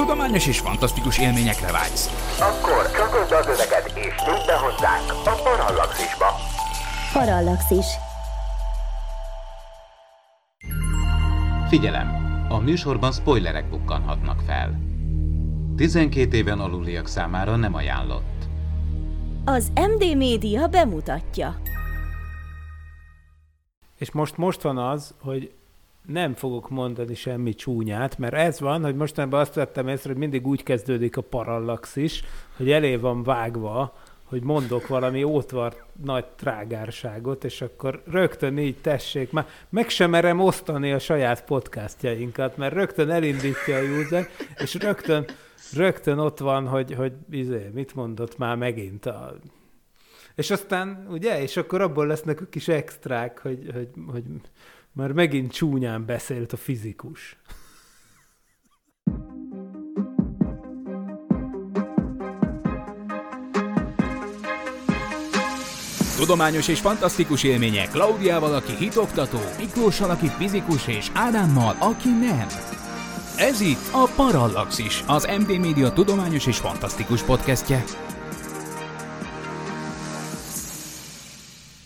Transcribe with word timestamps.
tudományos 0.00 0.46
és 0.46 0.58
fantasztikus 0.58 1.18
élményekre 1.18 1.72
vágysz. 1.72 2.36
Akkor 2.40 2.90
csatold 2.90 3.32
az 3.32 3.46
öveket 3.46 3.92
és 3.94 4.14
nyudd 4.26 4.46
be 4.46 4.56
hozzánk 4.58 5.10
a 5.10 5.42
Parallaxisba. 5.42 6.26
Parallaxis. 7.12 7.86
Figyelem! 11.68 12.08
A 12.48 12.58
műsorban 12.58 13.12
spoilerek 13.12 13.70
bukkanhatnak 13.70 14.40
fel. 14.46 14.80
12 15.76 16.36
éven 16.36 16.60
aluliak 16.60 17.06
számára 17.06 17.56
nem 17.56 17.74
ajánlott. 17.74 18.48
Az 19.44 19.72
MD 19.74 20.16
Média 20.16 20.66
bemutatja. 20.66 21.56
És 23.98 24.10
most, 24.10 24.36
most 24.36 24.62
van 24.62 24.78
az, 24.78 25.14
hogy 25.22 25.54
nem 26.06 26.34
fogok 26.34 26.68
mondani 26.68 27.14
semmi 27.14 27.54
csúnyát, 27.54 28.18
mert 28.18 28.34
ez 28.34 28.60
van, 28.60 28.82
hogy 28.82 28.94
mostanában 28.96 29.40
azt 29.40 29.54
vettem 29.54 29.88
észre, 29.88 30.10
hogy 30.10 30.18
mindig 30.18 30.46
úgy 30.46 30.62
kezdődik 30.62 31.16
a 31.16 31.20
parallaxis, 31.20 32.22
hogy 32.56 32.70
elé 32.70 32.96
van 32.96 33.22
vágva, 33.22 33.94
hogy 34.24 34.42
mondok 34.42 34.86
valami 34.86 35.22
ótvar 35.22 35.84
nagy 36.04 36.24
trágárságot, 36.24 37.44
és 37.44 37.60
akkor 37.60 38.02
rögtön 38.10 38.58
így 38.58 38.76
tessék, 38.80 39.32
már 39.32 39.46
meg 39.68 39.88
sem 39.88 40.10
merem 40.10 40.40
osztani 40.40 40.92
a 40.92 40.98
saját 40.98 41.44
podcastjainkat, 41.44 42.56
mert 42.56 42.74
rögtön 42.74 43.10
elindítja 43.10 43.76
a 43.76 43.82
user, 43.82 44.28
és 44.56 44.74
rögtön, 44.74 45.24
rögtön 45.74 46.18
ott 46.18 46.38
van, 46.38 46.66
hogy, 46.66 46.94
hogy 46.94 47.12
izé, 47.30 47.70
mit 47.74 47.94
mondott 47.94 48.38
már 48.38 48.56
megint 48.56 49.06
a 49.06 49.34
és 50.34 50.50
aztán, 50.50 51.06
ugye, 51.10 51.42
és 51.42 51.56
akkor 51.56 51.80
abból 51.80 52.06
lesznek 52.06 52.40
a 52.40 52.44
kis 52.50 52.68
extrák, 52.68 53.38
hogy, 53.38 53.70
hogy, 53.72 53.88
hogy 54.12 54.24
már 54.92 55.12
megint 55.12 55.52
csúnyán 55.52 56.06
beszélt 56.06 56.52
a 56.52 56.56
fizikus. 56.56 57.38
Tudományos 66.16 66.68
és 66.68 66.80
fantasztikus 66.80 67.42
élmények 67.42 67.90
Klaudiával, 67.90 68.54
aki 68.54 68.72
hitoktató, 68.76 69.38
Miklóssal, 69.58 70.10
aki 70.10 70.26
fizikus, 70.26 70.86
és 70.86 71.10
Ádámmal, 71.14 71.76
aki 71.78 72.08
nem. 72.08 72.46
Ez 73.36 73.60
itt 73.60 73.88
a 73.92 74.10
Parallaxis, 74.16 75.04
az 75.06 75.28
MD 75.38 75.58
Media 75.58 75.92
tudományos 75.92 76.46
és 76.46 76.58
fantasztikus 76.58 77.22
podcastje. 77.22 77.84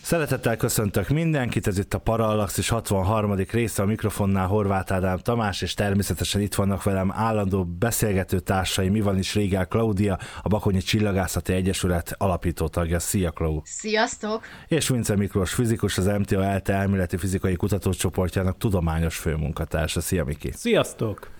Szeretettel 0.05 0.57
köszöntök 0.57 1.07
mindenkit, 1.07 1.67
ez 1.67 1.77
itt 1.77 1.93
a 1.93 1.97
Parallaxis 1.97 2.69
63. 2.69 3.35
része 3.51 3.81
a 3.81 3.85
mikrofonnál 3.85 4.47
Horváth 4.47 4.93
Ádám 4.93 5.17
Tamás, 5.17 5.61
és 5.61 5.73
természetesen 5.73 6.41
itt 6.41 6.55
vannak 6.55 6.83
velem 6.83 7.11
állandó 7.15 7.65
beszélgető 7.65 8.39
társai, 8.39 8.89
mi 8.89 9.01
van 9.01 9.17
is 9.17 9.33
Régál 9.33 9.67
Klaudia, 9.67 10.19
a 10.41 10.47
Bakonyi 10.47 10.79
Csillagászati 10.79 11.53
Egyesület 11.53 12.15
alapító 12.17 12.67
tagja. 12.67 12.99
Szia, 12.99 13.31
Klau! 13.31 13.61
Sziasztok! 13.63 14.43
És 14.67 14.87
Vince 14.87 15.15
Miklós 15.15 15.53
fizikus, 15.53 15.97
az 15.97 16.05
MTA 16.05 16.43
ELTE 16.43 16.73
elméleti 16.73 17.17
fizikai 17.17 17.55
kutatócsoportjának 17.55 18.57
tudományos 18.57 19.17
főmunkatársa. 19.17 20.01
Szia, 20.01 20.23
Miki! 20.23 20.51
Sziasztok! 20.51 21.34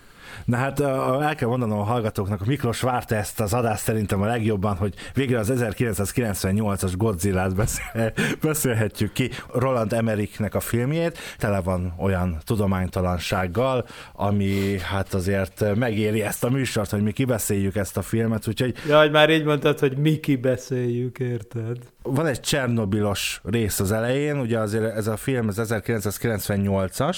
Na 0.45 0.57
hát 0.57 0.79
el 0.79 1.35
kell 1.35 1.47
mondanom 1.47 1.79
a 1.79 1.83
hallgatóknak, 1.83 2.39
hogy 2.39 2.47
Miklós 2.47 2.81
várta 2.81 3.15
ezt 3.15 3.39
az 3.39 3.53
adást 3.53 3.83
szerintem 3.83 4.21
a 4.21 4.25
legjobban, 4.25 4.75
hogy 4.75 4.93
végre 5.13 5.39
az 5.39 5.53
1998-as 5.55 6.93
Godzilla-t 6.97 7.55
beszél, 7.55 8.13
beszélhetjük 8.41 9.11
ki 9.11 9.29
Roland 9.53 9.93
Emmerichnek 9.93 10.55
a 10.55 10.59
filmjét, 10.59 11.17
tele 11.38 11.61
van 11.61 11.93
olyan 11.97 12.38
tudománytalansággal, 12.43 13.85
ami 14.13 14.79
hát 14.79 15.13
azért 15.13 15.75
megéri 15.75 16.21
ezt 16.21 16.43
a 16.43 16.49
műsort, 16.49 16.89
hogy 16.89 17.01
mi 17.01 17.11
kibeszéljük 17.11 17.75
ezt 17.75 17.97
a 17.97 18.01
filmet, 18.01 18.47
úgyhogy... 18.47 18.75
Jaj, 18.88 19.09
már 19.09 19.29
így 19.29 19.43
mondtad, 19.43 19.79
hogy 19.79 19.97
mi 19.97 20.19
kibeszéljük, 20.19 21.19
érted? 21.19 21.77
Van 22.08 22.25
egy 22.25 22.40
Csernobilos 22.40 23.41
rész 23.44 23.79
az 23.79 23.91
elején, 23.91 24.40
ugye 24.40 24.59
azért 24.59 24.96
ez 24.96 25.07
a 25.07 25.18
film 25.18 25.47
az 25.47 25.62
1998-as, 25.63 27.18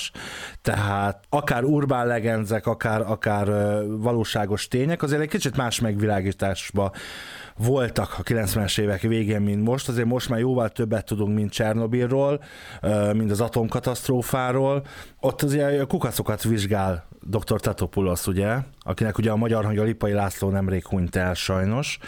tehát 0.62 1.24
akár 1.30 1.64
urbán 1.64 2.08
legendek, 2.08 2.68
akár, 2.68 3.02
akár 3.02 3.48
valóságos 3.88 4.68
tények, 4.68 5.04
azért 5.04 5.22
egy 5.22 5.30
kicsit 5.30 5.58
más 5.58 5.80
megvilágításba 5.80 6.92
voltak 7.58 8.16
a 8.18 8.24
90-es 8.24 8.80
évek 8.80 9.02
végén, 9.02 9.42
mint 9.42 9.64
most. 9.64 9.90
Azért 9.90 10.08
most 10.08 10.30
már 10.30 10.40
jóval 10.40 10.70
többet 10.70 11.06
tudunk, 11.06 11.36
mint 11.36 11.52
Csernobilról, 11.52 12.44
mint 13.14 13.32
az 13.32 13.42
atomkatasztrófáról. 13.42 14.86
Ott 15.20 15.42
azért 15.42 15.88
kukacokat 15.88 16.44
vizsgál 16.44 17.08
dr. 17.22 17.60
Tatopoulos, 17.60 18.28
ugye, 18.28 18.58
akinek 18.80 19.18
ugye 19.18 19.32
a 19.32 19.36
magyar 19.36 19.64
hangja 19.64 19.84
Lipai 19.84 20.12
László 20.12 20.50
nemrég 20.50 20.86
hunyt 20.86 21.16
el 21.16 21.34
sajnos, 21.34 22.00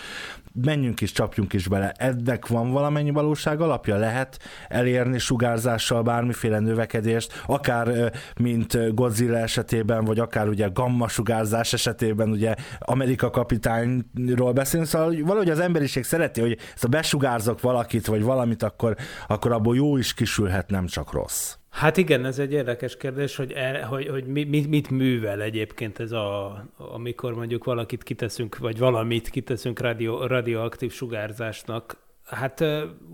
menjünk 0.66 1.02
is, 1.02 1.12
csapjunk 1.12 1.54
is 1.54 1.68
bele. 1.68 1.92
Ennek 1.98 2.48
van 2.48 2.72
valamennyi 2.72 3.12
valóság 3.12 3.62
alapja? 3.62 3.98
Lehet 3.98 4.40
elérni 4.68 5.20
sugárzással 5.20 6.02
bármiféle 6.02 6.60
növekedést, 6.60 7.42
akár 7.46 8.12
mint 8.40 8.94
Godzilla 8.96 9.38
esetében, 9.38 10.06
vagy 10.06 10.20
akár 10.20 10.48
ugye 10.48 10.68
gamma 10.74 11.08
sugárzás 11.08 11.74
esetében, 11.74 12.30
ugye 12.30 12.54
Amerika 12.80 13.30
kapitányról 13.30 14.54
beszélünk, 14.54 14.90
szóval 14.90 15.16
valahogy 15.24 15.50
az 15.50 15.60
emberiség 15.60 16.04
szereti, 16.04 16.42
hogy 16.42 16.58
ezt 16.74 16.84
a 16.84 16.88
besugárzok 16.88 17.62
valakit, 17.62 18.06
vagy 18.06 18.24
valamit, 18.24 18.64
akkor, 18.64 18.96
akkor 19.28 19.52
abból 19.52 19.76
jó 19.76 19.98
is 19.98 20.14
kisülhet, 20.14 20.70
nem 20.70 20.86
csak 20.86 21.14
rossz. 21.14 21.59
Hát 21.70 21.98
igen, 21.98 22.26
ez 22.26 22.40
egy 22.40 22.52
érdekes 22.52 22.98
kérdés, 22.98 23.36
hogy, 23.36 23.52
el, 23.52 23.88
hogy, 23.88 24.08
hogy 24.08 24.26
mit, 24.26 24.68
mit 24.68 24.90
művel 24.90 25.42
egyébként 25.42 26.00
ez 26.00 26.12
a, 26.12 26.64
amikor 26.78 27.34
mondjuk 27.34 27.64
valakit 27.64 28.04
kiteszünk, 28.04 28.58
vagy 28.58 28.78
valamit 28.78 29.30
kiteszünk 29.30 29.80
radio, 29.80 30.28
radioaktív 30.28 30.92
sugárzásnak. 30.92 31.98
Hát 32.24 32.64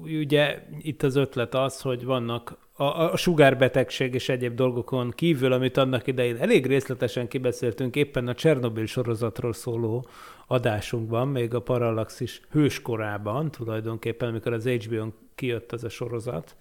ugye 0.03 0.63
itt 0.79 1.03
az 1.03 1.15
ötlet 1.15 1.55
az, 1.55 1.81
hogy 1.81 2.05
vannak 2.05 2.57
a, 2.73 2.83
a 2.83 3.17
sugárbetegség 3.17 4.13
és 4.13 4.29
egyéb 4.29 4.55
dolgokon 4.55 5.11
kívül, 5.11 5.51
amit 5.51 5.77
annak 5.77 6.07
idején 6.07 6.37
elég 6.37 6.65
részletesen 6.65 7.27
kibeszéltünk 7.27 7.95
éppen 7.95 8.27
a 8.27 8.33
Csernobil 8.33 8.85
sorozatról 8.85 9.53
szóló 9.53 10.07
adásunkban, 10.47 11.27
még 11.27 11.53
a 11.53 11.61
Parallaxis 11.61 12.41
hőskorában 12.51 13.51
tulajdonképpen, 13.51 14.29
amikor 14.29 14.53
az 14.53 14.67
HBO-n 14.67 15.13
kijött 15.35 15.73
ez 15.73 15.83
a 15.83 15.89
sorozat 15.89 16.55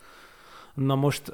Na 0.75 0.95
most 0.95 1.33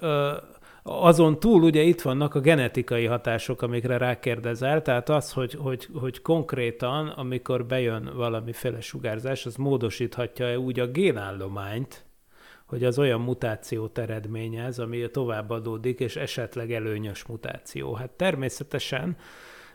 azon 0.83 1.41
túl 1.41 1.63
ugye 1.63 1.83
itt 1.83 2.01
vannak 2.01 2.35
a 2.35 2.41
genetikai 2.41 3.05
hatások, 3.05 3.63
amikre 3.63 3.97
rákérdezel, 3.97 4.83
tehát 4.83 5.09
az, 5.09 5.33
hogy, 5.33 5.55
hogy, 5.55 5.89
hogy 5.95 6.23
konkrétan, 6.23 7.09
amikor 7.09 7.67
bejön 7.67 8.11
valamiféle 8.15 8.81
sugárzás, 8.81 9.47
az 9.47 9.57
módosíthatja-e 9.57 10.59
úgy 10.59 10.81
a 10.81 10.87
génállományt, 10.87 12.05
hogy 12.67 12.85
az 12.85 12.99
olyan 12.99 13.21
mutációt 13.21 13.99
eredményez, 13.99 14.79
ami 14.79 15.11
továbbadódik, 15.11 16.01
és 16.01 16.17
esetleg 16.17 16.73
előnyös 16.73 17.25
mutáció. 17.25 17.95
Hát 17.95 18.11
természetesen, 18.11 19.17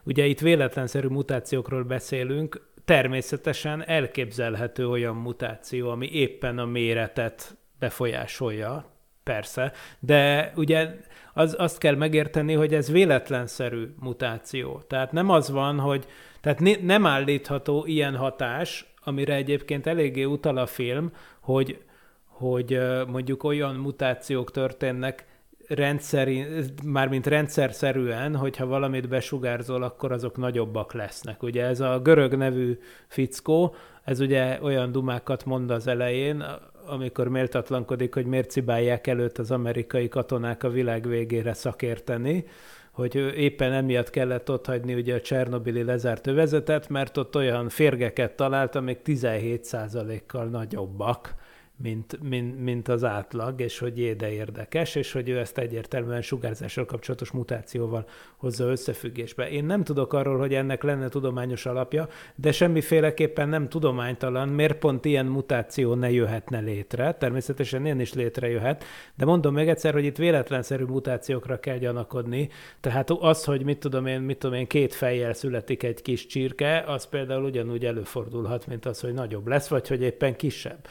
ugye 0.04 0.26
itt 0.26 0.40
véletlenszerű 0.40 1.08
mutációkról 1.08 1.84
beszélünk, 1.84 2.68
természetesen 2.86 3.88
elképzelhető 3.88 4.90
olyan 4.90 5.16
mutáció, 5.16 5.90
ami 5.90 6.10
éppen 6.12 6.60
a 6.60 6.66
méretet 6.66 7.58
befolyásolja, 7.80 8.95
persze, 9.26 9.72
de 10.00 10.52
ugye 10.56 10.90
az, 11.34 11.56
azt 11.58 11.78
kell 11.78 11.96
megérteni, 11.96 12.54
hogy 12.54 12.74
ez 12.74 12.92
véletlenszerű 12.92 13.88
mutáció. 14.00 14.84
Tehát 14.88 15.12
nem 15.12 15.30
az 15.30 15.50
van, 15.50 15.80
hogy 15.80 16.06
tehát 16.42 16.60
ne, 16.60 16.72
nem 16.82 17.06
állítható 17.06 17.86
ilyen 17.86 18.16
hatás, 18.16 18.94
amire 19.04 19.36
egyébként 19.36 19.88
eléggé 19.88 20.24
utal 20.24 20.58
a 20.58 20.66
film, 20.66 21.12
hogy, 21.40 21.82
hogy 22.26 22.80
mondjuk 23.08 23.44
olyan 23.44 23.76
mutációk 23.76 24.52
történnek, 24.52 25.26
rendszeri, 25.68 26.46
mármint 26.84 27.28
rendszerszerűen, 27.28 28.36
hogyha 28.36 28.66
valamit 28.66 29.08
besugárzol, 29.08 29.84
akkor 29.84 30.12
azok 30.12 30.38
nagyobbak 30.38 30.94
lesznek. 30.94 31.44
Ugye 31.44 31.66
ez 31.66 31.80
a 31.80 32.00
görög 32.00 32.36
nevű 32.36 32.80
fickó, 33.08 33.76
ez 34.04 34.20
ugye 34.20 34.60
olyan 34.62 34.92
dumákat 34.92 35.46
mond 35.46 35.72
az 35.72 35.88
elején, 35.88 36.44
amikor 36.88 37.28
méltatlankodik, 37.28 38.14
hogy 38.14 38.26
miért 38.26 38.50
cibálják 38.50 39.08
előtt 39.08 39.38
az 39.38 39.52
amerikai 39.52 40.08
katonák 40.08 40.64
a 40.64 40.70
világ 40.70 41.08
végére 41.08 41.54
szakérteni, 41.54 42.46
hogy 42.92 43.16
éppen 43.38 43.74
emiatt 43.74 44.10
kellett 44.10 44.52
ott 44.52 44.66
hagyni 44.66 44.94
ugye 44.94 45.16
a 45.16 45.22
Csernobili 45.22 45.84
lezárt 45.84 46.28
övezetet, 46.28 46.90
mert 46.90 47.18
ott 47.18 47.36
olyan 47.36 47.70
férgeket 47.70 48.36
talált, 48.36 48.76
amik 48.76 49.00
17%-kal 49.06 50.46
nagyobbak, 50.46 51.34
mint, 51.78 52.20
mint, 52.22 52.64
mint 52.64 52.88
az 52.88 53.04
átlag, 53.04 53.62
és 53.62 53.80
hogy 53.80 54.00
éde 54.00 54.32
érdekes, 54.32 54.96
és 54.96 55.12
hogy 55.12 55.30
ő 55.30 55.40
ezt 55.40 55.58
egyértelműen 55.58 56.22
sugárzással 56.22 56.86
kapcsolatos 56.86 57.32
mutációval 57.32 58.06
hozza 58.38 58.66
összefüggésbe. 58.66 59.50
Én 59.50 59.66
nem 59.66 59.84
tudok 59.84 60.14
arról, 60.14 60.38
hogy 60.38 60.54
ennek 60.54 60.84
lenne 60.84 61.10
tudományos 61.10 61.66
alapja, 61.66 62.08
de 62.36 62.52
semmiféleképpen 62.52 63.50
nem 63.50 63.70
tudománytalan, 63.70 64.50
miért 64.50 64.78
pont 64.78 65.06
ilyen 65.06 65.26
mutáció 65.26 65.94
ne 65.94 66.12
jöhetne 66.12 66.60
létre. 66.60 67.14
Természetesen 67.14 67.86
ilyen 67.86 68.00
is 68.00 68.14
létrejöhet, 68.14 68.84
de 69.16 69.26
mondom 69.26 69.54
még 69.54 69.68
egyszer, 69.68 69.94
hogy 69.94 70.06
itt 70.06 70.18
véletlenszerű 70.18 70.84
mutációkra 70.84 71.60
kell 71.60 71.78
gyanakodni. 71.78 72.50
Tehát 72.80 73.10
az, 73.10 73.44
hogy 73.44 73.64
mit 73.64 73.78
tudom 73.78 74.06
én, 74.06 74.22
mit 74.22 74.38
tudom 74.38 74.56
én, 74.56 74.68
két 74.68 74.94
fejjel 74.94 75.34
születik 75.34 75.84
egy 75.84 76.02
kis 76.02 76.26
csirke, 76.26 76.84
az 76.88 77.08
például 77.08 77.44
ugyanúgy 77.44 77.86
előfordulhat, 77.86 78.68
mint 78.68 78.86
az, 78.86 79.00
hogy 79.00 79.14
nagyobb 79.14 79.48
lesz, 79.48 79.68
vagy 79.68 79.88
hogy 79.88 80.02
éppen 80.02 80.36
kisebb 80.36 80.88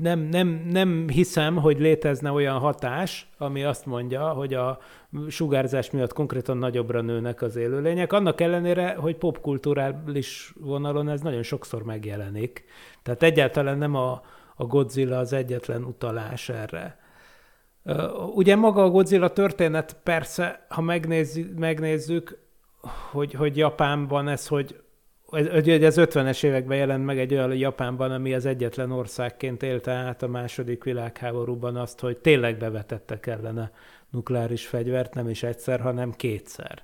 nem, 0.00 0.20
nem, 0.20 0.48
nem 0.70 1.08
hiszem, 1.08 1.56
hogy 1.56 1.78
létezne 1.78 2.30
olyan 2.30 2.58
hatás, 2.58 3.28
ami 3.38 3.64
azt 3.64 3.86
mondja, 3.86 4.28
hogy 4.28 4.54
a 4.54 4.78
sugárzás 5.28 5.90
miatt 5.90 6.12
konkrétan 6.12 6.56
nagyobbra 6.56 7.00
nőnek 7.00 7.42
az 7.42 7.56
élőlények, 7.56 8.12
annak 8.12 8.40
ellenére, 8.40 8.94
hogy 8.94 9.16
popkulturális 9.16 10.54
vonalon 10.60 11.08
ez 11.08 11.20
nagyon 11.20 11.42
sokszor 11.42 11.82
megjelenik. 11.82 12.64
Tehát 13.02 13.22
egyáltalán 13.22 13.78
nem 13.78 13.94
a, 13.94 14.22
a 14.56 14.64
Godzilla 14.64 15.18
az 15.18 15.32
egyetlen 15.32 15.84
utalás 15.84 16.48
erre. 16.48 16.98
Ugye 18.34 18.56
maga 18.56 18.82
a 18.82 18.90
Godzilla 18.90 19.28
történet 19.28 19.96
persze, 20.02 20.66
ha 20.68 20.80
megnézzük, 20.80 21.58
megnézzük 21.58 22.38
hogy, 23.10 23.32
hogy 23.34 23.56
Japánban 23.56 24.28
ez, 24.28 24.46
hogy 24.46 24.80
ez, 25.30 25.66
ez 25.66 25.94
50-es 25.98 26.44
években 26.44 26.76
jelent 26.76 27.04
meg 27.04 27.18
egy 27.18 27.32
olyan 27.32 27.54
Japánban, 27.54 28.10
ami 28.10 28.34
az 28.34 28.46
egyetlen 28.46 28.90
országként 28.90 29.62
élte 29.62 29.92
át 29.92 30.22
a 30.22 30.28
második 30.28 30.84
világháborúban 30.84 31.76
azt, 31.76 32.00
hogy 32.00 32.16
tényleg 32.16 32.56
bevetettek 32.56 33.26
ellene 33.26 33.70
nukleáris 34.10 34.66
fegyvert, 34.66 35.14
nem 35.14 35.28
is 35.28 35.42
egyszer, 35.42 35.80
hanem 35.80 36.12
kétszer. 36.12 36.82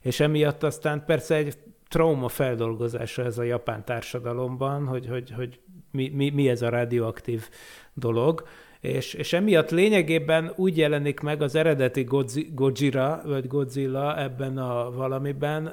És 0.00 0.20
emiatt 0.20 0.62
aztán 0.62 1.04
persze 1.04 1.34
egy 1.34 1.56
trauma 1.88 2.28
feldolgozása 2.28 3.24
ez 3.24 3.38
a 3.38 3.42
japán 3.42 3.84
társadalomban, 3.84 4.86
hogy, 4.86 5.06
hogy, 5.06 5.30
hogy 5.30 5.60
mi, 5.90 6.08
mi, 6.08 6.30
mi 6.30 6.48
ez 6.48 6.62
a 6.62 6.68
radioaktív 6.68 7.48
dolog, 7.92 8.46
és, 8.84 9.14
és 9.14 9.32
emiatt 9.32 9.70
lényegében 9.70 10.52
úgy 10.56 10.76
jelenik 10.76 11.20
meg 11.20 11.42
az 11.42 11.54
eredeti 11.54 12.06
Godzilla, 12.54 13.22
vagy 13.24 13.46
Godzilla 13.46 14.20
ebben 14.22 14.58
a 14.58 14.90
valamiben, 14.90 15.66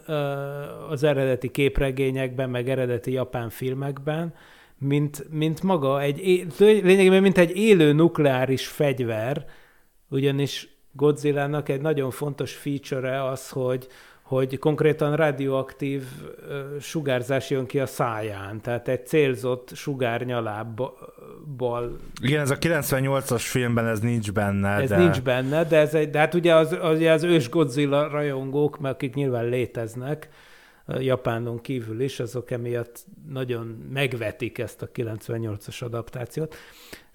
az 0.89 1.03
eredeti 1.03 1.49
képregényekben, 1.51 2.49
meg 2.49 2.69
eredeti 2.69 3.11
japán 3.11 3.49
filmekben, 3.49 4.33
mint, 4.77 5.25
mint 5.29 5.63
maga 5.63 6.01
egy, 6.01 6.45
lényegében 6.59 7.21
mint 7.21 7.37
egy 7.37 7.57
élő 7.57 7.93
nukleáris 7.93 8.67
fegyver, 8.67 9.45
ugyanis 10.09 10.69
Godzilla-nak 10.91 11.69
egy 11.69 11.81
nagyon 11.81 12.11
fontos 12.11 12.53
feature 12.53 13.23
az, 13.23 13.49
hogy, 13.49 13.87
hogy 14.31 14.59
konkrétan 14.59 15.15
radioaktív 15.15 16.03
sugárzás 16.79 17.49
jön 17.49 17.65
ki 17.65 17.79
a 17.79 17.85
száján, 17.85 18.61
tehát 18.61 18.87
egy 18.87 19.07
célzott 19.07 19.71
sugárnyalábból. 19.73 21.97
Igen, 22.21 22.41
ez 22.41 22.51
a 22.51 22.57
98-as 22.57 23.41
filmben 23.41 23.87
ez 23.87 23.99
nincs 23.99 24.31
benne. 24.31 24.69
Ez 24.69 24.89
de... 24.89 24.97
nincs 24.97 25.21
benne, 25.21 25.63
de, 25.63 25.77
ez 25.77 25.93
egy, 25.93 26.09
de 26.09 26.19
hát 26.19 26.33
ugye 26.33 26.55
az, 26.55 26.77
az, 26.81 26.99
az 26.99 27.23
ős 27.23 27.49
Godzilla 27.49 28.07
rajongók, 28.07 28.79
mert 28.79 28.95
akik 28.95 29.13
nyilván 29.13 29.45
léteznek, 29.45 30.29
Japánon 30.87 31.61
kívül 31.61 32.01
is, 32.01 32.19
azok 32.19 32.51
emiatt 32.51 33.05
nagyon 33.29 33.87
megvetik 33.93 34.57
ezt 34.57 34.81
a 34.81 34.89
98-as 34.95 35.83
adaptációt. 35.83 36.55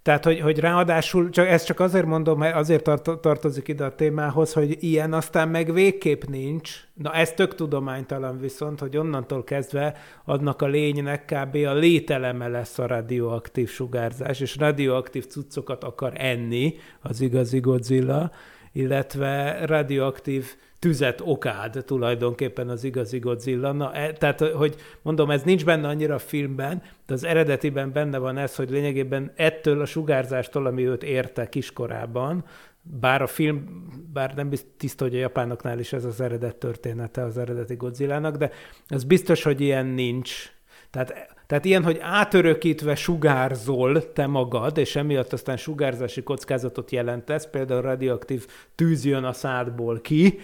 Tehát, 0.06 0.24
hogy, 0.24 0.40
hogy 0.40 0.58
ráadásul, 0.58 1.30
csak, 1.30 1.46
ezt 1.46 1.66
csak 1.66 1.80
azért 1.80 2.06
mondom, 2.06 2.38
mert 2.38 2.54
azért 2.56 2.82
tart, 2.82 3.20
tartozik 3.20 3.68
ide 3.68 3.84
a 3.84 3.94
témához, 3.94 4.52
hogy 4.52 4.76
ilyen 4.80 5.12
aztán 5.12 5.48
meg 5.48 5.72
végképp 5.72 6.22
nincs. 6.24 6.70
Na 6.94 7.12
ez 7.12 7.32
tök 7.32 7.54
tudománytalan 7.54 8.38
viszont, 8.38 8.80
hogy 8.80 8.96
onnantól 8.96 9.44
kezdve 9.44 9.96
adnak 10.24 10.62
a 10.62 10.66
lénynek 10.66 11.24
kb. 11.24 11.54
a 11.54 11.74
lételeme 11.74 12.48
lesz 12.48 12.78
a 12.78 12.86
radioaktív 12.86 13.70
sugárzás, 13.70 14.40
és 14.40 14.56
radioaktív 14.56 15.26
cuccokat 15.26 15.84
akar 15.84 16.12
enni 16.16 16.74
az 17.00 17.20
igazi 17.20 17.60
Godzilla, 17.60 18.30
illetve 18.72 19.58
radioaktív 19.64 20.56
tüzet 20.78 21.20
okád 21.24 21.82
tulajdonképpen 21.86 22.68
az 22.68 22.84
igazi 22.84 23.18
Godzilla. 23.18 23.72
Na, 23.72 23.94
e, 23.94 24.12
tehát, 24.12 24.40
hogy 24.40 24.76
mondom, 25.02 25.30
ez 25.30 25.42
nincs 25.42 25.64
benne 25.64 25.88
annyira 25.88 26.14
a 26.14 26.18
filmben, 26.18 26.82
de 27.06 27.14
az 27.14 27.24
eredetiben 27.24 27.92
benne 27.92 28.18
van 28.18 28.36
ez, 28.36 28.56
hogy 28.56 28.70
lényegében 28.70 29.32
ettől 29.36 29.80
a 29.80 29.86
sugárzástól, 29.86 30.66
ami 30.66 30.86
őt 30.86 31.02
érte 31.02 31.48
kiskorában, 31.48 32.44
bár 32.82 33.22
a 33.22 33.26
film, 33.26 33.86
bár 34.12 34.34
nem 34.34 34.50
tiszta, 34.76 35.04
hogy 35.04 35.14
a 35.14 35.18
japánoknál 35.18 35.78
is 35.78 35.92
ez 35.92 36.04
az 36.04 36.20
eredet 36.20 36.56
története 36.56 37.22
az 37.22 37.38
eredeti 37.38 37.74
Godzilla-nak, 37.74 38.36
de 38.36 38.50
az 38.88 39.04
biztos, 39.04 39.42
hogy 39.42 39.60
ilyen 39.60 39.86
nincs. 39.86 40.54
Tehát 40.90 41.36
tehát 41.46 41.64
ilyen, 41.64 41.84
hogy 41.84 41.98
átörökítve 42.00 42.94
sugárzol 42.94 44.12
te 44.12 44.26
magad, 44.26 44.78
és 44.78 44.96
emiatt 44.96 45.32
aztán 45.32 45.56
sugárzási 45.56 46.22
kockázatot 46.22 46.90
jelentesz, 46.90 47.46
például 47.46 47.80
radioaktív 47.80 48.46
tűz 48.74 49.04
jön 49.04 49.24
a 49.24 49.32
szádból 49.32 50.00
ki, 50.00 50.38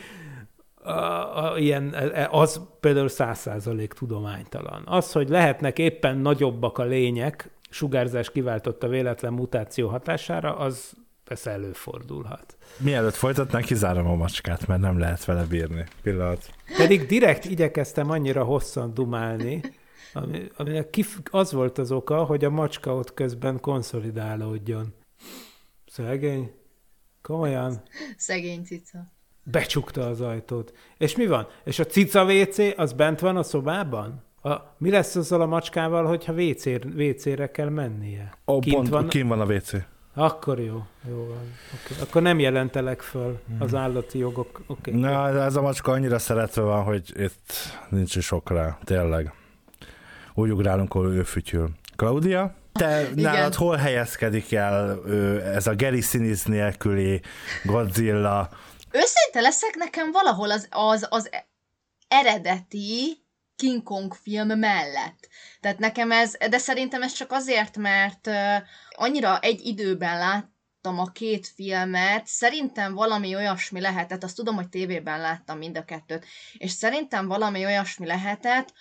a, 0.83 1.53
a, 1.53 1.59
ilyen, 1.59 1.95
az 2.31 2.61
például 2.81 3.09
száz 3.09 3.39
százalék 3.39 3.93
tudománytalan. 3.93 4.83
Az, 4.87 5.13
hogy 5.13 5.29
lehetnek 5.29 5.79
éppen 5.79 6.19
nagyobbak 6.19 6.79
a 6.79 6.85
lények, 6.85 7.51
sugárzás 7.71 8.31
kiváltotta 8.31 8.89
véletlen 8.89 9.33
mutáció 9.33 9.89
hatására, 9.89 10.57
az 10.57 10.93
persze 11.25 11.51
előfordulhat. 11.51 12.57
Mielőtt 12.79 13.15
folytatnánk, 13.15 13.65
kizárom 13.65 14.07
a 14.07 14.15
macskát, 14.15 14.67
mert 14.67 14.81
nem 14.81 14.99
lehet 14.99 15.25
vele 15.25 15.45
bírni. 15.45 15.85
Pillanat. 16.03 16.51
Pedig 16.77 17.07
direkt 17.07 17.45
igyekeztem 17.45 18.11
annyira 18.11 18.45
hosszan 18.45 18.95
dumálni, 18.95 19.61
ami, 20.13 20.49
aminek 20.57 20.91
kif, 20.91 21.19
az 21.31 21.53
volt 21.53 21.79
az 21.79 21.93
oka, 21.93 22.25
hogy 22.25 22.45
a 22.45 22.51
macska 22.51 22.95
ott 22.95 23.15
közben 23.15 23.61
konszolidálódjon. 23.61 24.95
Szegény. 25.87 26.53
Komolyan. 27.23 27.83
Szegény 28.17 28.65
cica. 28.65 29.12
Becsukta 29.43 30.07
az 30.07 30.21
ajtót. 30.21 30.73
És 30.99 31.17
mi 31.17 31.27
van? 31.27 31.47
És 31.65 31.79
a 31.79 31.85
cica 31.85 32.25
WC 32.25 32.59
az 32.77 32.93
bent 32.93 33.21
van 33.21 33.37
a 33.37 33.43
szobában? 33.43 34.23
A, 34.43 34.53
mi 34.79 34.91
lesz 34.91 35.17
azzal 35.17 35.41
a 35.41 35.47
macskával, 35.47 36.05
hogyha 36.05 36.33
WC-re, 36.33 36.89
WC-re 36.97 37.51
kell 37.51 37.69
mennie? 37.69 38.39
Ó, 38.47 38.59
kint 38.59 38.75
pont, 38.75 38.89
van, 38.89 39.09
kint 39.09 39.29
van 39.29 39.41
a 39.41 39.45
WC. 39.45 39.73
Akkor 40.15 40.61
jó, 40.61 40.85
jó 41.09 41.17
van. 41.17 41.53
Okay. 41.85 42.03
Akkor 42.03 42.23
nem 42.23 42.39
jelentelek 42.39 43.01
föl 43.01 43.41
az 43.59 43.75
állati 43.75 44.19
jogok. 44.19 44.61
Okay. 44.67 44.95
Na, 44.95 45.43
ez 45.43 45.57
a 45.57 45.63
macska 45.63 45.93
annyira 45.93 46.19
szeretve 46.19 46.63
van, 46.63 46.83
hogy 46.83 47.13
itt 47.17 47.53
nincs 47.89 48.17
is 48.17 48.25
sok 48.25 48.51
rá, 48.51 48.79
tényleg 48.85 49.33
úgy 50.35 50.51
ugrálunk, 50.51 50.95
ahol 50.95 51.13
ő 51.13 51.23
fütyül. 51.23 51.71
Claudia? 51.97 52.55
Te 52.73 53.01
Igen. 53.01 53.33
nálad 53.33 53.55
hol 53.55 53.77
helyezkedik 53.77 54.53
el 54.53 55.03
ez 55.45 55.67
a 55.67 55.77
Gary 55.77 56.01
Sinise 56.01 56.51
nélküli 56.51 57.21
Godzilla? 57.65 58.49
Őszinte 58.93 59.41
leszek, 59.41 59.75
nekem 59.75 60.13
valahol 60.13 60.51
az, 60.51 60.67
az, 60.71 61.07
az 61.11 61.31
eredeti 62.09 63.25
King 63.57 63.83
Kong 63.83 64.15
film 64.15 64.59
mellett. 64.59 65.29
Tehát 65.61 65.79
nekem 65.79 66.13
ez, 66.13 66.37
de 66.51 66.59
szerintem 66.59 67.03
ez 67.03 67.13
csak 67.13 67.33
azért, 67.33 67.77
mert 67.77 68.31
annyira 68.91 69.39
egy 69.41 69.67
időben 69.67 70.19
láttam 70.19 70.99
a 70.99 71.13
két 71.13 71.47
filmet, 71.47 72.27
szerintem 72.27 72.95
valami 72.95 73.35
olyasmi 73.35 73.81
lehetett, 73.81 74.23
azt 74.23 74.37
tudom, 74.37 74.55
hogy 74.55 74.69
tévében 74.69 75.21
láttam 75.21 75.59
mind 75.59 75.77
a 75.77 75.85
kettőt, 75.85 76.25
és 76.53 76.71
szerintem 76.71 77.27
valami 77.27 77.65
olyasmi 77.65 78.07
lehetett, 78.07 78.73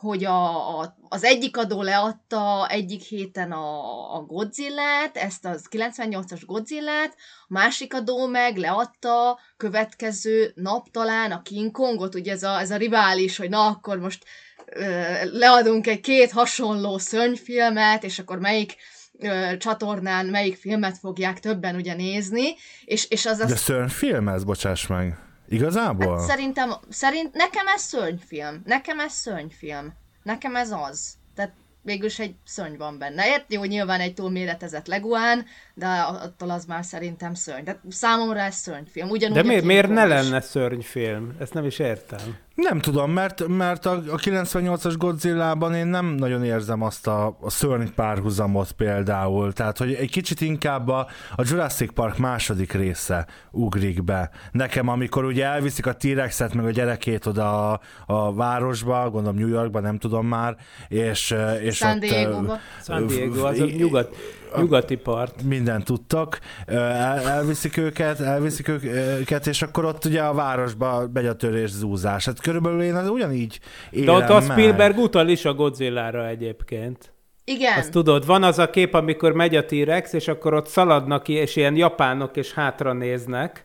hogy 0.00 0.24
a, 0.24 0.78
a, 0.80 0.96
az 1.08 1.24
egyik 1.24 1.56
adó 1.56 1.82
leadta 1.82 2.68
egyik 2.68 3.02
héten 3.02 3.52
a, 3.52 4.14
a 4.16 4.20
Godzilla-t, 4.20 5.16
ezt 5.16 5.44
az 5.44 5.66
98-as 5.70 6.42
Godzilla-t, 6.46 7.14
a 7.42 7.52
másik 7.52 7.94
adó 7.94 8.26
meg 8.26 8.56
leadta 8.56 9.38
következő 9.56 10.52
nap 10.54 10.90
talán 10.90 11.32
a 11.32 11.42
King 11.42 11.70
Kongot, 11.70 12.14
ugye 12.14 12.32
ez 12.32 12.42
a, 12.42 12.58
ez 12.58 12.70
a 12.70 12.76
rivális, 12.76 13.36
hogy 13.36 13.48
na 13.48 13.66
akkor 13.66 13.98
most 13.98 14.24
ö, 14.66 14.84
leadunk 15.32 15.86
egy 15.86 16.00
két 16.00 16.30
hasonló 16.30 16.98
szörnyfilmet, 16.98 18.04
és 18.04 18.18
akkor 18.18 18.38
melyik 18.38 18.76
ö, 19.18 19.56
csatornán 19.58 20.26
melyik 20.26 20.56
filmet 20.56 20.98
fogják 20.98 21.40
többen 21.40 21.74
ugye 21.74 21.94
nézni, 21.94 22.54
és, 22.84 23.10
és 23.10 23.26
az... 23.26 23.38
az... 23.38 23.48
De 23.48 23.56
szörnyfilm 23.56 24.28
ez, 24.28 24.44
bocsáss 24.44 24.86
meg. 24.86 25.27
Igazából? 25.48 26.16
Hát 26.16 26.26
szerintem, 26.26 26.70
szerint, 26.88 27.34
nekem 27.34 27.66
ez 27.66 27.82
szörnyfilm. 27.82 28.62
Nekem 28.64 29.00
ez 29.00 29.12
szörnyfilm. 29.12 29.92
Nekem 30.22 30.56
ez 30.56 30.70
az. 30.70 31.14
Tehát 31.34 31.52
végülis 31.82 32.18
egy 32.18 32.34
szörny 32.44 32.76
van 32.76 32.98
benne. 32.98 33.26
Ért, 33.26 33.52
jó, 33.52 33.64
nyilván 33.64 34.00
egy 34.00 34.14
túlméretezett 34.14 34.86
leguán, 34.86 35.46
de 35.78 35.86
attól 36.22 36.50
az 36.50 36.64
már 36.64 36.84
szerintem 36.84 37.34
szörny. 37.34 37.62
De 37.64 37.80
számomra 37.88 38.38
ez 38.38 38.54
szörnyfilm. 38.54 39.08
Ugyanúgy 39.08 39.36
De 39.36 39.42
miért, 39.42 39.64
miért 39.64 39.88
ne 39.88 40.04
lenne 40.04 40.40
szörnyfilm? 40.40 41.36
Ezt 41.38 41.54
nem 41.54 41.64
is 41.64 41.78
értem. 41.78 42.36
Nem 42.54 42.78
tudom, 42.78 43.10
mert, 43.10 43.46
mert 43.46 43.86
a, 43.86 43.92
a 43.92 44.16
98-as 44.16 44.94
Godzilla-ban 44.98 45.74
én 45.74 45.86
nem 45.86 46.06
nagyon 46.06 46.44
érzem 46.44 46.82
azt 46.82 47.06
a, 47.06 47.38
a 47.40 47.50
szörny 47.50 47.86
párhuzamot 47.94 48.72
például. 48.72 49.52
Tehát, 49.52 49.78
hogy 49.78 49.94
egy 49.94 50.10
kicsit 50.10 50.40
inkább 50.40 50.88
a, 50.88 51.06
a 51.36 51.42
Jurassic 51.44 51.92
Park 51.92 52.18
második 52.18 52.72
része 52.72 53.26
ugrik 53.50 54.04
be. 54.04 54.30
Nekem, 54.52 54.88
amikor 54.88 55.24
ugye 55.24 55.44
elviszik 55.44 55.86
a 55.86 55.96
T-Rexet 55.96 56.54
meg 56.54 56.64
a 56.64 56.70
gyerekét 56.70 57.26
oda 57.26 57.72
a, 57.72 57.80
a 58.06 58.34
városba, 58.34 59.10
gondolom 59.10 59.38
New 59.38 59.48
Yorkba, 59.48 59.80
nem 59.80 59.98
tudom 59.98 60.26
már, 60.26 60.56
és, 60.88 61.34
és 61.62 61.76
San 61.76 61.94
ott, 61.94 62.00
Diego-ba. 62.00 62.58
San 62.84 63.06
Diego, 63.06 63.46
az 63.46 63.60
a 63.60 63.64
nyugat, 63.64 64.16
nyugati 64.56 64.96
part. 64.96 65.42
mindent 65.42 65.84
tudtak, 65.84 66.40
el, 66.66 67.18
elviszik 67.18 67.76
őket, 67.76 68.20
elviszik 68.20 68.68
őket, 68.68 69.46
és 69.46 69.62
akkor 69.62 69.84
ott 69.84 70.04
ugye 70.04 70.22
a 70.22 70.34
városba 70.34 71.08
megy 71.12 71.26
a 71.26 71.36
törés 71.36 71.70
zúzás. 71.70 72.24
Hát 72.24 72.40
körülbelül 72.40 72.82
én 72.82 72.94
az 72.94 73.08
ugyanígy 73.08 73.60
De 73.90 73.98
élem 73.98 74.14
ott 74.14 74.28
a 74.28 74.34
meg. 74.34 74.42
Spielberg 74.42 74.98
utal 74.98 75.28
is 75.28 75.44
a 75.44 75.54
Godzilla-ra 75.54 76.26
egyébként. 76.26 77.12
Igen. 77.44 77.78
Azt 77.78 77.90
tudod, 77.90 78.26
van 78.26 78.42
az 78.42 78.58
a 78.58 78.70
kép, 78.70 78.94
amikor 78.94 79.32
megy 79.32 79.56
a 79.56 79.64
T-Rex, 79.64 80.12
és 80.12 80.28
akkor 80.28 80.54
ott 80.54 80.66
szaladnak 80.66 81.28
és 81.28 81.56
ilyen 81.56 81.76
japánok 81.76 82.36
és 82.36 82.52
hátra 82.52 82.92
néznek, 82.92 83.64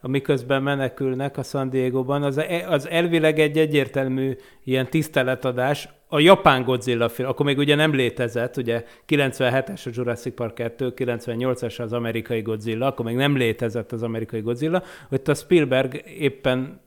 amiközben 0.00 0.62
menekülnek 0.62 1.36
a 1.36 1.42
San 1.42 1.70
Diego-ban. 1.70 2.22
Az, 2.22 2.40
az 2.68 2.88
elvileg 2.88 3.38
egy 3.38 3.58
egyértelmű 3.58 4.36
ilyen 4.64 4.90
tiszteletadás. 4.90 5.88
A 6.14 6.20
japán 6.20 6.64
Godzilla 6.64 7.08
film, 7.08 7.28
akkor 7.28 7.46
még 7.46 7.58
ugye 7.58 7.74
nem 7.74 7.94
létezett, 7.94 8.56
ugye 8.56 8.84
97-es 9.08 9.86
a 9.86 9.90
Jurassic 9.92 10.34
Park 10.34 10.54
2, 10.54 10.92
98-es 10.96 11.80
az 11.80 11.92
amerikai 11.92 12.42
Godzilla, 12.42 12.86
akkor 12.86 13.04
még 13.04 13.14
nem 13.14 13.36
létezett 13.36 13.92
az 13.92 14.02
amerikai 14.02 14.40
Godzilla, 14.40 14.82
hogy 15.08 15.20
a 15.24 15.34
Spielberg 15.34 16.02
éppen 16.18 16.80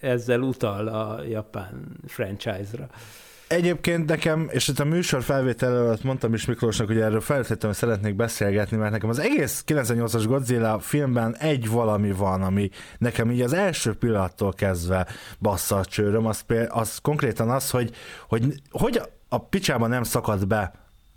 ezzel 0.00 0.40
utal 0.40 0.88
a 0.88 1.22
japán 1.22 1.96
franchise-ra. 2.06 2.86
Egyébként 3.54 4.08
nekem, 4.08 4.48
és 4.52 4.68
itt 4.68 4.78
a 4.78 4.84
műsor 4.84 5.22
felvétel 5.22 5.76
előtt 5.76 6.02
mondtam 6.02 6.34
is 6.34 6.44
Miklósnak, 6.44 6.86
hogy 6.86 7.00
erről 7.00 7.20
feltétlenül 7.20 7.76
szeretnék 7.76 8.14
beszélgetni, 8.14 8.76
mert 8.76 8.92
nekem 8.92 9.08
az 9.08 9.18
egész 9.18 9.64
98-as 9.66 10.24
Godzilla 10.26 10.78
filmben 10.78 11.36
egy 11.36 11.68
valami 11.68 12.12
van, 12.12 12.42
ami 12.42 12.70
nekem 12.98 13.30
így 13.30 13.40
az 13.40 13.52
első 13.52 13.94
pillanattól 13.94 14.52
kezdve 14.52 15.06
bassza 15.40 15.76
a 15.76 15.84
csőröm, 15.84 16.26
az, 16.26 16.44
az 16.68 16.98
konkrétan 16.98 17.50
az, 17.50 17.70
hogy, 17.70 17.94
hogy, 18.28 18.54
hogy 18.70 19.00
a 19.28 19.38
picsában 19.38 19.88
nem 19.88 20.02
szakad 20.02 20.46
be 20.46 20.72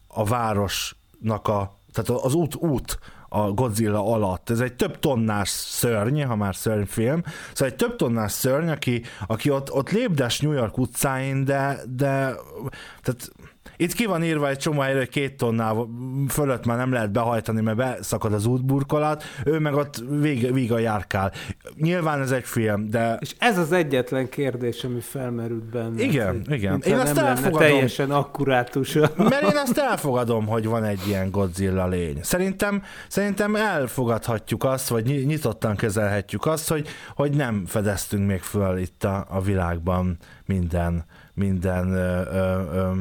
a 0.08 0.24
városnak 0.24 1.48
a, 1.48 1.79
tehát 1.91 2.24
az 2.24 2.34
út, 2.34 2.56
út 2.56 3.00
a 3.30 3.52
Godzilla 3.52 4.14
alatt. 4.14 4.50
Ez 4.50 4.60
egy 4.60 4.76
több 4.76 5.00
tonnás 5.00 5.50
szörny, 5.50 6.22
ha 6.22 6.36
már 6.36 6.56
szörnyfilm. 6.56 7.24
Szóval 7.54 7.68
egy 7.68 7.76
több 7.76 7.96
tonnás 7.96 8.32
szörny, 8.32 8.70
aki, 8.70 9.02
aki 9.28 9.50
ott, 9.50 9.72
ott 9.72 9.92
lépdes 9.92 10.40
New 10.40 10.52
York 10.52 10.78
utcáin, 10.78 11.46
de, 11.46 11.80
de 11.96 12.36
tehát 13.02 13.32
itt 13.78 13.94
ki 13.94 14.06
van 14.06 14.24
írva 14.24 14.50
egy 14.50 14.58
csomó 14.58 14.82
hogy 14.82 15.10
két 15.10 15.38
tonnál 15.38 15.88
fölött 16.30 16.66
már 16.66 16.78
nem 16.78 16.92
lehet 16.92 17.12
behajtani, 17.12 17.62
mert 17.62 17.78
beszakad 17.78 18.34
az 18.34 18.46
útburkolat, 18.46 19.24
ő 19.46 19.60
meg 19.60 19.74
ott 19.74 20.04
vég, 20.10 20.54
víga 20.54 20.80
járkál. 20.80 21.32
Nyilván 21.76 22.22
ez 22.22 22.32
egy 22.32 22.44
film, 22.44 22.90
de 22.90 23.18
És 23.20 23.36
ez 23.38 23.58
az 23.58 23.72
egyetlen 23.72 24.30
kérdés, 24.30 24.84
ami 24.84 25.00
felmerült 25.00 25.70
benne. 25.70 26.02
Igen, 26.04 26.42
hogy 26.48 26.56
igen. 26.56 26.82
Én 26.86 26.98
azt 26.98 27.16
lenne 27.16 27.28
elfogadom. 27.28 27.60
teljesen 27.60 28.12
akkurátus. 28.12 28.94
Mert 29.16 29.42
én 29.42 29.58
azt 29.58 29.78
elfogadom, 29.78 30.46
hogy 30.48 30.66
van 30.66 30.84
egy 30.84 31.08
ilyen 31.08 31.32
Godzilla 31.32 31.88
lény. 31.88 32.20
Szerintem, 32.22 32.84
szerintem 33.08 33.56
elfogadhatjuk 33.56 34.64
azt, 34.64 34.88
vagy 34.88 35.06
ny- 35.06 35.26
nyitottan 35.26 35.76
kezelhetjük 35.76 36.46
azt, 36.46 36.70
hogy, 36.70 36.88
hogy 37.16 37.32
nem 37.32 37.66
fedeztünk 37.66 38.28
még 38.28 38.42
föl 38.42 38.78
itt 38.78 39.04
a, 39.04 39.26
a 39.30 39.42
világban 39.42 40.18
minden, 40.46 41.06
minden 41.38 41.89
ö, 41.89 42.22
ö, 42.32 42.62
ö, 42.74 42.91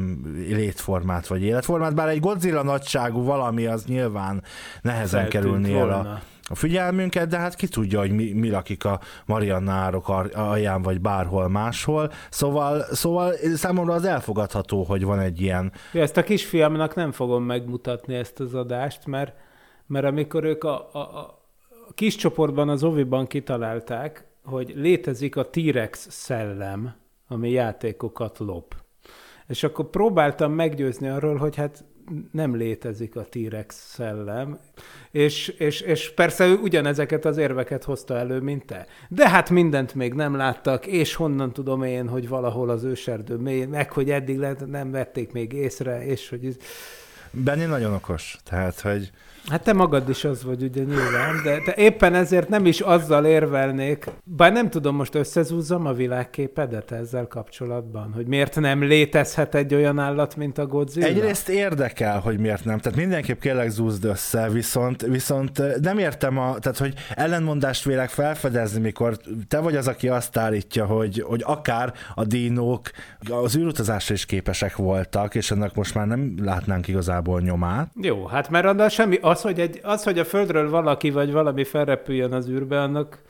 létformát 0.47 1.27
vagy 1.27 1.43
életformát, 1.43 1.95
bár 1.95 2.07
egy 2.07 2.19
Godzilla 2.19 2.63
nagyságú 2.63 3.23
valami 3.23 3.65
az 3.65 3.85
nyilván 3.85 4.43
nehezen 4.81 5.21
Feltűnt 5.21 5.43
kerülni 5.43 5.73
el 5.73 5.89
a, 5.89 6.19
a 6.49 6.55
figyelmünket, 6.55 7.27
de 7.27 7.37
hát 7.37 7.55
ki 7.55 7.67
tudja, 7.67 7.99
hogy 7.99 8.11
mi, 8.11 8.31
mi 8.31 8.49
lakik 8.49 8.85
a 8.85 8.99
Mariannárok 9.25 10.09
alján, 10.33 10.81
vagy 10.81 11.01
bárhol 11.01 11.47
máshol. 11.49 12.11
Szóval, 12.29 12.85
szóval 12.91 13.33
számomra 13.55 13.93
az 13.93 14.05
elfogadható, 14.05 14.83
hogy 14.83 15.03
van 15.03 15.19
egy 15.19 15.41
ilyen 15.41 15.71
Ja, 15.93 16.01
ezt 16.01 16.17
a 16.17 16.23
kisfiamnak 16.23 16.95
nem 16.95 17.11
fogom 17.11 17.43
megmutatni 17.43 18.15
ezt 18.15 18.39
az 18.39 18.53
adást, 18.53 19.05
mert, 19.05 19.33
mert 19.85 20.05
amikor 20.05 20.43
ők 20.43 20.63
a, 20.63 20.89
a, 20.91 20.97
a 20.97 21.37
a 21.89 21.93
kis 21.93 22.15
csoportban, 22.15 22.69
az 22.69 22.83
Oviban 22.83 23.27
kitalálták, 23.27 24.25
hogy 24.43 24.73
létezik 24.75 25.35
a 25.35 25.49
T-Rex 25.49 26.07
szellem, 26.09 26.95
ami 27.27 27.49
játékokat 27.49 28.37
lop. 28.37 28.75
És 29.47 29.63
akkor 29.63 29.89
próbáltam 29.89 30.51
meggyőzni 30.51 31.07
arról, 31.07 31.35
hogy 31.35 31.55
hát 31.55 31.83
nem 32.31 32.55
létezik 32.55 33.15
a 33.15 33.25
T-Rex 33.29 33.75
szellem, 33.93 34.59
és, 35.11 35.47
és, 35.47 35.81
és 35.81 36.13
persze 36.13 36.45
ő 36.45 36.55
ugyanezeket 36.55 37.25
az 37.25 37.37
érveket 37.37 37.83
hozta 37.83 38.17
elő, 38.17 38.39
mint 38.39 38.65
te. 38.65 38.85
De 39.09 39.29
hát 39.29 39.49
mindent 39.49 39.93
még 39.93 40.13
nem 40.13 40.35
láttak, 40.35 40.85
és 40.85 41.15
honnan 41.15 41.53
tudom 41.53 41.83
én, 41.83 42.07
hogy 42.07 42.27
valahol 42.27 42.69
az 42.69 42.83
őserdő 42.83 43.35
mélyén, 43.35 43.69
meg 43.69 43.91
hogy 43.91 44.11
eddig 44.11 44.37
lehet, 44.37 44.67
nem 44.67 44.91
vették 44.91 45.31
még 45.31 45.53
észre, 45.53 46.05
és 46.05 46.29
hogy... 46.29 46.45
ez- 46.45 46.57
Benni 47.31 47.65
nagyon 47.65 47.93
okos, 47.93 48.37
tehát, 48.43 48.79
hogy 48.79 49.11
Hát 49.49 49.63
te 49.63 49.73
magad 49.73 50.09
is 50.09 50.23
az 50.23 50.43
vagy 50.43 50.63
ugye 50.63 50.83
nyilván, 50.83 51.41
de 51.43 51.57
te 51.65 51.73
éppen 51.75 52.13
ezért 52.13 52.49
nem 52.49 52.65
is 52.65 52.79
azzal 52.79 53.25
érvelnék, 53.25 54.05
bár 54.23 54.51
nem 54.51 54.69
tudom, 54.69 54.95
most 54.95 55.15
összezúzzam 55.15 55.85
a 55.85 55.93
világképedet 55.93 56.91
ezzel 56.91 57.27
kapcsolatban, 57.27 58.11
hogy 58.15 58.27
miért 58.27 58.59
nem 58.59 58.83
létezhet 58.83 59.55
egy 59.55 59.73
olyan 59.73 59.99
állat, 59.99 60.35
mint 60.35 60.57
a 60.57 60.65
Godzilla? 60.65 61.07
egyrészt 61.07 61.49
érdekel, 61.49 62.19
hogy 62.19 62.39
miért 62.39 62.65
nem, 62.65 62.77
tehát 62.77 62.97
mindenképp 62.97 63.39
kérlek 63.39 63.69
zúzd 63.69 64.05
össze, 64.05 64.49
viszont, 64.49 65.01
viszont 65.01 65.81
nem 65.81 65.97
értem, 65.97 66.37
a, 66.37 66.59
tehát 66.59 66.77
hogy 66.77 66.93
ellenmondást 67.09 67.83
vélek 67.83 68.09
felfedezni, 68.09 68.79
mikor 68.79 69.17
te 69.47 69.59
vagy 69.59 69.75
az, 69.75 69.87
aki 69.87 70.07
azt 70.07 70.37
állítja, 70.37 70.85
hogy, 70.85 71.23
hogy 71.27 71.41
akár 71.45 71.93
a 72.15 72.23
dinók 72.23 72.89
az 73.29 73.57
űrutazásra 73.57 74.13
is 74.13 74.25
képesek 74.25 74.75
voltak, 74.75 75.35
és 75.35 75.51
ennek 75.51 75.75
most 75.75 75.95
már 75.95 76.07
nem 76.07 76.35
látnánk 76.41 76.87
igazából 76.87 77.41
nyomát. 77.41 77.91
Jó, 78.01 78.25
hát 78.25 78.49
mert 78.49 78.65
annál 78.65 78.89
semmi, 78.89 79.17
az 79.21 79.36
hogy, 79.41 79.59
egy, 79.59 79.79
az, 79.83 80.03
hogy 80.03 80.19
a 80.19 80.25
Földről 80.25 80.69
valaki 80.69 81.09
vagy 81.09 81.31
valami 81.31 81.63
felrepüljön 81.63 82.33
az 82.33 82.49
űrbe, 82.49 82.81
annak 82.81 83.21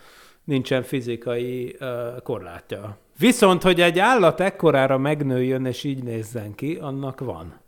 nincsen 0.43 0.83
fizikai 0.83 1.75
uh, 1.79 1.87
korlátja. 2.23 2.97
Viszont, 3.19 3.63
hogy 3.63 3.81
egy 3.81 3.99
állat 3.99 4.39
ekkorára 4.39 4.97
megnőjön 4.97 5.65
és 5.65 5.83
így 5.83 6.03
nézzen 6.03 6.55
ki, 6.55 6.77
annak 6.81 7.19
van. 7.19 7.59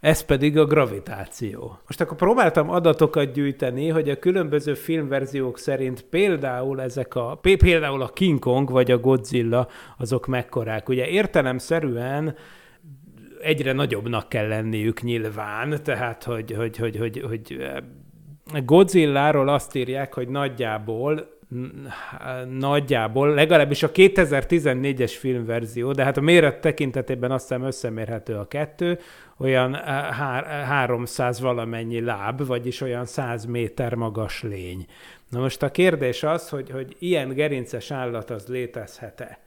Ez 0.00 0.20
pedig 0.20 0.58
a 0.58 0.64
gravitáció. 0.64 1.78
Most 1.86 2.00
akkor 2.00 2.16
próbáltam 2.16 2.70
adatokat 2.70 3.32
gyűjteni, 3.32 3.88
hogy 3.88 4.08
a 4.08 4.18
különböző 4.18 4.74
filmverziók 4.74 5.58
szerint 5.58 6.02
például 6.02 6.82
ezek 6.82 7.14
a, 7.14 7.38
pé- 7.40 7.58
például 7.58 8.02
a 8.02 8.08
King 8.08 8.38
Kong 8.38 8.70
vagy 8.70 8.90
a 8.90 8.98
Godzilla, 8.98 9.68
azok 9.96 10.26
mekkorák. 10.26 10.88
Ugye 10.88 11.06
értelemszerűen 11.06 12.36
egyre 13.42 13.72
nagyobbnak 13.72 14.28
kell 14.28 14.48
lenniük 14.48 15.02
nyilván, 15.02 15.80
tehát 15.82 16.24
hogy, 16.24 16.52
hogy, 16.52 16.76
hogy, 16.76 16.96
hogy, 16.96 17.22
hogy 17.28 17.56
eh, 17.60 17.76
Godzilláról 18.64 19.48
azt 19.48 19.74
írják, 19.74 20.14
hogy 20.14 20.28
nagyjából 20.28 21.36
nagyjából, 22.58 23.34
legalábbis 23.34 23.82
a 23.82 23.90
2014-es 23.90 25.14
filmverzió, 25.18 25.92
de 25.92 26.04
hát 26.04 26.16
a 26.16 26.20
méret 26.20 26.60
tekintetében 26.60 27.30
azt 27.30 27.48
hiszem 27.48 27.62
összemérhető 27.62 28.34
a 28.34 28.48
kettő, 28.48 28.98
olyan 29.38 29.76
eh, 29.76 29.82
há- 30.10 30.46
300 30.46 31.40
valamennyi 31.40 32.00
láb, 32.00 32.46
vagyis 32.46 32.80
olyan 32.80 33.04
100 33.04 33.44
méter 33.44 33.94
magas 33.94 34.42
lény. 34.42 34.86
Na 35.28 35.40
most 35.40 35.62
a 35.62 35.70
kérdés 35.70 36.22
az, 36.22 36.48
hogy, 36.48 36.70
hogy 36.70 36.96
ilyen 36.98 37.28
gerinces 37.28 37.90
állat 37.90 38.30
az 38.30 38.46
létezhet-e? 38.46 39.38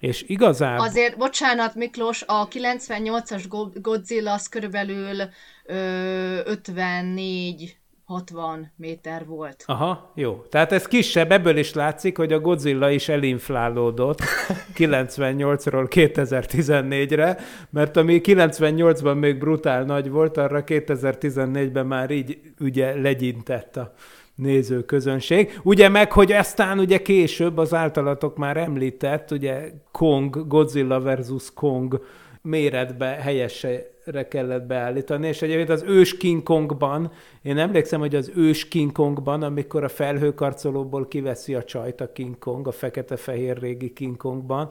És 0.00 0.24
igazából... 0.26 0.86
Azért, 0.86 1.16
bocsánat 1.16 1.74
Miklós, 1.74 2.22
a 2.26 2.48
98-as 2.48 3.44
Go- 3.48 3.80
Godzilla 3.80 4.32
az 4.32 4.48
körülbelül 4.48 5.28
ö, 5.64 6.40
54 6.44 7.80
60 8.10 8.72
méter 8.76 9.26
volt. 9.26 9.62
Aha, 9.66 10.12
jó. 10.14 10.42
Tehát 10.48 10.72
ez 10.72 10.86
kisebb, 10.86 11.32
ebből 11.32 11.56
is 11.56 11.74
látszik, 11.74 12.16
hogy 12.16 12.32
a 12.32 12.40
Godzilla 12.40 12.90
is 12.90 13.08
elinflálódott 13.08 14.18
98-ról 14.78 15.86
2014-re, 15.90 17.38
mert 17.70 17.96
ami 17.96 18.20
98-ban 18.24 19.18
még 19.18 19.38
brutál 19.38 19.82
nagy 19.84 20.10
volt, 20.10 20.36
arra 20.36 20.62
2014-ben 20.66 21.86
már 21.86 22.10
így 22.10 22.40
ugye 22.60 23.00
legyintett 23.00 23.76
a 23.76 23.94
nézőközönség. 24.40 25.60
Ugye 25.62 25.88
meg, 25.88 26.12
hogy 26.12 26.32
aztán 26.32 26.78
ugye 26.78 26.98
később 26.98 27.58
az 27.58 27.74
általatok 27.74 28.36
már 28.36 28.56
említett, 28.56 29.30
ugye 29.30 29.70
Kong, 29.90 30.46
Godzilla 30.46 31.00
versus 31.00 31.52
Kong 31.54 32.02
méretbe 32.42 33.06
helyese 33.06 33.90
re 34.04 34.28
kellett 34.28 34.66
beállítani, 34.66 35.28
és 35.28 35.42
egyébként 35.42 35.70
az 35.70 35.84
ős 35.86 36.16
King 36.16 36.42
Kongban, 36.42 37.12
én 37.42 37.58
emlékszem, 37.58 38.00
hogy 38.00 38.14
az 38.14 38.32
ős 38.34 38.68
King 38.68 38.92
Kongban, 38.92 39.42
amikor 39.42 39.84
a 39.84 39.88
felhőkarcolóból 39.88 41.08
kiveszi 41.08 41.54
a 41.54 41.64
csajt 41.64 42.00
a 42.00 42.12
King 42.12 42.38
Kong, 42.38 42.66
a 42.66 42.72
fekete-fehér 42.72 43.58
régi 43.58 43.92
King 43.92 44.16
Kongban, 44.16 44.68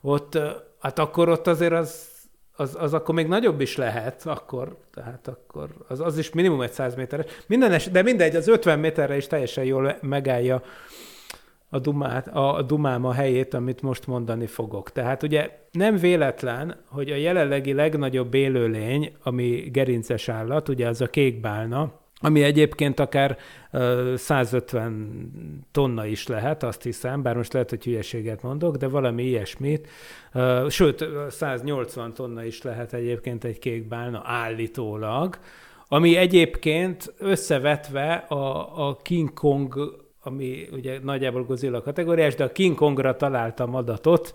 ott, 0.00 0.38
hát 0.78 0.98
akkor 0.98 1.28
ott 1.28 1.46
azért 1.46 1.72
az, 1.72 2.09
az, 2.60 2.76
az 2.78 2.94
akkor 2.94 3.14
még 3.14 3.26
nagyobb 3.26 3.60
is 3.60 3.76
lehet, 3.76 4.26
akkor, 4.26 4.76
tehát 4.94 5.28
akkor 5.28 5.68
az, 5.88 6.00
az 6.00 6.18
is 6.18 6.30
minimum 6.30 6.60
egy 6.60 6.72
100 6.72 6.94
méteres. 6.94 7.26
Minden 7.46 7.72
es, 7.72 7.90
de 7.90 8.02
mindegy, 8.02 8.36
az 8.36 8.48
50 8.48 8.78
méterre 8.78 9.16
is 9.16 9.26
teljesen 9.26 9.64
jól 9.64 9.96
megállja 10.00 10.62
a, 11.68 11.78
dumát, 11.78 12.28
a 12.28 12.62
dumám 12.62 13.04
a 13.04 13.12
helyét, 13.12 13.54
amit 13.54 13.82
most 13.82 14.06
mondani 14.06 14.46
fogok. 14.46 14.92
Tehát 14.92 15.22
ugye 15.22 15.50
nem 15.72 15.96
véletlen, 15.96 16.76
hogy 16.88 17.10
a 17.10 17.16
jelenlegi 17.16 17.72
legnagyobb 17.72 18.34
élőlény, 18.34 19.12
ami 19.22 19.68
gerinces 19.72 20.28
állat, 20.28 20.68
ugye 20.68 20.88
az 20.88 21.00
a 21.00 21.06
kékbálna, 21.06 21.99
ami 22.20 22.42
egyébként 22.42 23.00
akár 23.00 23.38
uh, 23.72 24.14
150 24.14 25.64
tonna 25.72 26.06
is 26.06 26.26
lehet, 26.26 26.62
azt 26.62 26.82
hiszem, 26.82 27.22
bár 27.22 27.36
most 27.36 27.52
lehet, 27.52 27.70
hogy 27.70 27.84
hülyeséget 27.84 28.42
mondok, 28.42 28.76
de 28.76 28.88
valami 28.88 29.22
ilyesmit. 29.22 29.88
Sőt, 30.68 31.04
180 31.30 32.14
tonna 32.14 32.44
is 32.44 32.62
lehet 32.62 32.92
egyébként 32.92 33.44
egy 33.44 33.58
kékbálna 33.58 34.22
állítólag, 34.24 35.38
ami 35.88 36.16
egyébként 36.16 37.14
összevetve 37.18 38.12
a, 38.14 38.88
a 38.88 38.96
King 38.96 39.32
Kong 39.32 39.98
ami 40.22 40.68
ugye 40.72 40.98
nagyjából 41.02 41.44
Godzilla 41.44 41.82
kategóriás, 41.82 42.34
de 42.34 42.44
a 42.44 42.52
King 42.52 42.76
Kongra 42.76 43.16
találtam 43.16 43.74
adatot, 43.74 44.34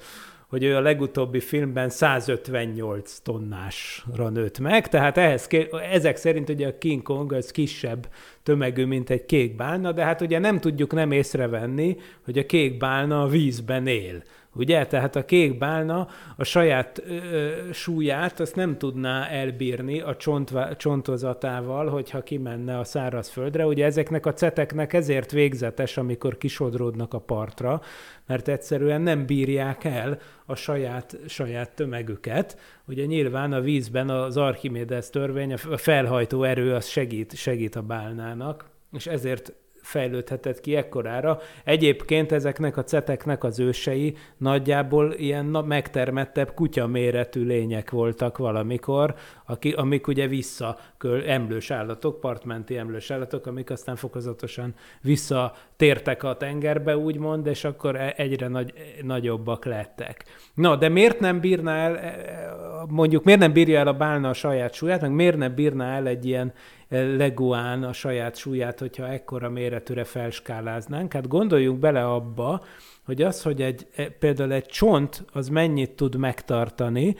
hogy 0.56 0.64
ő 0.64 0.76
a 0.76 0.82
legutóbbi 0.82 1.40
filmben 1.40 1.90
158 1.90 3.20
tonnásra 3.24 4.30
nőtt 4.30 4.60
meg, 4.60 4.90
tehát 4.90 5.18
ehhez, 5.18 5.48
ezek 5.92 6.18
szerint 6.18 6.50
ugye 6.50 6.68
a 6.68 6.78
King 6.78 7.02
Kong 7.02 7.34
az 7.34 7.52
kisebb 7.52 8.08
tömegű, 8.44 8.86
mint 8.86 9.10
egy 9.10 9.26
kék 9.26 9.56
bálna, 9.56 9.92
de 9.92 10.04
hát 10.04 10.22
ugye 10.22 10.40
nem 10.40 10.60
tudjuk 10.60 10.94
nem 10.94 11.12
észrevenni, 11.12 11.98
hogy 12.26 12.38
a 12.38 12.46
kék 12.46 12.78
bálna 12.78 13.22
a 13.22 13.28
vízben 13.28 13.88
él. 13.88 14.24
Ugye? 14.56 14.86
Tehát 14.86 15.16
a 15.16 15.26
kék 15.26 15.58
bálna 15.58 16.08
a 16.38 16.44
saját 16.44 17.04
ö, 17.08 17.50
súlyát 17.74 18.40
azt 18.40 18.56
nem 18.56 18.78
tudná 18.78 19.28
elbírni 19.28 20.00
a 20.02 20.16
csontva, 20.16 20.76
csontozatával, 20.76 21.90
hogyha 21.90 22.24
kimenne 22.24 22.80
a 22.80 22.84
szárazföldre. 22.84 23.66
Ugye 23.66 23.86
ezeknek 23.86 24.26
a 24.26 24.34
ceteknek 24.34 24.94
ezért 24.94 25.32
végzetes, 25.32 25.98
amikor 25.98 26.38
kisodródnak 26.38 27.14
a 27.14 27.20
partra, 27.20 27.82
mert 28.28 28.48
egyszerűen 28.48 29.02
nem 29.02 29.26
bírják 29.26 29.84
el 29.84 30.20
a 30.46 30.56
saját, 30.56 31.18
saját 31.28 31.76
tömegüket. 31.76 32.58
Ugye 32.88 33.06
nyilván 33.06 33.54
a 33.54 33.62
vízben 33.62 34.10
az 34.10 34.38
Archimedes 34.38 35.10
törvény, 35.10 35.54
a 35.54 35.78
felhajtó 35.78 36.44
erő 36.44 36.74
az 36.74 36.86
segít, 36.88 37.36
segít 37.36 37.76
a 37.76 37.82
bálnának, 37.82 38.66
és 38.92 39.08
ezért 39.08 39.54
fejlődhetett 39.86 40.60
ki 40.60 40.75
ekkorára. 40.75 41.39
Egyébként 41.63 42.32
ezeknek 42.32 42.77
a 42.77 42.84
ceteknek 42.84 43.44
az 43.44 43.60
ősei 43.60 44.15
nagyjából 44.38 45.13
ilyen 45.13 45.46
na, 45.46 45.62
megtermettebb 45.62 46.54
kutyaméretű 46.54 47.46
lények 47.46 47.92
voltak 47.92 48.38
valamikor, 48.38 49.15
aki, 49.46 49.72
amik 49.72 50.08
ugye 50.08 50.27
vissza 50.27 50.77
emlős 51.25 51.72
állatok, 51.72 52.20
partmenti 52.20 52.77
emlős 52.77 53.12
állatok, 53.12 53.46
amik 53.48 53.70
aztán 53.70 53.96
fokozatosan 53.96 54.74
visszatértek 55.01 56.24
a 56.24 56.38
tengerbe, 56.38 56.98
úgymond, 56.98 57.48
és 57.48 57.63
akkor 57.63 57.96
e, 57.96 58.13
egyre 58.18 58.48
nagy, 58.48 58.74
nagyobbak 59.01 59.65
lettek. 59.65 60.24
Na, 60.54 60.75
de 60.75 60.89
miért 60.89 61.20
nem 61.20 61.39
bírná 61.39 61.75
el, 61.75 61.98
e, 61.98 62.15
mondjuk 62.89 63.24
miért 63.24 63.39
nem 63.39 63.54
bírja 63.54 63.80
el 63.80 63.88
a 63.88 63.94
bálna 63.94 64.30
a 64.30 64.34
saját 64.34 64.74
súlyát, 64.74 65.01
meg 65.01 65.12
miért 65.12 65.38
nem 65.38 65.56
bírná 65.56 65.96
el 65.96 66.08
egy 66.08 66.25
ilyen 66.25 66.54
leguán 66.89 67.84
a 67.84 67.94
saját 67.94 68.36
súlyát, 68.36 68.80
hogyha 68.80 69.08
ekkora 69.08 69.50
méretűre 69.50 70.04
felskáláznánk. 70.04 71.13
Hát 71.13 71.27
gondoljunk 71.27 71.80
bele 71.80 72.06
abba, 72.06 72.63
hogy 73.06 73.22
az, 73.22 73.42
hogy 73.42 73.62
egy, 73.62 73.88
e, 73.96 74.10
például 74.10 74.54
egy 74.54 74.65
csont 74.65 75.25
az 75.32 75.48
mennyit 75.48 75.92
tud 75.92 76.15
megtartani, 76.15 77.15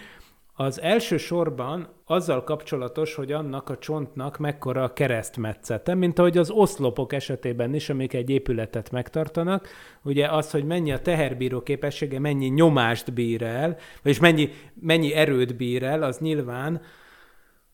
az 0.58 0.82
első 0.82 1.18
sorban 1.18 1.88
azzal 2.06 2.44
kapcsolatos, 2.44 3.16
hogy 3.16 3.32
annak 3.32 3.70
a 3.70 3.78
csontnak 3.78 4.38
mekkora 4.38 4.84
a 4.84 4.94
keresztmetszete, 4.94 5.94
mint 5.94 6.20
ahogy 6.20 6.38
az 6.38 6.50
oszlopok 6.50 7.14
esetében 7.14 7.74
is, 7.74 7.90
amik 7.90 8.14
egy 8.14 8.30
épületet 8.30 8.92
megtartanak, 8.92 9.68
ugye 10.02 10.28
az, 10.28 10.52
hogy 10.52 10.66
mennyi 10.66 10.92
a 10.92 11.02
teherbíró 11.02 11.62
képessége, 11.62 12.20
mennyi 12.20 12.48
nyomást 12.48 13.14
bír 13.14 13.44
el, 13.44 13.78
vagyis 14.02 14.20
mennyi, 14.20 14.50
mennyi 14.82 15.14
erőt 15.14 15.56
bír 15.56 15.84
el, 15.84 16.04
az 16.04 16.18
nyilván 16.20 16.82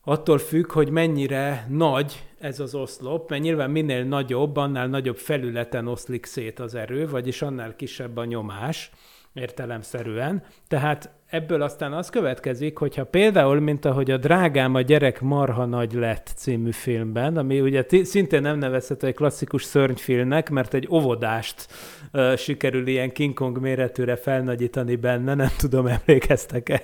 attól 0.03 0.37
függ, 0.37 0.71
hogy 0.71 0.89
mennyire 0.89 1.65
nagy 1.69 2.23
ez 2.39 2.59
az 2.59 2.75
oszlop, 2.75 3.29
mert 3.29 3.41
nyilván 3.41 3.69
minél 3.69 4.03
nagyobb, 4.03 4.57
annál 4.57 4.87
nagyobb 4.87 5.17
felületen 5.17 5.87
oszlik 5.87 6.25
szét 6.25 6.59
az 6.59 6.75
erő, 6.75 7.07
vagyis 7.07 7.41
annál 7.41 7.75
kisebb 7.75 8.17
a 8.17 8.25
nyomás 8.25 8.91
értelemszerűen. 9.33 10.43
Tehát 10.67 11.09
ebből 11.31 11.61
aztán 11.61 11.93
az 11.93 12.09
következik, 12.09 12.77
hogyha 12.77 13.03
például, 13.03 13.59
mint 13.59 13.85
ahogy 13.85 14.11
a 14.11 14.17
Drágám 14.17 14.75
a 14.75 14.81
gyerek 14.81 15.21
marha 15.21 15.65
nagy 15.65 15.93
lett 15.93 16.31
című 16.35 16.71
filmben, 16.71 17.37
ami 17.37 17.61
ugye 17.61 17.85
szintén 18.03 18.41
nem 18.41 18.57
nevezhető 18.57 19.07
egy 19.07 19.15
klasszikus 19.15 19.63
szörnyfilmnek, 19.63 20.49
mert 20.49 20.73
egy 20.73 20.87
óvodást 20.91 21.67
uh, 22.13 22.35
sikerül 22.35 22.87
ilyen 22.87 23.11
King 23.11 23.33
Kong 23.33 23.59
méretűre 23.59 24.15
felnagyítani 24.15 24.95
benne, 24.95 25.33
nem 25.33 25.51
tudom, 25.57 25.87
emlékeztek-e 25.87 26.81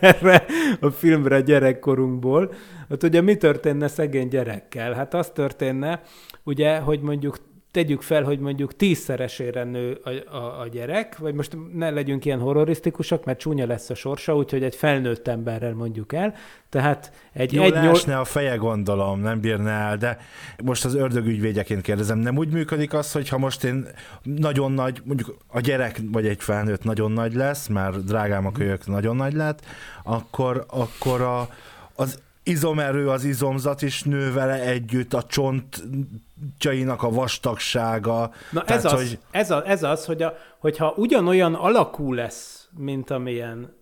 erre 0.00 0.44
a 0.80 0.90
filmre 0.90 1.40
gyerekkorunkból. 1.40 2.52
Hát 2.88 3.02
ugye 3.02 3.20
mi 3.20 3.36
történne 3.36 3.88
szegény 3.88 4.28
gyerekkel? 4.28 4.92
Hát 4.92 5.14
az 5.14 5.30
történne, 5.30 6.02
ugye, 6.44 6.78
hogy 6.78 7.00
mondjuk 7.00 7.36
tegyük 7.72 8.02
fel, 8.02 8.22
hogy 8.22 8.38
mondjuk 8.38 8.76
tízszeresére 8.76 9.64
nő 9.64 10.00
a, 10.04 10.36
a, 10.36 10.60
a 10.60 10.68
gyerek, 10.68 11.18
vagy 11.18 11.34
most 11.34 11.56
ne 11.72 11.90
legyünk 11.90 12.24
ilyen 12.24 12.38
horrorisztikusak, 12.38 13.24
mert 13.24 13.38
csúnya 13.38 13.66
lesz 13.66 13.90
a 13.90 13.94
sorsa, 13.94 14.36
úgyhogy 14.36 14.62
egy 14.62 14.74
felnőtt 14.74 15.28
emberrel 15.28 15.74
mondjuk 15.74 16.12
el. 16.12 16.34
Tehát 16.68 17.12
egy... 17.32 17.52
Jó, 17.52 17.62
egy 17.62 17.72
nyol... 17.72 18.18
a 18.18 18.24
feje 18.24 18.56
gondolom, 18.56 19.20
nem 19.20 19.40
bírná 19.40 19.88
el, 19.88 19.96
de 19.96 20.18
most 20.64 20.84
az 20.84 20.94
ördögügyvédjeként 20.94 21.82
kérdezem, 21.82 22.18
nem 22.18 22.36
úgy 22.36 22.52
működik 22.52 22.94
az, 22.94 23.12
hogy 23.12 23.28
ha 23.28 23.38
most 23.38 23.64
én 23.64 23.86
nagyon 24.22 24.72
nagy, 24.72 25.02
mondjuk 25.04 25.36
a 25.46 25.60
gyerek 25.60 26.00
vagy 26.12 26.26
egy 26.26 26.42
felnőtt 26.42 26.84
nagyon 26.84 27.12
nagy 27.12 27.34
lesz, 27.34 27.66
mert 27.66 28.04
drágám 28.04 28.46
a 28.46 28.52
kölyök 28.52 28.86
nagyon 28.86 29.16
nagy 29.16 29.32
lett, 29.32 29.66
akkor, 30.02 30.64
akkor 30.68 31.20
a, 31.20 31.48
az 31.94 32.18
izomerő, 32.42 33.08
az 33.08 33.24
izomzat 33.24 33.82
is 33.82 34.02
nő 34.02 34.32
vele 34.32 34.60
együtt, 34.60 35.14
a 35.14 35.22
csontjainak 35.22 37.02
a 37.02 37.10
vastagsága. 37.10 38.30
Na 38.50 38.62
Tehát, 38.62 38.84
ez, 38.84 38.92
az, 38.92 39.08
hogy... 39.08 39.18
ez, 39.30 39.50
a, 39.50 39.68
ez 39.68 39.82
az, 39.82 40.04
hogy 40.04 40.22
a, 40.22 40.36
hogyha 40.58 40.94
ugyanolyan 40.96 41.54
alakú 41.54 42.12
lesz, 42.12 42.68
mint 42.76 43.10
amilyen 43.10 43.80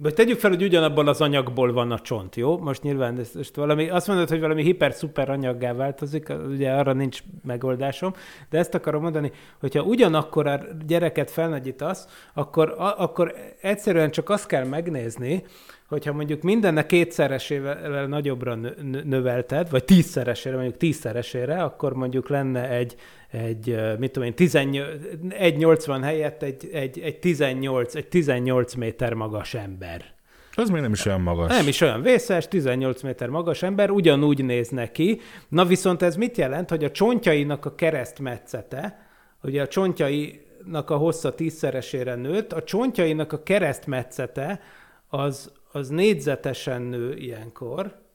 vagy 0.00 0.14
tegyük 0.14 0.38
fel, 0.38 0.50
hogy 0.50 0.62
ugyanabban 0.62 1.08
az 1.08 1.20
anyagból 1.20 1.72
van 1.72 1.90
a 1.90 1.98
csont, 1.98 2.36
jó? 2.36 2.58
Most 2.58 2.82
nyilván 2.82 3.18
ezt, 3.18 3.36
ezt 3.36 3.56
valami, 3.56 3.88
azt 3.88 4.06
mondod, 4.06 4.28
hogy 4.28 4.40
valami 4.40 4.62
hiper-szuper 4.62 5.30
anyaggá 5.30 5.72
változik, 5.72 6.32
ugye 6.48 6.70
arra 6.70 6.92
nincs 6.92 7.22
megoldásom, 7.44 8.14
de 8.50 8.58
ezt 8.58 8.74
akarom 8.74 9.02
mondani, 9.02 9.32
hogyha 9.60 9.82
ugyanakkor 9.82 10.46
a 10.46 10.60
gyereket 10.86 11.30
felnagyítasz, 11.30 12.06
akkor, 12.34 12.74
a, 12.78 13.02
akkor 13.02 13.34
egyszerűen 13.60 14.10
csak 14.10 14.28
azt 14.30 14.46
kell 14.46 14.64
megnézni, 14.64 15.44
hogyha 15.88 16.12
mondjuk 16.12 16.42
mindennek 16.42 16.86
kétszeresével 16.86 18.06
nagyobbra 18.06 18.58
növelted, 19.04 19.70
vagy 19.70 19.84
tízszeresére, 19.84 20.54
mondjuk 20.54 20.76
tízszeresére, 20.76 21.62
akkor 21.62 21.92
mondjuk 21.92 22.28
lenne 22.28 22.68
egy, 22.68 22.94
egy 23.30 23.80
mit 23.98 24.10
tudom 24.10 24.28
én, 24.28 24.34
1,80 24.36 25.98
helyett 26.02 26.42
egy, 26.42 26.68
egy, 26.72 26.98
egy, 26.98 27.18
18, 27.18 27.94
egy 27.94 28.08
18 28.08 28.74
méter 28.74 29.14
magas 29.14 29.54
ember. 29.54 30.04
Az 30.52 30.70
még 30.70 30.80
nem 30.80 30.92
is 30.92 31.06
olyan 31.06 31.20
magas. 31.20 31.56
Nem 31.56 31.68
is 31.68 31.80
olyan 31.80 32.02
vészes, 32.02 32.48
18 32.48 33.02
méter 33.02 33.28
magas 33.28 33.62
ember, 33.62 33.90
ugyanúgy 33.90 34.44
néz 34.44 34.68
neki. 34.68 35.20
Na 35.48 35.64
viszont 35.64 36.02
ez 36.02 36.16
mit 36.16 36.36
jelent, 36.36 36.70
hogy 36.70 36.84
a 36.84 36.90
csontjainak 36.90 37.64
a 37.64 37.74
keresztmetszete, 37.74 39.08
ugye 39.42 39.62
a 39.62 39.68
csontjainak 39.68 40.90
a 40.90 40.96
hossza 40.96 41.34
tízszeresére 41.34 42.14
nőtt, 42.14 42.52
a 42.52 42.62
csontjainak 42.62 43.32
a 43.32 43.42
keresztmetszete 43.42 44.60
az, 45.08 45.52
az 45.72 45.88
négyzetesen 45.88 46.82
nő 46.82 47.16
ilyenkor, 47.16 48.06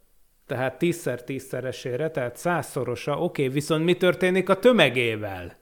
tehát 0.47 0.77
tízszer 0.77 1.23
tízszeresére, 1.23 2.09
tehát 2.09 2.37
százszorosa, 2.37 3.11
oké, 3.11 3.23
okay, 3.23 3.53
viszont 3.53 3.83
mi 3.83 3.97
történik 3.97 4.49
a 4.49 4.59
tömegével? 4.59 5.55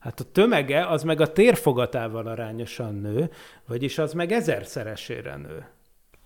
Hát 0.00 0.20
a 0.20 0.24
tömege 0.32 0.86
az 0.86 1.02
meg 1.02 1.20
a 1.20 1.32
térfogatával 1.32 2.26
arányosan 2.26 2.94
nő, 2.94 3.30
vagyis 3.66 3.98
az 3.98 4.12
meg 4.12 4.32
ezerszeresére 4.32 5.36
nő. 5.36 5.66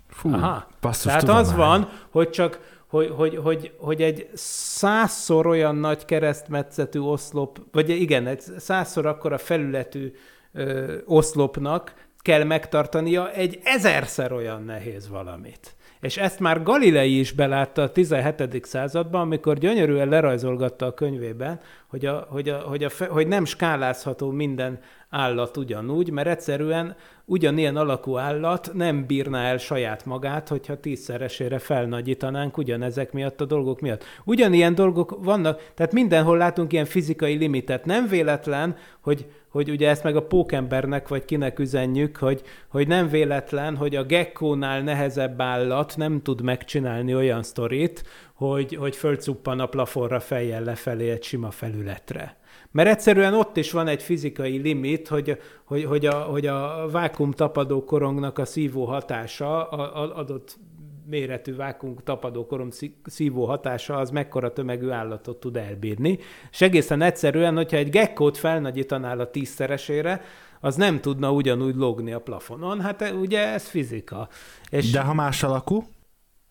Fú, 0.08 0.32
Aha. 0.32 0.68
Tehát 0.80 1.20
tudomány. 1.20 1.40
az 1.40 1.54
van, 1.54 1.88
hogy 2.10 2.30
csak 2.30 2.60
hogy, 2.86 3.10
hogy, 3.16 3.36
hogy, 3.36 3.72
hogy 3.78 4.02
egy 4.02 4.28
százszor 4.34 5.46
olyan 5.46 5.76
nagy 5.76 6.04
keresztmetszetű 6.04 6.98
oszlop, 6.98 7.58
vagy 7.72 7.88
igen, 7.88 8.26
egy 8.26 8.40
százszor 8.40 9.06
akkora 9.06 9.38
felületű 9.38 10.12
ö, 10.52 10.96
oszlopnak 11.04 11.94
kell 12.24 12.44
megtartania 12.44 13.32
egy 13.32 13.60
ezerszer 13.64 14.32
olyan 14.32 14.64
nehéz 14.64 15.08
valamit. 15.08 15.74
És 16.00 16.16
ezt 16.16 16.38
már 16.38 16.62
Galilei 16.62 17.18
is 17.18 17.32
belátta 17.32 17.82
a 17.82 17.92
17. 17.92 18.64
században, 18.64 19.20
amikor 19.20 19.58
gyönyörűen 19.58 20.08
lerajzolgatta 20.08 20.86
a 20.86 20.94
könyvében, 20.94 21.60
hogy, 21.86 22.06
a, 22.06 22.26
hogy, 22.28 22.48
a, 22.48 22.58
hogy, 22.58 22.84
a, 22.84 22.90
hogy 23.08 23.26
nem 23.26 23.44
skálázható 23.44 24.30
minden 24.30 24.80
állat 25.14 25.56
ugyanúgy, 25.56 26.10
mert 26.10 26.28
egyszerűen 26.28 26.96
ugyanilyen 27.24 27.76
alakú 27.76 28.16
állat 28.16 28.70
nem 28.72 29.06
bírná 29.06 29.44
el 29.44 29.58
saját 29.58 30.04
magát, 30.04 30.48
hogyha 30.48 30.80
tízszeresére 30.80 31.58
felnagyítanánk 31.58 32.56
ugyanezek 32.56 33.12
miatt 33.12 33.40
a 33.40 33.44
dolgok 33.44 33.80
miatt. 33.80 34.04
Ugyanilyen 34.24 34.74
dolgok 34.74 35.24
vannak, 35.24 35.70
tehát 35.74 35.92
mindenhol 35.92 36.36
látunk 36.36 36.72
ilyen 36.72 36.84
fizikai 36.84 37.36
limitet. 37.36 37.84
Nem 37.84 38.08
véletlen, 38.08 38.76
hogy, 39.00 39.26
hogy 39.48 39.70
ugye 39.70 39.88
ezt 39.88 40.02
meg 40.02 40.16
a 40.16 40.26
pókembernek 40.26 41.08
vagy 41.08 41.24
kinek 41.24 41.58
üzenjük, 41.58 42.16
hogy, 42.16 42.42
hogy 42.68 42.86
nem 42.88 43.08
véletlen, 43.08 43.76
hogy 43.76 43.96
a 43.96 44.04
gekkónál 44.04 44.80
nehezebb 44.80 45.40
állat 45.40 45.96
nem 45.96 46.22
tud 46.22 46.42
megcsinálni 46.42 47.14
olyan 47.14 47.42
sztorit, 47.42 48.04
hogy, 48.34 48.74
hogy 48.74 48.96
fölcuppan 48.96 49.60
a 49.60 49.66
plafonra 49.66 50.20
fejjel 50.20 50.62
lefelé 50.62 51.10
egy 51.10 51.22
sima 51.22 51.50
felületre. 51.50 52.36
Mert 52.74 52.88
egyszerűen 52.88 53.34
ott 53.34 53.56
is 53.56 53.70
van 53.70 53.86
egy 53.86 54.02
fizikai 54.02 54.56
limit, 54.56 55.08
hogy, 55.08 55.38
hogy, 55.64 55.84
hogy, 55.84 56.06
a, 56.06 56.14
hogy 56.14 56.46
a 56.46 56.88
vákum 56.90 57.30
tapadó 57.30 57.84
korongnak 57.84 58.38
a 58.38 58.44
szívó 58.44 58.84
hatása 58.84 59.68
a, 59.68 60.18
adott 60.18 60.58
méretű 61.06 61.56
vákum 61.56 61.96
tapadó 62.04 62.46
korom 62.46 62.68
szívó 63.04 63.44
hatása 63.44 63.96
az 63.96 64.10
mekkora 64.10 64.52
tömegű 64.52 64.88
állatot 64.88 65.40
tud 65.40 65.56
elbírni. 65.56 66.18
És 66.50 66.60
egészen 66.60 67.02
egyszerűen, 67.02 67.56
hogyha 67.56 67.76
egy 67.76 67.90
gekkót 67.90 68.36
felnagyítanál 68.36 69.20
a 69.20 69.30
tízszeresére, 69.30 70.20
az 70.60 70.76
nem 70.76 71.00
tudna 71.00 71.32
ugyanúgy 71.32 71.74
logni 71.74 72.12
a 72.12 72.20
plafonon. 72.20 72.80
Hát 72.80 73.10
ugye 73.20 73.46
ez 73.46 73.68
fizika. 73.68 74.28
És 74.70 74.90
De 74.90 75.00
ha 75.00 75.14
más 75.14 75.42
alakú? 75.42 75.84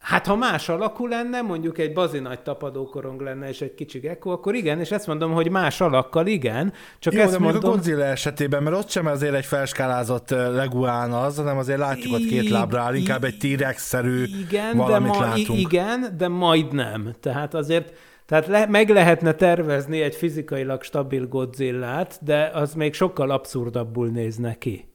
Hát 0.03 0.25
ha 0.25 0.35
más 0.35 0.69
alakú 0.69 1.07
lenne, 1.07 1.41
mondjuk 1.41 1.77
egy 1.77 1.93
bazi 1.93 2.19
nagy 2.19 2.39
tapadókorong 2.39 3.21
lenne 3.21 3.47
és 3.47 3.61
egy 3.61 3.73
kicsi 3.73 3.99
gecko, 3.99 4.29
akkor 4.29 4.55
igen, 4.55 4.79
és 4.79 4.91
ezt 4.91 5.07
mondom, 5.07 5.31
hogy 5.31 5.49
más 5.49 5.81
alakkal 5.81 6.27
igen. 6.27 6.73
Csak 6.99 7.13
Jó, 7.13 7.21
ezt 7.21 7.31
de 7.31 7.39
mondom... 7.39 7.63
a 7.63 7.67
Godzilla 7.73 8.03
esetében, 8.03 8.63
mert 8.63 8.75
ott 8.75 8.89
sem 8.89 9.05
azért 9.05 9.33
egy 9.33 9.45
felskálázott 9.45 10.29
leguán 10.29 11.11
az, 11.11 11.37
hanem 11.37 11.57
azért 11.57 11.79
látjuk 11.79 12.13
ott 12.13 12.25
két 12.25 12.49
lábra 12.49 12.81
áll, 12.81 12.95
inkább 12.95 13.23
egy 13.23 13.37
T-rex-szerű 13.37 14.23
igen, 14.23 14.77
valamit 14.77 15.11
de 15.11 15.17
ma, 15.17 15.25
látunk. 15.25 15.59
Igen, 15.59 16.13
de 16.17 16.27
majdnem. 16.27 17.13
Tehát 17.19 17.53
azért 17.53 17.93
tehát 18.25 18.47
le, 18.47 18.65
meg 18.65 18.89
lehetne 18.89 19.33
tervezni 19.33 20.01
egy 20.01 20.15
fizikailag 20.15 20.83
stabil 20.83 21.27
Godzillát, 21.27 22.19
de 22.21 22.51
az 22.53 22.73
még 22.73 22.93
sokkal 22.93 23.29
abszurdabbul 23.29 24.07
néz 24.07 24.35
neki. 24.35 24.87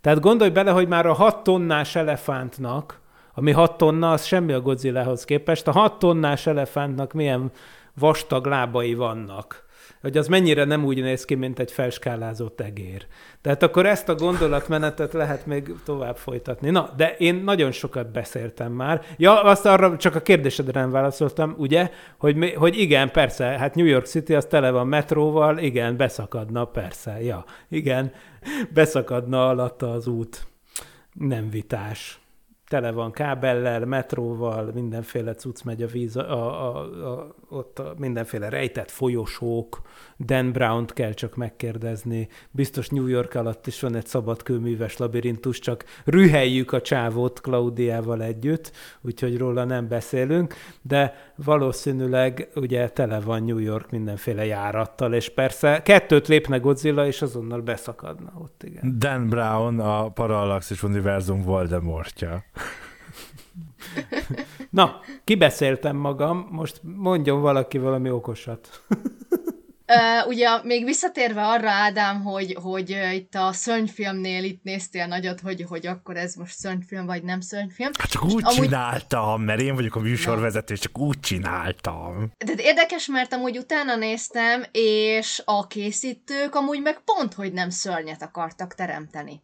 Tehát 0.00 0.20
gondolj 0.20 0.50
bele, 0.50 0.70
hogy 0.70 0.88
már 0.88 1.06
a 1.06 1.12
hat 1.12 1.42
tonnás 1.42 1.96
elefántnak, 1.96 3.02
ami 3.34 3.52
6 3.52 3.76
tonna, 3.76 4.12
az 4.12 4.24
semmi 4.24 4.52
a 4.52 4.60
Godzillahoz 4.60 5.24
képest. 5.24 5.66
A 5.66 5.72
6 5.72 5.98
tonnás 5.98 6.46
elefántnak 6.46 7.12
milyen 7.12 7.50
vastag 7.94 8.46
lábai 8.46 8.94
vannak 8.94 9.64
hogy 10.04 10.16
az 10.16 10.28
mennyire 10.28 10.64
nem 10.64 10.84
úgy 10.84 11.02
néz 11.02 11.24
ki, 11.24 11.34
mint 11.34 11.58
egy 11.58 11.72
felskálázott 11.72 12.60
egér. 12.60 13.06
Tehát 13.40 13.62
akkor 13.62 13.86
ezt 13.86 14.08
a 14.08 14.14
gondolatmenetet 14.14 15.12
lehet 15.12 15.46
még 15.46 15.74
tovább 15.84 16.16
folytatni. 16.16 16.70
Na, 16.70 16.90
de 16.96 17.14
én 17.18 17.34
nagyon 17.34 17.72
sokat 17.72 18.12
beszéltem 18.12 18.72
már. 18.72 19.02
Ja, 19.16 19.42
azt 19.42 19.66
arra 19.66 19.96
csak 19.96 20.14
a 20.14 20.20
kérdésedre 20.20 20.80
nem 20.80 20.90
válaszoltam, 20.90 21.54
ugye, 21.58 21.90
hogy, 22.18 22.54
hogy 22.56 22.78
igen, 22.78 23.10
persze, 23.10 23.44
hát 23.44 23.74
New 23.74 23.86
York 23.86 24.06
City 24.06 24.34
az 24.34 24.46
tele 24.46 24.70
van 24.70 24.86
metróval, 24.86 25.58
igen, 25.58 25.96
beszakadna, 25.96 26.64
persze, 26.64 27.22
ja, 27.22 27.44
igen, 27.68 28.12
beszakadna 28.70 29.48
alatta 29.48 29.90
az 29.90 30.06
út. 30.06 30.46
Nem 31.12 31.50
vitás 31.50 32.23
tele 32.68 32.90
van 32.90 33.10
kábellel, 33.10 33.84
metróval, 33.84 34.70
mindenféle 34.74 35.34
cucc 35.34 35.62
megy 35.62 35.82
a 35.82 35.86
víz, 35.86 36.16
a, 36.16 36.30
a, 36.30 36.78
a, 37.12 37.34
ott 37.48 37.78
a 37.78 37.94
mindenféle 37.98 38.48
rejtett 38.48 38.90
folyosók, 38.90 39.82
Dan 40.18 40.52
Brown-t 40.52 40.92
kell 40.92 41.12
csak 41.12 41.36
megkérdezni, 41.36 42.28
biztos 42.50 42.88
New 42.88 43.06
York 43.06 43.34
alatt 43.34 43.66
is 43.66 43.80
van 43.80 43.94
egy 43.94 44.06
szabadkőműves 44.06 44.96
labirintus, 44.96 45.58
csak 45.58 45.84
rüheljük 46.04 46.72
a 46.72 46.80
csávót 46.80 47.40
Klaudiával 47.40 48.22
együtt, 48.22 48.72
úgyhogy 49.00 49.38
róla 49.38 49.64
nem 49.64 49.88
beszélünk, 49.88 50.54
de 50.82 51.32
valószínűleg 51.36 52.48
ugye 52.54 52.88
tele 52.88 53.20
van 53.20 53.42
New 53.42 53.58
York 53.58 53.90
mindenféle 53.90 54.44
járattal, 54.44 55.14
és 55.14 55.28
persze 55.28 55.82
kettőt 55.82 56.28
lépne 56.28 56.58
Godzilla, 56.58 57.06
és 57.06 57.22
azonnal 57.22 57.60
beszakadna 57.60 58.32
ott, 58.38 58.62
igen. 58.62 58.98
Dan 58.98 59.28
Brown 59.28 59.80
a 59.80 60.08
Parallaxis 60.08 60.82
Univerzum 60.82 61.42
Voldemortja. 61.42 62.44
Na, 64.70 65.00
kibeszéltem 65.24 65.96
magam, 65.96 66.48
most 66.50 66.80
mondjon 66.82 67.40
valaki 67.40 67.78
valami 67.78 68.10
okosat. 68.10 68.68
Uh, 69.88 70.26
ugye 70.26 70.48
még 70.62 70.84
visszatérve 70.84 71.42
arra, 71.46 71.70
Ádám, 71.70 72.22
hogy, 72.22 72.56
hogy 72.62 72.92
uh, 72.92 73.14
itt 73.14 73.34
a 73.34 73.52
szörnyfilmnél 73.52 74.44
itt 74.44 74.62
néztél 74.62 75.06
nagyot, 75.06 75.40
hogy, 75.40 75.64
hogy 75.68 75.86
akkor 75.86 76.16
ez 76.16 76.34
most 76.34 76.56
szörnyfilm, 76.56 77.06
vagy 77.06 77.22
nem 77.22 77.40
szörnyfilm. 77.40 77.90
Hát 77.98 78.10
csak 78.10 78.24
úgy 78.24 78.42
amúgy... 78.44 78.64
csináltam, 78.64 79.42
mert 79.42 79.60
én 79.60 79.74
vagyok 79.74 79.94
a 79.94 80.00
műsorvezető, 80.00 80.76
csak 80.76 80.98
úgy 80.98 81.20
csináltam. 81.20 82.32
De 82.44 82.52
érdekes, 82.56 83.06
mert 83.06 83.32
amúgy 83.32 83.58
utána 83.58 83.96
néztem, 83.96 84.64
és 84.72 85.42
a 85.44 85.66
készítők 85.66 86.54
amúgy 86.54 86.82
meg 86.82 87.00
pont, 87.04 87.34
hogy 87.34 87.52
nem 87.52 87.70
szörnyet 87.70 88.22
akartak 88.22 88.74
teremteni. 88.74 89.42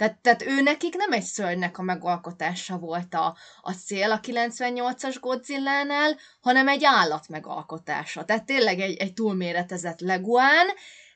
Tehát, 0.00 0.18
tehát 0.18 0.42
ő 0.42 0.60
nekik 0.60 0.96
nem 0.96 1.12
egy 1.12 1.22
szörnynek 1.22 1.78
a 1.78 1.82
megalkotása 1.82 2.78
volt 2.78 3.14
a, 3.14 3.36
a 3.60 3.72
cél 3.72 4.10
a 4.10 4.20
98-as 4.20 5.16
Godzilla-nál, 5.20 6.16
hanem 6.40 6.68
egy 6.68 6.84
állat 6.84 7.28
megalkotása. 7.28 8.24
Tehát 8.24 8.44
tényleg 8.44 8.80
egy, 8.80 8.96
egy 8.96 9.12
túlméretezett 9.12 10.00
leguán, 10.00 10.66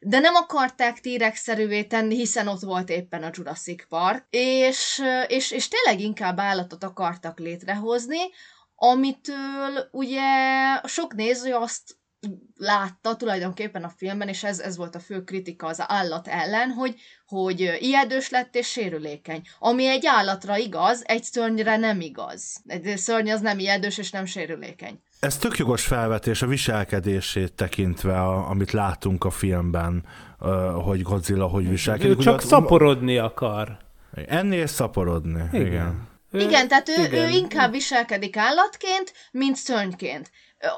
de 0.01 0.19
nem 0.19 0.35
akarták 0.35 1.01
tírek-szerűvé 1.01 1.85
tenni, 1.85 2.15
hiszen 2.15 2.49
ott 2.49 2.61
volt 2.61 2.89
éppen 2.89 3.23
a 3.23 3.31
Jurassic 3.33 3.89
Park, 3.89 4.27
és, 4.31 5.03
és, 5.27 5.51
és 5.51 5.69
tényleg 5.69 6.01
inkább 6.01 6.39
állatot 6.39 6.85
akartak 6.85 7.39
létrehozni, 7.39 8.21
amitől 8.75 9.89
ugye 9.91 10.23
sok 10.85 11.15
néző 11.15 11.53
azt 11.55 11.97
látta 12.57 13.17
tulajdonképpen 13.17 13.85
a 13.85 13.93
filmben, 13.97 14.29
és 14.29 14.45
ez, 14.45 14.59
ez 14.59 14.77
volt 14.77 14.95
a 14.95 14.99
fő 14.99 15.25
kritika 15.25 15.67
az 15.67 15.85
állat 15.87 16.29
ellen, 16.29 16.71
hogy, 16.71 16.95
hogy 17.27 17.77
ijedős 17.81 18.31
lett 18.31 18.55
és 18.55 18.69
sérülékeny. 18.69 19.43
Ami 19.59 19.87
egy 19.87 20.07
állatra 20.07 20.57
igaz, 20.57 21.03
egy 21.07 21.23
szörnyre 21.23 21.77
nem 21.77 22.01
igaz. 22.01 22.63
Egy 22.67 22.97
szörny 22.97 23.31
az 23.31 23.41
nem 23.41 23.59
ijedős 23.59 23.99
és 23.99 24.11
nem 24.11 24.25
sérülékeny. 24.25 25.01
Ez 25.21 25.37
tök 25.37 25.59
jogos 25.59 25.87
felvetés 25.87 26.43
a 26.43 26.47
viselkedését 26.47 27.53
tekintve, 27.53 28.21
a, 28.21 28.49
amit 28.49 28.71
látunk 28.71 29.25
a 29.25 29.31
filmben, 29.31 30.05
hogy 30.85 31.03
Godzilla 31.03 31.47
hogy 31.47 31.69
viselkedik. 31.69 32.19
Ő 32.19 32.23
csak 32.23 32.39
Ugye, 32.39 32.47
szaporodni 32.47 33.19
akar. 33.19 33.77
Ennél 34.27 34.67
szaporodni, 34.67 35.43
igen. 35.53 35.67
igen. 35.67 36.09
Ő, 36.31 36.41
igen, 36.41 36.69
tehát 36.69 36.89
ő, 36.89 37.05
igen. 37.05 37.25
ő 37.25 37.29
inkább 37.29 37.73
viselkedik 37.73 38.37
állatként, 38.37 39.13
mint 39.31 39.57
szörnyként 39.57 40.31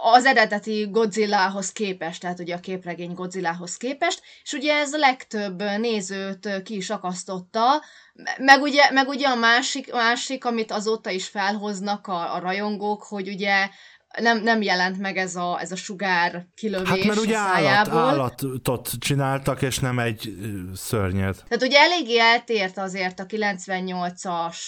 az 0.02 0.24
eredeti 0.24 0.88
Godzilla-hoz 0.90 1.72
képest, 1.72 2.20
tehát 2.20 2.38
ugye 2.38 2.54
a 2.54 2.60
képregény 2.60 3.14
Godzilla-hoz 3.14 3.76
képest, 3.76 4.22
és 4.42 4.52
ugye 4.52 4.74
ez 4.74 4.92
a 4.92 4.98
legtöbb 4.98 5.62
nézőt 5.62 6.62
ki 6.62 6.76
is 6.76 6.90
akasztotta, 6.90 7.82
meg 8.38 8.62
ugye, 8.62 8.90
meg 8.90 9.08
ugye 9.08 9.28
a 9.28 9.34
másik, 9.34 9.92
másik, 9.92 10.44
amit 10.44 10.72
azóta 10.72 11.10
is 11.10 11.28
felhoznak 11.28 12.06
a, 12.06 12.34
a 12.34 12.38
rajongók, 12.38 13.02
hogy 13.02 13.28
ugye 13.28 13.68
nem, 14.20 14.42
nem 14.42 14.62
jelent 14.62 14.98
meg 14.98 15.16
ez 15.16 15.36
a, 15.36 15.60
ez 15.60 15.72
a 15.72 15.76
sugár 15.76 16.46
kilövés 16.54 16.88
Hát 16.88 17.04
mert 17.04 17.18
ugye 17.18 17.36
állat, 17.36 17.88
állatot 17.88 18.90
csináltak, 18.98 19.62
és 19.62 19.78
nem 19.78 19.98
egy 19.98 20.36
szörnyet. 20.74 21.44
Tehát 21.48 21.64
ugye 21.64 21.78
eléggé 21.78 22.18
eltért 22.18 22.78
azért 22.78 23.20
a 23.20 23.26
98-as 23.26 24.58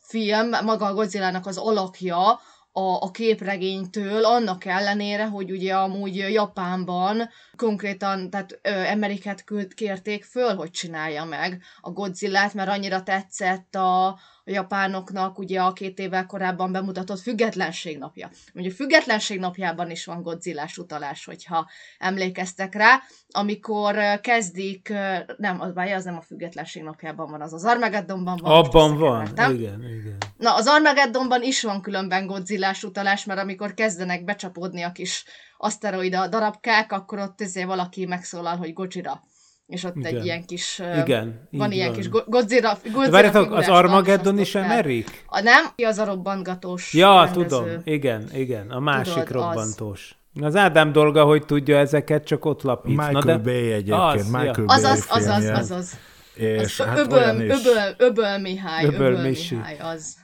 film, 0.00 0.48
maga 0.64 0.86
a 0.86 0.94
Godzilla-nak 0.94 1.46
az 1.46 1.56
alakja, 1.56 2.40
a, 2.76 3.02
a 3.02 3.10
képregénytől, 3.10 4.24
annak 4.24 4.64
ellenére, 4.64 5.26
hogy 5.26 5.50
ugye 5.50 5.74
amúgy 5.74 6.16
Japánban 6.16 7.28
konkrétan, 7.56 8.30
tehát 8.30 8.60
Amerikát 8.92 9.44
kérték 9.74 10.24
föl, 10.24 10.54
hogy 10.54 10.70
csinálja 10.70 11.24
meg 11.24 11.62
a 11.80 11.90
Godzilla-t, 11.90 12.54
mert 12.54 12.68
annyira 12.70 13.02
tetszett 13.02 13.74
a, 13.74 14.18
a 14.46 14.50
japánoknak 14.50 15.38
ugye 15.38 15.60
a 15.60 15.72
két 15.72 15.98
évvel 15.98 16.26
korábban 16.26 16.72
bemutatott 16.72 17.20
függetlenség 17.20 17.98
napja. 17.98 18.30
Ugye 18.54 18.68
a 18.70 18.74
függetlenség 18.74 19.38
napjában 19.38 19.90
is 19.90 20.04
van 20.04 20.22
Godzillás 20.22 20.78
utalás, 20.78 21.24
hogyha 21.24 21.70
emlékeztek 21.98 22.74
rá, 22.74 23.02
amikor 23.28 24.20
kezdik, 24.20 24.92
nem, 25.36 25.60
az 25.60 25.72
bája, 25.72 25.96
az 25.96 26.04
nem 26.04 26.16
a 26.16 26.20
függetlenség 26.20 26.82
napjában 26.82 27.30
van, 27.30 27.40
az 27.40 27.52
az 27.52 27.64
Armageddonban 27.64 28.38
van. 28.42 28.52
Abban 28.52 28.98
van, 28.98 29.26
igen, 29.26 29.84
igen. 29.84 30.16
Na, 30.36 30.54
az 30.54 30.66
Armageddonban 30.66 31.42
is 31.42 31.62
van 31.62 31.80
különben 31.80 32.26
Godzillás 32.26 32.82
utalás, 32.82 33.24
mert 33.24 33.40
amikor 33.40 33.74
kezdenek 33.74 34.24
becsapódni 34.24 34.82
a 34.82 34.92
kis 34.92 35.24
aszteroida 35.56 36.28
darabkák, 36.28 36.92
akkor 36.92 37.18
ott 37.18 37.40
ezért 37.40 37.66
valaki 37.66 38.06
megszólal, 38.06 38.56
hogy 38.56 38.72
Gojira. 38.72 39.22
És 39.66 39.84
ott 39.84 39.96
Igen. 39.96 40.14
egy 40.16 40.24
ilyen 40.24 40.44
kis... 40.44 40.82
Igen, 41.02 41.48
Van 41.50 41.72
ilyen 41.72 41.88
van. 41.88 41.96
kis 41.96 42.08
Go- 42.08 42.28
Godzilla, 42.28 42.78
Godzilla 42.82 43.10
várjátok, 43.10 43.52
az 43.52 43.68
Armageddon 43.68 44.38
is 44.38 44.54
emerik? 44.54 45.24
A 45.26 45.40
nem, 45.40 45.64
az 45.76 45.98
a 45.98 46.04
robbantgatós 46.04 46.94
Ja, 46.94 47.24
rendező. 47.24 47.46
tudom. 47.46 47.66
Igen, 47.84 48.28
igen. 48.34 48.70
A 48.70 48.80
másik 48.80 49.12
Tudod, 49.22 49.26
az. 49.26 49.32
robbantós. 49.54 50.16
Az 50.40 50.56
Ádám 50.56 50.92
dolga, 50.92 51.24
hogy 51.24 51.44
tudja 51.46 51.78
ezeket, 51.78 52.24
csak 52.24 52.44
ott 52.44 52.62
lapít. 52.62 52.96
Michael 52.96 53.12
Na 53.12 53.20
de... 53.24 53.36
Bay 53.38 53.72
egyébként, 53.72 54.00
Az, 54.20 54.26
Michael 54.30 54.44
ja. 54.56 54.64
Bay 54.64 54.76
Azaz, 54.76 55.06
azaz, 55.08 55.34
filmje. 55.42 55.58
azaz. 55.58 55.98
És 56.34 56.80
Az 56.80 56.86
hát 56.86 56.98
öböl, 56.98 57.40
is. 57.40 57.50
öböl, 57.50 57.94
öböl 57.96 58.38
Mihály, 58.38 58.84
Öböl 58.84 59.12
öböl. 59.12 59.22
Mihály, 59.22 59.76
az. 59.80 60.14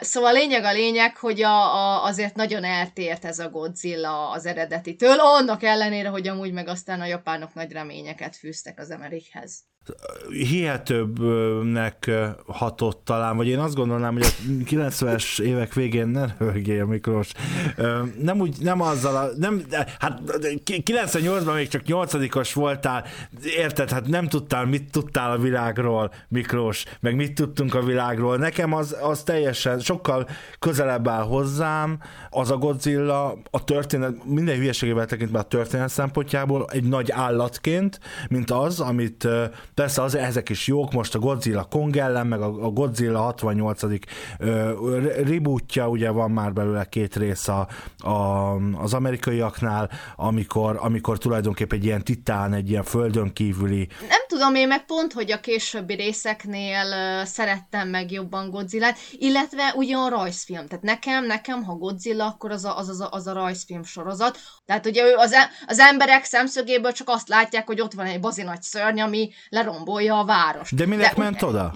Szóval 0.00 0.30
a 0.30 0.38
lényeg 0.38 0.64
a 0.64 0.72
lényeg, 0.72 1.16
hogy 1.16 1.42
a, 1.42 1.74
a, 1.74 2.04
azért 2.04 2.34
nagyon 2.34 2.64
eltért 2.64 3.24
ez 3.24 3.38
a 3.38 3.50
Godzilla 3.50 4.30
az 4.30 4.46
eredetitől, 4.46 5.18
annak 5.18 5.62
ellenére, 5.62 6.08
hogy 6.08 6.28
amúgy 6.28 6.52
meg 6.52 6.68
aztán 6.68 7.00
a 7.00 7.06
japánok 7.06 7.54
nagy 7.54 7.72
reményeket 7.72 8.36
fűztek 8.36 8.78
az 8.78 8.90
Emerikhez. 8.90 9.60
Hihetőbbnek 10.30 12.10
hatott 12.46 13.04
talán, 13.04 13.36
vagy 13.36 13.46
én 13.46 13.58
azt 13.58 13.74
gondolnám, 13.74 14.12
hogy 14.12 14.22
a 14.22 14.52
90-es 14.64 15.40
évek 15.40 15.74
végén 15.74 16.06
ne 16.06 16.26
röhögjél, 16.38 16.84
Miklós. 16.84 17.32
Nem 18.20 18.40
úgy, 18.40 18.56
nem 18.60 18.80
azzal 18.80 19.16
a, 19.16 19.28
nem, 19.38 19.62
hát 19.98 20.20
98-ban 20.64 21.54
még 21.54 21.68
csak 21.68 21.82
8 21.82 22.52
voltál, 22.52 23.04
érted, 23.56 23.90
hát 23.90 24.06
nem 24.06 24.28
tudtál, 24.28 24.64
mit 24.64 24.90
tudtál 24.90 25.30
a 25.30 25.38
világról, 25.38 26.12
Miklós, 26.28 26.84
meg 27.00 27.14
mit 27.14 27.34
tudtunk 27.34 27.74
a 27.74 27.82
világról. 27.82 28.36
Nekem 28.36 28.72
az, 28.72 28.96
az 29.00 29.22
teljesen, 29.22 29.80
sokkal 29.80 30.28
közelebb 30.58 31.08
áll 31.08 31.22
hozzám, 31.22 31.98
az 32.30 32.50
a 32.50 32.56
Godzilla 32.56 33.38
a 33.50 33.64
történet, 33.64 34.24
minden 34.24 34.56
hülyeségével 34.56 35.06
tekintve 35.06 35.38
a 35.38 35.42
történet 35.42 35.88
szempontjából 35.88 36.66
egy 36.70 36.84
nagy 36.84 37.10
állatként, 37.10 38.00
mint 38.28 38.50
az, 38.50 38.80
amit 38.80 39.28
persze 39.76 40.02
az, 40.02 40.14
ezek 40.14 40.48
is 40.48 40.66
jók, 40.66 40.92
most 40.92 41.14
a 41.14 41.18
Godzilla 41.18 41.64
Kong 41.64 41.96
ellen, 41.96 42.26
meg 42.26 42.40
a, 42.40 42.64
a 42.64 42.70
Godzilla 42.70 43.20
68. 43.20 43.82
ö, 44.38 44.98
rebootja, 45.24 45.88
ugye 45.88 46.10
van 46.10 46.30
már 46.30 46.52
belőle 46.52 46.84
két 46.84 47.16
rész 47.16 47.48
a, 47.48 47.68
a, 47.98 48.54
az 48.82 48.94
amerikaiaknál, 48.94 49.90
amikor, 50.16 50.78
amikor 50.80 51.18
tulajdonképpen 51.18 51.78
egy 51.78 51.84
ilyen 51.84 52.02
titán, 52.02 52.52
egy 52.52 52.70
ilyen 52.70 52.82
földön 52.82 53.32
kívüli 53.32 53.88
Nem 54.08 54.25
tudom, 54.36 54.54
én 54.54 54.68
meg 54.68 54.84
pont, 54.84 55.12
hogy 55.12 55.32
a 55.32 55.40
későbbi 55.40 55.94
részeknél 55.94 56.84
szerettem 57.24 57.88
meg 57.88 58.10
jobban 58.10 58.50
godzilla 58.50 58.94
illetve 59.12 59.72
ugye 59.74 59.96
a 59.96 60.08
rajzfilm. 60.08 60.66
Tehát 60.66 60.84
nekem, 60.84 61.26
nekem, 61.26 61.64
ha 61.64 61.74
Godzilla, 61.74 62.26
akkor 62.26 62.50
az 62.50 62.64
a, 62.64 62.78
az, 62.78 62.88
az, 62.88 63.00
a, 63.00 63.08
az 63.10 63.26
a 63.26 63.32
rajzfilm 63.32 63.84
sorozat. 63.84 64.38
Tehát 64.66 64.86
ugye 64.86 65.04
ő 65.04 65.14
az, 65.14 65.32
e- 65.32 65.50
az 65.66 65.78
emberek 65.78 66.24
szemszögéből 66.24 66.92
csak 66.92 67.08
azt 67.08 67.28
látják, 67.28 67.66
hogy 67.66 67.80
ott 67.80 67.92
van 67.92 68.06
egy 68.06 68.20
bazi 68.20 68.42
nagy 68.42 68.62
szörny, 68.62 69.00
ami 69.00 69.30
lerombolja 69.48 70.18
a 70.18 70.24
várost. 70.24 70.74
De 70.74 70.86
minek 70.86 71.14
De- 71.14 71.22
ment 71.22 71.42
oda? 71.42 71.72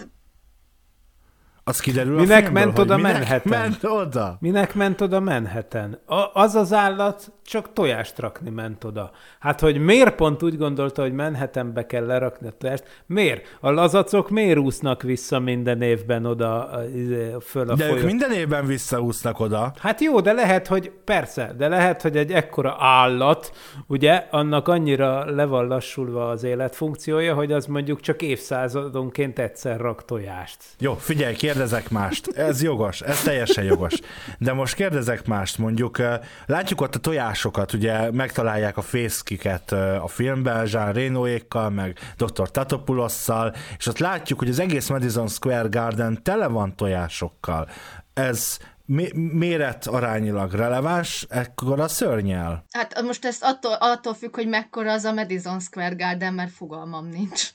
Az 1.71 1.81
kiderül 1.81 2.15
Minek 2.15 2.31
a 2.31 2.43
filmből, 2.43 2.63
ment 2.65 2.79
oda 2.79 2.97
minek 2.97 3.13
Manhattan? 3.13 3.59
ment 3.61 3.85
oda? 3.85 4.37
Minek 4.41 4.75
ment 4.75 5.01
oda 5.01 5.21
Manhattan? 5.21 5.99
A, 6.07 6.25
az 6.33 6.55
az 6.55 6.73
állat 6.73 7.33
csak 7.45 7.73
tojást 7.73 8.19
rakni 8.19 8.51
ment 8.51 8.85
oda. 8.85 9.11
Hát, 9.41 9.61
hogy 9.61 9.79
miért 9.79 10.15
pont 10.15 10.43
úgy 10.43 10.57
gondolta, 10.57 11.03
hogy 11.03 11.13
Manhattanbe 11.13 11.87
kell 11.87 12.07
lerakni 12.07 12.49
a 12.49 12.51
tojást? 12.59 12.85
Miért? 13.07 13.57
A 13.61 13.71
lazacok 13.71 14.31
miért 14.31 14.59
úsznak 14.59 15.03
vissza 15.03 15.39
minden 15.39 15.83
évben 15.83 16.27
oda 16.27 16.71
izé, 16.95 17.35
föl 17.41 17.71
a 17.71 17.75
De 17.75 17.85
ők 17.85 17.91
folyó? 17.91 18.05
minden 18.05 18.33
évben 18.33 18.67
visszaúsznak 18.67 19.41
oda. 19.41 19.73
Hát 19.79 20.01
jó, 20.01 20.21
de 20.21 20.33
lehet, 20.33 20.67
hogy 20.67 20.91
persze, 21.05 21.55
de 21.59 21.69
lehet, 21.69 22.03
hogy 22.03 22.17
egy 22.17 22.33
ekkora 22.33 22.77
állat, 22.79 23.53
ugye, 23.87 24.27
annak 24.31 24.69
annyira 24.69 25.35
le 25.35 25.45
van 25.45 25.67
lassulva 25.67 26.29
az 26.29 26.43
életfunkciója, 26.45 27.35
hogy 27.35 27.53
az 27.53 27.67
mondjuk 27.67 28.01
csak 28.01 28.23
évszázadonként 28.23 29.39
egyszer 29.39 29.81
rak 29.81 30.05
tojást. 30.05 30.59
Jó, 30.79 30.95
figyelj, 30.95 31.35
kérdezek 31.61 31.91
mást. 31.91 32.27
Ez 32.27 32.63
jogos, 32.63 33.01
ez 33.01 33.23
teljesen 33.23 33.65
jogos. 33.65 34.01
De 34.39 34.53
most 34.53 34.75
kérdezek 34.75 35.27
mást, 35.27 35.59
mondjuk 35.59 35.99
eh, 35.99 36.19
látjuk 36.47 36.81
ott 36.81 36.95
a 36.95 36.99
tojásokat, 36.99 37.73
ugye 37.73 38.11
megtalálják 38.11 38.77
a 38.77 38.83
fészkiket 38.83 39.73
eh, 39.73 40.05
a 40.05 40.07
filmben, 40.07 40.67
Jean 40.71 40.93
Renoékkal, 40.93 41.71
meg 41.71 41.99
Dr. 42.17 42.51
Tatopulosszal, 42.51 43.55
és 43.79 43.87
ott 43.87 43.99
látjuk, 43.99 44.39
hogy 44.39 44.49
az 44.49 44.59
egész 44.59 44.89
Madison 44.89 45.29
Square 45.29 45.69
Garden 45.69 46.23
tele 46.23 46.47
van 46.47 46.77
tojásokkal. 46.77 47.69
Ez 48.15 48.59
mé- 48.85 49.15
méret 49.33 49.87
arányilag 49.87 50.53
releváns, 50.53 51.27
ekkor 51.29 51.81
a 51.81 51.89
szörnyel. 51.89 52.65
Hát 52.71 53.03
most 53.03 53.25
ezt 53.25 53.43
attól, 53.45 53.73
attól 53.73 54.15
függ, 54.15 54.35
hogy 54.35 54.49
mekkora 54.49 54.93
az 54.93 55.05
a 55.05 55.13
Madison 55.13 55.61
Square 55.61 55.95
Garden, 55.95 56.35
mert 56.35 56.51
fogalmam 56.51 57.09
nincs. 57.09 57.51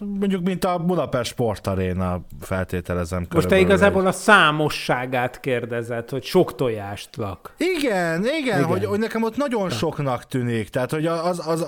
Mondjuk, 0.00 0.42
mint 0.44 0.64
a 0.64 0.78
Budapest 0.78 1.30
Sportaréna 1.30 2.20
feltételezem. 2.40 3.18
Most 3.18 3.30
te 3.30 3.38
körülbelül 3.38 3.64
igazából 3.64 4.06
a 4.06 4.12
számosságát 4.12 5.40
kérdezed, 5.40 6.10
hogy 6.10 6.24
sok 6.24 6.54
tojást 6.54 7.16
lak. 7.16 7.54
Igen, 7.56 8.20
igen, 8.20 8.34
igen. 8.34 8.64
Hogy, 8.64 8.84
hogy 8.84 8.98
nekem 8.98 9.22
ott 9.22 9.36
nagyon 9.36 9.70
soknak 9.70 10.26
tűnik. 10.26 10.68
Tehát, 10.68 10.90
hogy 10.90 11.06
az, 11.06 11.46
az, 11.46 11.46
az 11.48 11.66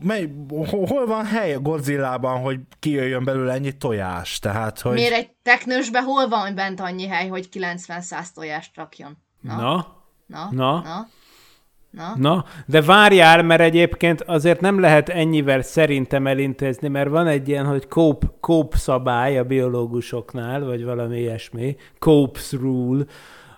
mely, 0.00 0.30
hol 0.68 1.06
van 1.06 1.24
hely 1.24 1.54
a 1.54 1.60
Godzillában, 1.60 2.40
hogy 2.40 2.60
kijöjjön 2.78 3.24
belőle 3.24 3.52
ennyi 3.52 3.76
tojás? 3.76 4.38
Tehát, 4.38 4.80
hogy... 4.80 4.92
Miért 4.92 5.14
egy 5.14 5.30
teknősbe 5.42 6.02
hol 6.02 6.28
van 6.28 6.54
bent 6.54 6.80
annyi 6.80 7.06
hely, 7.06 7.28
hogy 7.28 7.48
90-100 7.52 8.26
tojást 8.34 8.76
rakjon? 8.76 9.18
Na, 9.40 9.56
Na? 9.56 9.98
Na? 10.26 10.48
Na? 10.50 10.80
Na? 10.80 11.08
Na? 11.90 12.14
na, 12.16 12.44
de 12.66 12.82
várjál, 12.82 13.42
mert 13.42 13.60
egyébként 13.60 14.20
azért 14.20 14.60
nem 14.60 14.80
lehet 14.80 15.08
ennyivel 15.08 15.62
szerintem 15.62 16.26
elintézni, 16.26 16.88
mert 16.88 17.08
van 17.08 17.26
egy 17.26 17.48
ilyen, 17.48 17.66
hogy 17.66 17.88
Cope, 17.88 18.26
Cope 18.40 18.76
szabály 18.76 19.38
a 19.38 19.44
biológusoknál, 19.44 20.64
vagy 20.64 20.84
valami 20.84 21.18
ilyesmi, 21.18 21.76
Cope's 21.98 22.52
rule, 22.60 23.04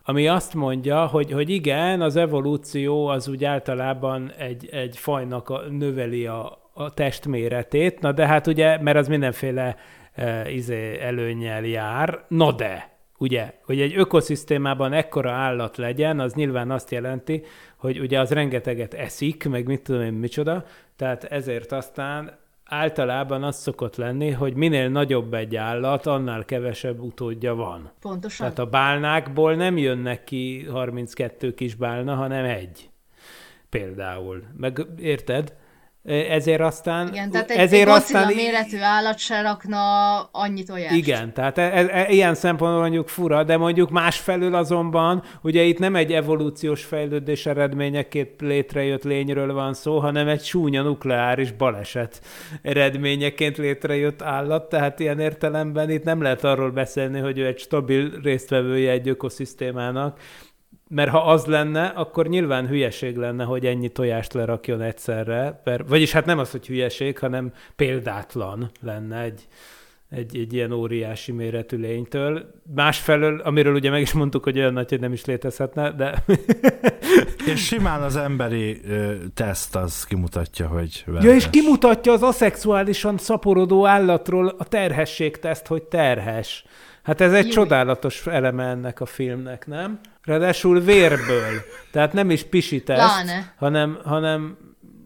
ami 0.05 0.29
azt 0.29 0.55
mondja, 0.55 1.07
hogy, 1.07 1.33
hogy 1.33 1.51
igen, 1.51 2.01
az 2.01 2.17
evolúció 2.17 3.07
az 3.07 3.29
úgy 3.29 3.45
általában 3.45 4.33
egy, 4.39 4.69
egy 4.73 4.97
fajnak 4.97 5.49
a, 5.49 5.61
növeli 5.71 6.27
a, 6.27 6.71
a 6.75 6.95
testméretét, 6.95 8.01
na 8.01 8.13
de 8.13 8.27
hát 8.27 8.47
ugye, 8.47 8.79
mert 8.81 8.97
az 8.97 9.09
mindenféle 9.09 9.77
e, 10.15 10.51
izé, 10.51 11.01
előnyel 11.01 11.65
jár, 11.65 12.25
na 12.29 12.53
de, 12.53 12.92
ugye, 13.23 13.55
hogy 13.65 13.81
egy 13.81 13.97
ökoszisztémában 13.97 14.93
ekkora 14.93 15.31
állat 15.31 15.77
legyen, 15.77 16.21
az 16.21 16.35
nyilván 16.35 16.71
azt 16.71 16.91
jelenti, 16.91 17.45
hogy 17.77 18.01
ugye 18.01 18.21
az 18.21 18.31
rengeteget 18.31 18.95
eszik, 18.95 19.49
meg 19.49 19.67
mit 19.67 19.83
tudom 19.83 20.03
én 20.03 20.13
micsoda, 20.13 20.65
tehát 20.97 21.25
ezért 21.25 21.73
aztán 21.73 22.39
általában 22.65 23.43
az 23.43 23.57
szokott 23.57 23.97
lenni, 23.97 24.31
hogy 24.31 24.55
minél 24.55 24.89
nagyobb 24.89 25.35
egy 25.35 25.57
állat, 25.57 26.07
annál 26.07 26.45
kevesebb 26.45 27.01
utódja 27.01 27.55
van. 27.55 27.91
Pontosan. 28.01 28.47
Tehát 28.47 28.59
a 28.59 28.71
bálnákból 28.71 29.55
nem 29.55 29.77
jönnek 29.77 30.25
ki 30.25 30.67
32 30.71 31.55
kis 31.55 31.75
bálna, 31.75 32.15
hanem 32.15 32.45
egy. 32.45 32.91
Például. 33.69 34.43
Meg 34.57 34.87
érted? 34.99 35.55
Ezért 36.05 36.61
aztán... 36.61 37.09
Igen, 37.09 37.31
tehát 37.31 37.51
egy, 37.51 37.59
ezért 37.59 37.89
egy 37.89 37.95
aztán, 37.95 38.35
méretű 38.35 38.79
állat 38.79 39.19
se 39.19 39.43
rakna 39.43 39.79
annyit 40.21 40.71
olyást. 40.71 40.95
igen, 40.95 41.33
tehát 41.33 41.59
e, 41.59 41.63
e, 41.63 41.89
e, 41.91 42.07
ilyen 42.11 42.35
szempontból 42.35 42.81
mondjuk 42.81 43.09
fura, 43.09 43.45
de 43.45 43.57
mondjuk 43.57 43.91
másfelől 43.91 44.55
azonban, 44.55 45.23
ugye 45.43 45.63
itt 45.63 45.79
nem 45.79 45.97
egy 45.97 46.13
evolúciós 46.13 46.85
fejlődés 46.85 47.47
eredményeként 47.47 48.41
létrejött 48.41 49.05
lényről 49.05 49.53
van 49.53 49.75
szó, 49.75 49.99
hanem 49.99 50.29
egy 50.29 50.45
súnya 50.45 50.83
nukleáris 50.83 51.53
baleset 51.53 52.21
eredményeként 52.63 53.57
létrejött 53.57 54.23
állat, 54.23 54.69
tehát 54.69 55.01
ilyen 55.01 55.21
értelemben 55.21 55.91
itt 55.91 56.05
nem 56.05 56.23
lehet 56.23 56.45
arról 56.45 56.71
beszélni, 56.71 57.19
hogy 57.19 57.39
ő 57.39 57.47
egy 57.47 57.59
stabil 57.59 58.21
résztvevője 58.23 58.91
egy 58.91 59.09
ökoszisztémának, 59.09 60.19
mert 60.95 61.11
ha 61.11 61.19
az 61.19 61.45
lenne, 61.45 61.87
akkor 61.87 62.29
nyilván 62.29 62.69
hülyeség 62.69 63.17
lenne, 63.17 63.45
hogy 63.45 63.67
ennyi 63.67 63.89
tojást 63.89 64.33
lerakjon 64.33 64.81
egyszerre. 64.81 65.61
Per, 65.65 65.85
vagyis 65.87 66.13
hát 66.13 66.25
nem 66.25 66.39
az, 66.39 66.51
hogy 66.51 66.67
hülyeség, 66.67 67.19
hanem 67.19 67.53
példátlan 67.77 68.71
lenne 68.81 69.21
egy, 69.21 69.47
egy, 70.11 70.37
egy 70.37 70.53
ilyen 70.53 70.73
óriási 70.73 71.33
méretű 71.33 71.77
lénytől. 71.77 72.51
Másfelől, 72.75 73.41
amiről 73.41 73.75
ugye 73.75 73.91
meg 73.91 74.01
is 74.01 74.13
mondtuk, 74.13 74.45
hogy 74.45 74.59
olyan 74.59 74.73
nagy, 74.73 74.89
hogy 74.89 75.01
nem 75.01 75.13
is 75.13 75.25
létezhetne, 75.25 75.91
de... 75.91 76.25
És 77.53 77.65
simán 77.65 78.03
az 78.03 78.17
emberi 78.17 78.81
ö, 78.89 79.13
teszt 79.35 79.77
az 79.77 80.05
kimutatja, 80.05 80.67
hogy 80.67 81.05
ja, 81.21 81.35
és 81.35 81.51
kimutatja 81.51 82.13
az 82.13 82.23
aszexuálisan 82.23 83.19
szaporodó 83.19 83.87
állatról 83.87 84.55
a 84.59 84.65
terhességteszt, 84.65 85.67
hogy 85.67 85.83
terhes. 85.83 86.65
Hát 87.03 87.21
ez 87.21 87.33
egy 87.33 87.47
Jó. 87.47 87.51
csodálatos 87.51 88.27
eleme 88.27 88.65
ennek 88.65 89.01
a 89.01 89.07
filmnek, 89.07 89.67
nem? 89.67 90.01
Ráadásul 90.23 90.81
vérből. 90.81 91.63
Tehát 91.91 92.13
nem 92.13 92.31
is 92.31 92.45
Pláne. 92.97 93.55
hanem, 93.57 93.99
hanem, 94.05 94.59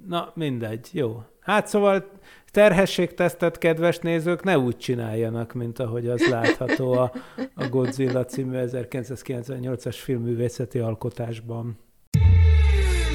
na 0.07 0.33
mindegy, 0.35 0.88
jó. 0.92 1.22
Hát 1.40 1.66
szóval 1.66 2.11
terhességtesztet, 2.50 3.59
kedves 3.59 3.98
nézők, 3.98 4.42
ne 4.42 4.59
úgy 4.59 4.76
csináljanak, 4.76 5.52
mint 5.52 5.79
ahogy 5.79 6.09
az 6.09 6.29
látható 6.29 6.92
a, 6.92 7.12
a 7.55 7.68
Godzilla 7.68 8.24
című 8.24 8.59
1998-as 8.66 9.96
filmművészeti 9.98 10.79
alkotásban. 10.79 11.79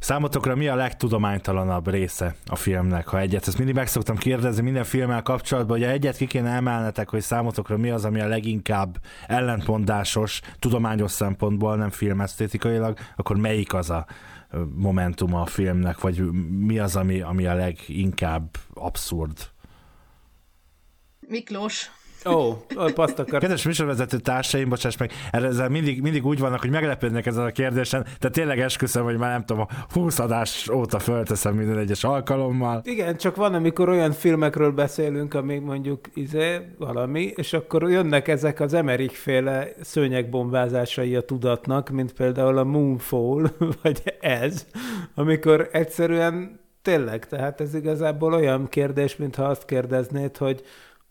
Számotokra 0.00 0.54
mi 0.54 0.68
a 0.68 0.74
legtudománytalanabb 0.74 1.88
része 1.90 2.34
a 2.46 2.56
filmnek, 2.56 3.06
ha 3.06 3.18
egyet? 3.18 3.46
Ezt 3.46 3.58
mindig 3.58 3.74
meg 3.74 3.86
szoktam 3.86 4.16
kérdezni 4.16 4.62
minden 4.62 4.84
filmmel 4.84 5.22
kapcsolatban, 5.22 5.78
hogy 5.78 5.86
egyet 5.86 6.16
ki 6.16 6.26
kéne 6.26 6.50
emelnetek, 6.50 7.08
hogy 7.08 7.20
számotokra 7.20 7.76
mi 7.76 7.90
az, 7.90 8.04
ami 8.04 8.20
a 8.20 8.26
leginkább 8.26 8.96
ellentmondásos, 9.26 10.40
tudományos 10.58 11.10
szempontból, 11.10 11.76
nem 11.76 11.90
filmesztétikailag, 11.90 12.98
akkor 13.16 13.36
melyik 13.36 13.74
az 13.74 13.90
a 13.90 14.06
momentuma 14.74 15.40
a 15.40 15.46
filmnek, 15.46 16.00
vagy 16.00 16.30
mi 16.50 16.78
az, 16.78 16.96
ami, 16.96 17.20
ami 17.20 17.46
a 17.46 17.54
leginkább 17.54 18.56
abszurd? 18.74 19.50
Miklós. 21.20 21.90
Ó, 22.34 22.64
paszt 22.94 23.18
akar. 23.18 23.40
Kedves 23.40 23.64
műsorvezető 23.64 24.18
társaim, 24.18 24.68
bocsáss 24.68 24.96
meg, 24.96 25.12
ezzel 25.30 25.68
mindig, 25.68 26.02
mindig 26.02 26.26
úgy 26.26 26.38
vannak, 26.38 26.60
hogy 26.60 26.70
meglepődnek 26.70 27.26
ezen 27.26 27.44
a 27.44 27.50
kérdésen, 27.50 28.06
de 28.20 28.28
tényleg 28.28 28.60
esküszöm, 28.60 29.04
hogy 29.04 29.16
már 29.16 29.30
nem 29.30 29.44
tudom, 29.44 29.62
a 29.62 29.84
20 29.92 30.18
adás 30.18 30.68
óta 30.68 30.98
fölteszem 30.98 31.54
minden 31.54 31.78
egyes 31.78 32.04
alkalommal. 32.04 32.80
Igen, 32.84 33.16
csak 33.16 33.36
van, 33.36 33.54
amikor 33.54 33.88
olyan 33.88 34.12
filmekről 34.12 34.70
beszélünk, 34.70 35.34
ami 35.34 35.58
mondjuk 35.58 36.00
izé, 36.14 36.58
valami, 36.78 37.32
és 37.36 37.52
akkor 37.52 37.90
jönnek 37.90 38.28
ezek 38.28 38.60
az 38.60 38.74
Emerich 38.74 39.14
féle 39.14 39.68
szőnyegbombázásai 39.80 41.16
a 41.16 41.20
tudatnak, 41.20 41.88
mint 41.88 42.12
például 42.12 42.58
a 42.58 42.64
Moonfall, 42.64 43.50
vagy 43.82 44.02
ez, 44.20 44.66
amikor 45.14 45.68
egyszerűen 45.72 46.60
tényleg, 46.82 47.26
tehát 47.26 47.60
ez 47.60 47.74
igazából 47.74 48.32
olyan 48.32 48.68
kérdés, 48.68 49.16
mintha 49.16 49.44
azt 49.44 49.64
kérdeznéd, 49.64 50.36
hogy 50.36 50.62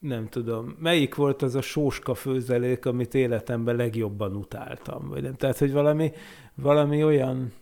nem 0.08 0.30
tudom, 0.30 0.76
melyik 0.80 1.16
volt 1.16 1.42
az 1.42 1.56
a 1.56 1.62
sóska 1.62 2.16
főzelék, 2.16 2.86
amit 2.86 3.14
életemben 3.14 3.76
legjobban 3.76 4.36
utáltam, 4.36 5.08
vagy 5.10 5.22
nem. 5.22 5.36
Tehát, 5.36 5.58
hogy 5.58 5.72
valami, 5.72 6.12
valami 6.56 7.04
olyan, 7.04 7.54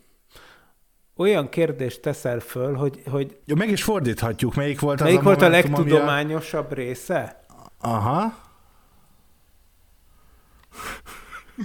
olyan 1.16 1.48
kérdést 1.48 2.00
teszel 2.00 2.40
föl, 2.40 2.74
hogy... 2.74 3.02
hogy 3.10 3.38
Jó, 3.44 3.56
meg 3.56 3.70
is 3.70 3.82
fordíthatjuk, 3.82 4.54
melyik 4.54 4.80
volt 4.80 5.00
melyik 5.00 5.18
az 5.18 5.24
volt 5.24 5.42
a 5.42 5.44
a 5.44 5.48
momentum, 5.48 5.74
legtudományosabb 5.74 6.72
része? 6.72 7.44
Aha. 7.80 8.44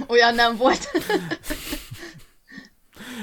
Olyan 0.07 0.35
nem 0.35 0.57
volt. 0.57 0.89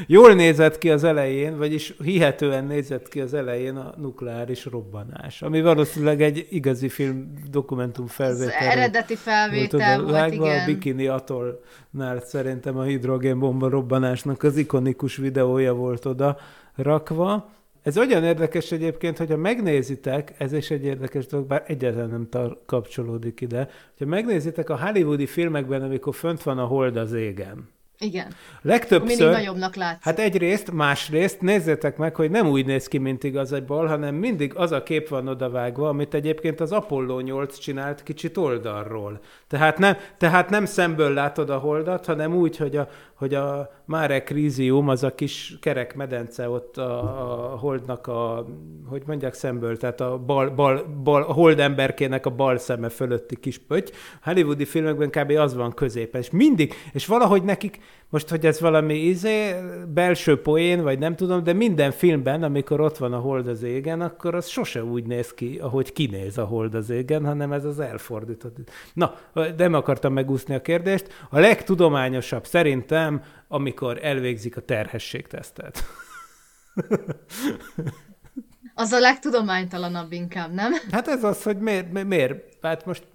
Jól 0.06 0.32
nézett 0.32 0.78
ki 0.78 0.90
az 0.90 1.04
elején, 1.04 1.58
vagyis 1.58 1.94
hihetően 2.02 2.64
nézett 2.64 3.08
ki 3.08 3.20
az 3.20 3.34
elején 3.34 3.76
a 3.76 3.94
nukleáris 3.96 4.64
robbanás, 4.64 5.42
ami 5.42 5.60
valószínűleg 5.60 6.22
egy 6.22 6.46
igazi 6.50 6.88
film 6.88 7.32
dokumentum 7.50 8.06
felvétel. 8.06 8.68
Az 8.68 8.76
eredeti 8.76 9.14
felvétel 9.14 10.00
volt, 10.00 10.10
vágva, 10.10 10.46
igen. 10.46 10.62
A 10.62 10.64
Bikini 10.66 11.06
Atollnál 11.06 12.20
szerintem 12.24 12.78
a 12.78 12.82
hidrogénbomba 12.82 13.68
robbanásnak 13.68 14.42
az 14.42 14.56
ikonikus 14.56 15.16
videója 15.16 15.74
volt 15.74 16.04
oda 16.04 16.36
rakva. 16.74 17.56
Ez 17.82 17.98
olyan 17.98 18.24
érdekes 18.24 18.72
egyébként, 18.72 19.18
hogyha 19.18 19.36
megnézitek, 19.36 20.34
ez 20.38 20.52
is 20.52 20.70
egy 20.70 20.84
érdekes 20.84 21.26
dolog, 21.26 21.46
bár 21.46 21.64
egyáltalán 21.66 22.08
nem 22.08 22.28
tar- 22.28 22.58
kapcsolódik 22.66 23.40
ide, 23.40 23.68
hogyha 23.88 24.14
megnézitek 24.14 24.70
a 24.70 24.78
hollywoodi 24.78 25.26
filmekben, 25.26 25.82
amikor 25.82 26.14
fönt 26.14 26.42
van 26.42 26.58
a 26.58 26.64
hold 26.64 26.96
az 26.96 27.12
égen, 27.12 27.68
Igen. 28.00 28.34
Legtöbbször... 28.62 29.18
Mindig 29.18 29.36
nagyobbnak 29.36 29.74
látszik. 29.74 30.02
Hát 30.02 30.18
egyrészt, 30.18 30.70
másrészt 30.70 31.40
nézzétek 31.40 31.96
meg, 31.96 32.14
hogy 32.14 32.30
nem 32.30 32.48
úgy 32.48 32.66
néz 32.66 32.88
ki, 32.88 32.98
mint 32.98 33.24
igazából, 33.24 33.86
hanem 33.86 34.14
mindig 34.14 34.54
az 34.54 34.72
a 34.72 34.82
kép 34.82 35.08
van 35.08 35.28
odavágva, 35.28 35.88
amit 35.88 36.14
egyébként 36.14 36.60
az 36.60 36.72
Apollo 36.72 37.20
8 37.20 37.58
csinált 37.58 38.02
kicsit 38.02 38.36
oldalról. 38.36 39.20
Tehát 39.48 39.78
nem, 39.78 39.96
tehát 40.18 40.50
nem 40.50 40.64
szemből 40.64 41.12
látod 41.12 41.50
a 41.50 41.58
holdat, 41.58 42.06
hanem 42.06 42.34
úgy, 42.34 42.56
hogy 42.56 42.76
a, 42.76 42.88
hogy 43.18 43.34
a 43.34 43.70
Mare 43.84 44.22
Crisium, 44.22 44.88
az 44.88 45.02
a 45.02 45.14
kis 45.14 45.56
kerek 45.60 45.94
medence 45.94 46.48
ott 46.48 46.76
a, 46.76 47.52
a 47.52 47.56
holdnak 47.56 48.06
a, 48.06 48.46
hogy 48.86 49.02
mondják 49.06 49.34
szemből, 49.34 49.76
tehát 49.76 50.00
a 50.00 50.18
bal, 50.18 50.50
bal, 50.50 50.84
bal, 51.02 51.22
a 51.22 51.32
hold 51.32 51.60
emberkének 51.60 52.26
a 52.26 52.30
bal 52.30 52.58
szeme 52.58 52.88
fölötti 52.88 53.36
kis 53.36 53.58
pötty. 53.58 53.92
Hollywoodi 54.22 54.64
filmekben 54.64 55.10
kb. 55.10 55.30
az 55.30 55.54
van 55.54 55.72
középen, 55.72 56.20
és 56.20 56.30
mindig, 56.30 56.74
és 56.92 57.06
valahogy 57.06 57.42
nekik, 57.42 57.78
most, 58.10 58.28
hogy 58.28 58.46
ez 58.46 58.60
valami 58.60 58.94
izé, 58.94 59.54
belső 59.94 60.40
poén, 60.40 60.82
vagy 60.82 60.98
nem 60.98 61.16
tudom, 61.16 61.44
de 61.44 61.52
minden 61.52 61.90
filmben, 61.90 62.42
amikor 62.42 62.80
ott 62.80 62.96
van 62.96 63.12
a 63.12 63.18
hold 63.18 63.48
az 63.48 63.62
égen, 63.62 64.00
akkor 64.00 64.34
az 64.34 64.46
sose 64.46 64.84
úgy 64.84 65.04
néz 65.04 65.34
ki, 65.34 65.58
ahogy 65.62 65.92
kinéz 65.92 66.38
a 66.38 66.44
hold 66.44 66.74
az 66.74 66.90
égen, 66.90 67.24
hanem 67.24 67.52
ez 67.52 67.64
az 67.64 67.80
elfordított. 67.80 68.56
Na, 68.92 69.14
nem 69.56 69.74
akartam 69.74 70.12
megúszni 70.12 70.54
a 70.54 70.62
kérdést. 70.62 71.26
A 71.30 71.38
legtudományosabb 71.38 72.46
szerintem, 72.46 73.22
amikor 73.48 73.98
elvégzik 74.02 74.56
a 74.56 74.60
terhességtesztet. 74.60 75.82
Az 78.74 78.92
a 78.92 78.98
legtudománytalanabb 78.98 80.12
inkább, 80.12 80.52
nem? 80.52 80.72
Hát 80.90 81.08
ez 81.08 81.24
az, 81.24 81.42
hogy 81.42 81.58
miért, 81.58 81.92
mi- 81.92 82.02
miért? 82.02 82.56
Hát 82.62 82.86
most, 82.86 83.06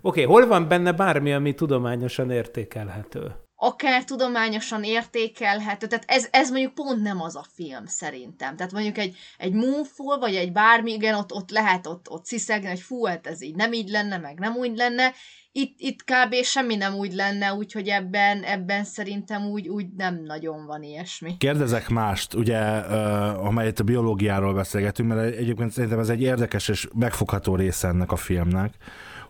oké, 0.00 0.22
okay, 0.22 0.24
hol 0.24 0.46
van 0.46 0.68
benne 0.68 0.92
bármi, 0.92 1.32
ami 1.32 1.54
tudományosan 1.54 2.30
értékelhető? 2.30 3.45
Akár 3.56 4.04
tudományosan 4.04 4.84
értékelhető, 4.84 5.86
tehát 5.86 6.04
ez, 6.06 6.28
ez 6.30 6.50
mondjuk 6.50 6.74
pont 6.74 7.02
nem 7.02 7.20
az 7.20 7.36
a 7.36 7.44
film 7.54 7.86
szerintem. 7.86 8.56
Tehát 8.56 8.72
mondjuk 8.72 8.98
egy, 8.98 9.16
egy 9.38 9.52
Moonfall, 9.52 10.18
vagy 10.18 10.34
egy 10.34 10.52
bármi, 10.52 10.92
igen, 10.92 11.14
ott, 11.14 11.32
ott 11.32 11.50
lehet 11.50 11.86
ott, 11.86 12.10
ott 12.10 12.24
sziszegni, 12.24 12.68
hogy 12.68 12.80
fú, 12.80 13.04
hát 13.04 13.26
ez 13.26 13.42
így 13.42 13.54
nem 13.54 13.72
így 13.72 13.88
lenne, 13.88 14.18
meg 14.18 14.38
nem 14.38 14.56
úgy 14.56 14.76
lenne. 14.76 15.12
Itt, 15.52 15.74
itt 15.78 16.04
kb. 16.04 16.34
semmi 16.42 16.76
nem 16.76 16.94
úgy 16.94 17.12
lenne, 17.12 17.54
úgyhogy 17.54 17.88
ebben, 17.88 18.42
ebben 18.42 18.84
szerintem 18.84 19.46
úgy, 19.46 19.68
úgy 19.68 19.86
nem 19.96 20.22
nagyon 20.24 20.66
van 20.66 20.82
ilyesmi. 20.82 21.36
Kérdezek 21.36 21.88
mást, 21.88 22.34
ugye, 22.34 22.58
uh, 22.58 23.46
amelyet 23.46 23.80
a 23.80 23.84
biológiáról 23.84 24.54
beszélgetünk, 24.54 25.08
mert 25.08 25.36
egyébként 25.36 25.70
szerintem 25.70 25.98
ez 25.98 26.08
egy 26.08 26.22
érdekes 26.22 26.68
és 26.68 26.88
megfogható 26.94 27.54
része 27.54 27.88
ennek 27.88 28.12
a 28.12 28.16
filmnek, 28.16 28.74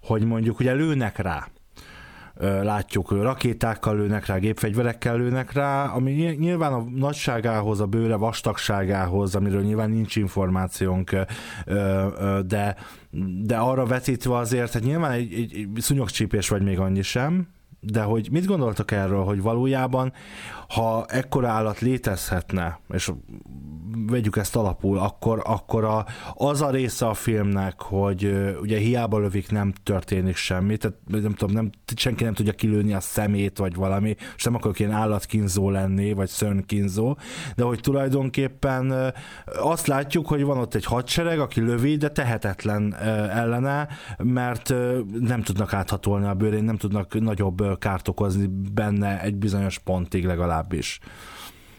hogy 0.03 0.25
mondjuk 0.25 0.59
ugye 0.59 0.73
lőnek 0.73 1.19
rá 1.19 1.49
látjuk, 2.41 3.11
rakétákkal 3.11 3.97
lőnek 3.97 4.27
rá, 4.27 4.37
gépfegyverekkel 4.37 5.17
lőnek 5.17 5.53
rá, 5.53 5.85
ami 5.85 6.11
nyilván 6.39 6.73
a 6.73 6.85
nagyságához, 6.95 7.81
a 7.81 7.87
bőre 7.87 8.17
vastagságához, 8.17 9.35
amiről 9.35 9.63
nyilván 9.63 9.91
nincs 9.91 10.17
információnk, 10.17 11.11
de, 12.47 12.77
de 13.43 13.57
arra 13.57 13.87
vetítve 13.87 14.37
azért, 14.37 14.73
hogy 14.73 14.83
nyilván 14.83 15.11
egy, 15.11 15.33
egy, 15.33 15.53
egy 15.55 15.69
szúnyogcsípés 15.77 16.49
vagy 16.49 16.63
még 16.63 16.79
annyi 16.79 17.03
sem, 17.03 17.49
de 17.93 18.03
hogy 18.03 18.29
mit 18.31 18.47
gondoltak 18.47 18.91
erről, 18.91 19.25
hogy 19.25 19.43
valójában, 19.43 20.13
ha 20.69 21.05
ekkora 21.09 21.49
állat 21.49 21.81
létezhetne, 21.81 22.81
és 22.89 23.11
vegyük 24.07 24.37
ezt 24.37 24.57
alapul, 24.57 24.99
akkor, 24.99 25.43
akkor 25.45 25.85
a, 25.85 26.07
az 26.35 26.63
a 26.63 26.71
része 26.71 27.07
a 27.07 27.15
filmnek, 27.15 27.83
hogy 27.83 28.53
ugye 28.61 28.79
hiába 28.79 29.19
lövik, 29.19 29.51
nem 29.51 29.73
történik 29.83 30.37
semmi, 30.37 30.77
tehát 30.77 30.97
nem 31.07 31.35
tudom, 31.35 31.55
nem, 31.55 31.71
senki 31.97 32.25
nem 32.25 32.35
tudja 32.35 32.53
kilőni 32.53 32.93
a 32.93 33.01
szemét, 33.01 33.59
vagy 33.59 33.75
valami, 33.75 34.17
és 34.37 34.45
nem 34.45 34.55
akarok 34.55 34.79
ilyen 34.79 34.93
állatkínzó 34.93 35.71
lenni, 35.71 36.13
vagy 36.13 36.29
szörnkínzó, 36.29 37.17
de 37.57 37.63
hogy 37.65 37.81
tulajdonképpen 37.81 39.15
azt 39.59 39.87
látjuk, 39.87 40.27
hogy 40.27 40.43
van 40.43 40.59
ott 40.59 40.75
egy 40.75 40.85
hadsereg, 40.85 41.41
aki 41.41 41.61
lövi, 41.61 41.97
de 41.97 42.09
tehetetlen 42.09 42.95
ellene, 43.31 43.89
mert 44.19 44.75
nem 45.21 45.43
tudnak 45.43 45.73
áthatolni 45.73 46.27
a 46.27 46.35
bőrén, 46.35 46.65
nem 46.65 46.77
tudnak 46.77 47.21
nagyobb 47.21 47.76
kárt 47.77 48.09
okozni 48.09 48.47
benne 48.75 49.21
egy 49.21 49.37
bizonyos 49.37 49.79
pontig 49.79 50.25
legalábbis. 50.25 50.99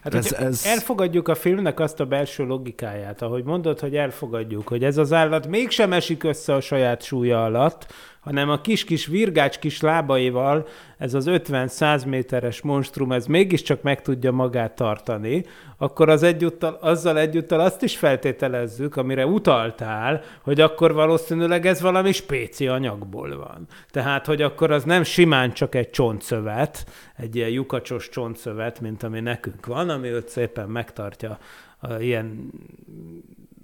Hát, 0.04 0.14
ez, 0.14 0.34
ez... 0.34 0.66
Elfogadjuk 0.66 1.28
a 1.28 1.36
filmnek 1.36 1.80
azt 1.80 2.00
a 2.00 2.06
belső 2.06 2.46
logikáját, 2.46 3.22
ahogy 3.22 3.44
mondod, 3.44 3.80
hogy 3.80 3.96
elfogadjuk, 3.96 4.68
hogy 4.68 4.84
ez 4.84 4.98
az 4.98 5.14
állat 5.14 5.48
mégsem 5.48 5.94
esik 5.94 6.24
össze 6.24 6.54
a 6.54 6.62
saját 6.62 7.02
súlya 7.02 7.44
alatt, 7.44 7.94
hanem 8.28 8.50
a 8.50 8.62
kis-kis 8.62 9.06
virgács 9.06 9.60
kis 9.60 9.82
lábaival 9.82 10.68
ez 10.98 11.14
az 11.14 11.26
50-100 11.30 12.08
méteres 12.08 12.62
monstrum, 12.62 13.12
ez 13.12 13.26
mégiscsak 13.26 13.82
meg 13.82 14.02
tudja 14.02 14.32
magát 14.32 14.76
tartani, 14.76 15.46
akkor 15.78 16.10
az 16.10 16.24
egyúttal, 16.24 16.78
azzal 16.82 17.20
egyúttal 17.20 17.60
azt 17.60 17.84
is 17.84 17.98
feltételezzük, 17.98 18.96
amire 18.96 19.26
utaltál, 19.26 20.22
hogy 20.42 20.62
akkor 20.62 20.94
valószínűleg 20.94 21.66
ez 21.66 21.82
valami 21.82 22.12
spéci 22.12 22.68
anyagból 22.68 23.38
van. 23.38 23.68
Tehát, 23.92 24.26
hogy 24.26 24.42
akkor 24.42 24.72
az 24.72 24.84
nem 24.84 25.04
simán 25.04 25.54
csak 25.54 25.76
egy 25.76 25.90
csontszövet, 25.90 26.86
egy 27.18 27.36
ilyen 27.36 27.50
lyukacsos 27.50 28.10
csontszövet, 28.10 28.80
mint 28.80 29.04
ami 29.04 29.20
nekünk 29.20 29.66
van, 29.66 29.90
ami 29.90 30.08
őt 30.08 30.30
szépen 30.30 30.70
megtartja 30.70 31.38
a, 31.80 31.94
ilyen 31.94 32.52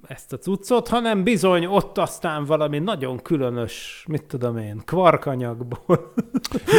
ezt 0.08 0.34
a 0.34 0.38
cuccot, 0.38 0.88
hanem 0.88 1.24
bizony 1.24 1.66
ott 1.66 1.97
aztán 1.97 2.45
valami 2.45 2.80
nagyon 2.80 3.22
különös, 3.22 4.06
mit 4.08 4.24
tudom 4.24 4.58
én, 4.58 4.82
kvarkanyagból. 4.86 6.14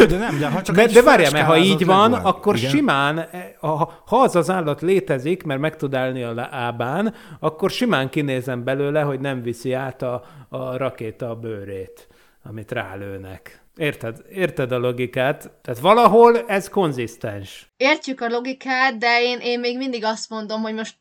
De 0.08 0.18
nem, 0.18 0.38
de 0.38 0.48
ha 0.48 0.62
csak 0.62 0.76
de, 0.76 0.86
de 0.86 1.02
várjál, 1.02 1.30
mert 1.30 1.46
ha 1.46 1.56
így 1.56 1.84
van, 1.84 2.10
legvány. 2.10 2.30
akkor 2.30 2.56
Igen? 2.56 2.70
simán, 2.70 3.28
ha, 3.60 4.02
ha 4.06 4.16
az 4.16 4.36
az 4.36 4.50
állat 4.50 4.80
létezik, 4.80 5.42
mert 5.42 5.60
meg 5.60 5.76
tud 5.76 5.94
állni 5.94 6.22
a 6.22 6.34
lábán, 6.34 7.14
akkor 7.40 7.70
simán 7.70 8.08
kinézem 8.08 8.64
belőle, 8.64 9.00
hogy 9.00 9.20
nem 9.20 9.42
viszi 9.42 9.72
át 9.72 10.02
a, 10.02 10.24
a 10.48 10.76
rakéta 10.76 11.30
a 11.30 11.34
bőrét, 11.34 12.08
amit 12.42 12.72
rálőnek. 12.72 13.62
Érted? 13.76 14.16
Érted 14.30 14.72
a 14.72 14.78
logikát? 14.78 15.50
Tehát 15.62 15.80
valahol 15.80 16.38
ez 16.46 16.68
konzisztens. 16.68 17.72
Értjük 17.76 18.20
a 18.20 18.28
logikát, 18.28 18.98
de 18.98 19.22
én, 19.22 19.38
én 19.40 19.60
még 19.60 19.76
mindig 19.76 20.04
azt 20.04 20.30
mondom, 20.30 20.62
hogy 20.62 20.74
most 20.74 20.96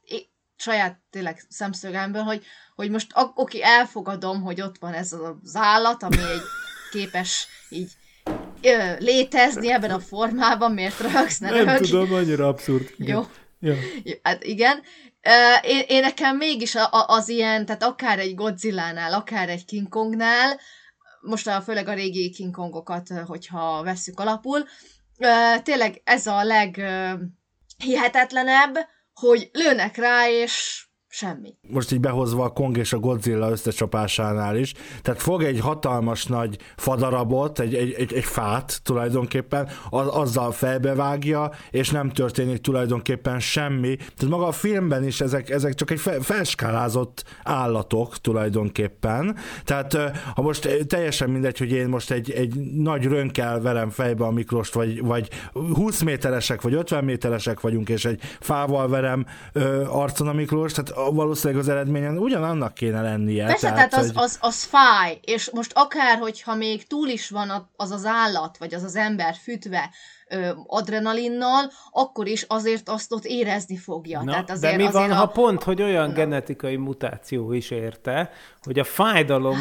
saját 0.64 1.00
tényleg 1.10 1.44
szemszögemből, 1.50 2.22
hogy, 2.22 2.44
hogy 2.76 2.90
most 2.90 3.12
oké, 3.36 3.62
elfogadom, 3.62 4.42
hogy 4.42 4.62
ott 4.62 4.76
van 4.80 4.94
ez 4.94 5.14
az 5.14 5.56
állat, 5.56 6.04
ami 6.04 6.18
egy 6.18 6.42
képes 6.92 7.48
így 7.70 7.92
ö, 8.62 8.96
létezni 8.98 9.72
ebben 9.72 9.92
a 9.92 10.00
formában, 10.00 10.72
miért 10.72 11.00
röhögsz, 11.00 11.38
ne 11.38 11.50
Nem 11.50 11.66
röhögj. 11.66 11.90
tudom, 11.90 12.14
annyira 12.14 12.48
abszurd. 12.48 12.90
Igen. 12.98 13.16
Jó. 13.16 13.28
Jó. 13.60 13.74
Hát 14.24 14.44
igen. 14.44 14.82
Én, 15.62 15.84
én 15.88 16.02
nekem 16.02 16.38
mégis 16.38 16.76
az 16.90 17.30
ilyen, 17.30 17.66
tehát 17.66 17.84
akár 17.84 18.20
egy 18.20 18.36
Godzilla-nál, 18.36 19.14
akár 19.14 19.50
egy 19.50 19.66
King 19.66 19.90
Kongnál, 19.90 20.60
most 21.22 21.48
a, 21.48 21.62
főleg 21.62 21.88
a 21.88 21.94
régi 21.94 22.30
King 22.30 22.56
Kongokat, 22.56 23.08
hogyha 23.26 23.84
vesszük 23.84 24.20
alapul, 24.20 24.66
tényleg 25.64 26.02
ez 26.04 26.28
a 26.28 26.44
leghihetetlenebb, 26.44 28.78
hogy 29.14 29.50
lőnek 29.54 29.96
rá, 29.98 30.30
és 30.30 30.86
semmi. 31.14 31.56
Most 31.70 31.92
így 31.92 32.00
behozva 32.00 32.44
a 32.44 32.50
Kong 32.50 32.78
és 32.78 32.94
a 32.94 33.00
Godzilla 33.00 33.50
összecsapásánál 33.50 34.58
is, 34.58 34.74
tehát 35.02 35.22
fog 35.22 35.44
egy 35.44 35.60
hatalmas 35.60 36.26
nagy 36.26 36.58
fadarabot, 36.76 37.60
egy, 37.60 37.76
egy, 37.76 37.94
egy, 37.94 38.14
egy 38.14 38.24
fát 38.24 38.80
tulajdonképpen, 38.84 39.70
az, 39.90 40.08
azzal 40.08 40.52
felbevágja, 40.52 41.52
és 41.72 41.90
nem 41.90 42.10
történik 42.10 42.62
tulajdonképpen 42.62 43.40
semmi. 43.40 43.96
Tehát 43.96 44.30
maga 44.30 44.48
a 44.48 44.52
filmben 44.52 45.04
is 45.06 45.22
ezek, 45.22 45.50
ezek 45.50 45.74
csak 45.74 45.92
egy 45.92 46.00
fe, 46.00 46.22
felskálázott 46.22 47.24
állatok 47.44 48.18
tulajdonképpen. 48.18 49.36
Tehát 49.64 49.98
ha 50.36 50.42
most 50.42 50.86
teljesen 50.88 51.30
mindegy, 51.30 51.58
hogy 51.58 51.72
én 51.72 51.88
most 51.88 52.12
egy, 52.12 52.32
egy 52.32 52.56
nagy 52.76 53.04
rönkel 53.06 53.62
verem 53.62 53.90
fejbe 53.90 54.26
a 54.26 54.32
Mikrost, 54.32 54.74
vagy, 54.74 55.02
vagy 55.02 55.30
20 55.74 56.02
méteresek, 56.02 56.62
vagy 56.62 56.74
50 56.74 57.04
méteresek 57.04 57.60
vagyunk, 57.60 57.90
és 57.90 58.06
egy 58.06 58.22
fával 58.40 58.88
verem 58.88 59.26
ö, 59.52 59.84
arcon 59.88 60.28
a 60.28 60.34
Miklós, 60.34 60.72
tehát 60.72 61.02
valószínűleg 61.12 61.62
az 61.62 61.70
eredményen 61.70 62.18
ugyanannak 62.18 62.74
kéne 62.74 63.02
lennie. 63.02 63.46
Persze, 63.46 63.72
tehát, 63.72 63.90
tehát 63.90 64.06
az, 64.06 64.12
hogy... 64.12 64.24
az, 64.24 64.38
az 64.42 64.64
fáj, 64.64 65.20
és 65.22 65.50
most 65.52 65.72
akár, 65.76 66.18
hogyha 66.18 66.56
még 66.56 66.88
túl 66.88 67.08
is 67.08 67.30
van 67.30 67.70
az 67.76 67.92
az 67.92 68.06
állat, 68.06 68.58
vagy 68.58 68.74
az 68.74 68.84
az 68.84 68.96
ember 68.96 69.36
fütve 69.36 69.90
ö, 70.30 70.50
adrenalinnal, 70.68 71.72
akkor 71.92 72.28
is 72.28 72.46
azért 72.48 72.90
azt 72.90 73.12
ott 73.12 73.26
érezni 73.26 73.78
fogja. 73.78 74.24
Na, 74.24 74.32
tehát 74.32 74.52
azért, 74.52 74.78
de 74.78 74.84
mi 74.84 74.92
van, 74.92 75.12
a... 75.12 75.16
ha 75.16 75.28
pont, 75.28 75.64
hogy 75.64 75.82
olyan 75.82 76.08
Na. 76.08 76.14
genetikai 76.14 76.76
mutáció 76.76 77.52
is 77.52 77.72
érte, 77.72 78.32
hogy 78.62 78.80
a 78.80 78.84
fájdalom, 78.84 79.58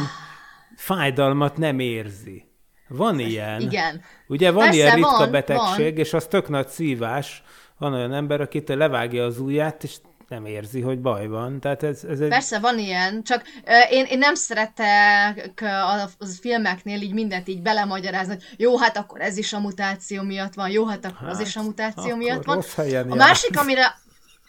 fájdalmat 0.77 1.57
nem 1.57 1.79
érzi. 1.79 2.51
Van 2.89 3.19
ilyen. 3.19 3.61
Igen. 3.61 4.01
Ugye 4.29 4.51
van 4.51 4.63
Persze, 4.63 4.79
ilyen 4.79 4.95
ritka 4.95 5.19
van, 5.19 5.31
betegség, 5.31 5.93
van. 5.93 6.05
és 6.05 6.13
az 6.13 6.27
tök 6.27 6.49
nagy 6.49 6.69
szívás. 6.69 7.43
Van 7.79 7.93
olyan 7.93 8.13
ember, 8.13 8.41
akit 8.41 8.69
levágja 8.69 9.25
az 9.25 9.39
ujját, 9.39 9.85
és 9.85 9.97
nem 10.33 10.47
érzi, 10.47 10.81
hogy 10.81 11.01
baj 11.01 11.27
van. 11.27 11.61
Tehát 11.61 11.83
ez, 11.83 12.05
ez 12.05 12.21
egy... 12.21 12.29
Persze, 12.29 12.59
van 12.59 12.79
ilyen, 12.79 13.23
csak 13.23 13.43
uh, 13.65 13.93
én, 13.93 14.05
én 14.05 14.19
nem 14.19 14.35
szeretek 14.35 15.61
a, 15.61 16.03
a 16.03 16.09
filmeknél 16.41 17.01
így 17.01 17.13
mindent 17.13 17.49
így 17.49 17.63
belemagyarázni, 17.63 18.33
hogy 18.35 18.45
jó, 18.57 18.79
hát 18.79 18.97
akkor 18.97 19.21
ez 19.21 19.37
is 19.37 19.53
a 19.53 19.61
mutáció 19.61 20.23
miatt 20.23 20.55
van, 20.55 20.71
jó, 20.71 20.87
hát 20.87 21.05
akkor 21.05 21.27
hát, 21.27 21.31
az 21.31 21.41
is 21.41 21.57
a 21.57 21.63
mutáció 21.63 22.17
miatt 22.17 22.45
van. 22.45 22.63
A 23.09 23.15
másik, 23.15 23.59
amire 23.59 23.95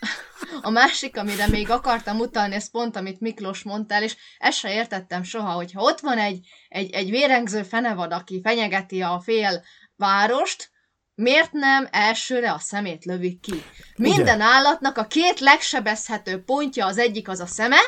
a 0.62 0.70
másik, 0.70 1.18
amire 1.18 1.48
még 1.48 1.70
akartam 1.70 2.20
utalni, 2.20 2.56
ez 2.56 2.72
pont, 2.72 2.96
amit 2.96 3.20
Miklós 3.20 3.64
mondtál, 3.64 4.04
és 4.04 4.16
ezt 4.38 4.58
se 4.58 4.74
értettem 4.74 5.24
soha, 5.24 5.52
hogyha 5.52 5.82
ott 5.82 6.00
van 6.00 6.18
egy, 6.18 6.48
egy, 6.68 6.92
egy 6.92 7.10
vérengző 7.10 7.64
fenevad, 7.64 8.12
aki 8.12 8.42
fenyegeti 8.44 9.02
a 9.02 9.22
fél 9.24 9.64
várost, 9.96 10.72
Miért 11.16 11.52
nem 11.52 11.88
elsőre 11.92 12.52
a 12.52 12.60
szemét 12.60 13.06
lövik 13.06 13.40
ki? 13.40 13.64
Minden 13.96 14.36
Ugye? 14.36 14.46
állatnak 14.46 14.98
a 14.98 15.08
két 15.08 15.40
legsebezhető 15.40 16.44
pontja 16.44 16.86
az 16.86 16.98
egyik 16.98 17.30
az 17.30 17.40
a 17.40 17.46
szeme, 17.46 17.80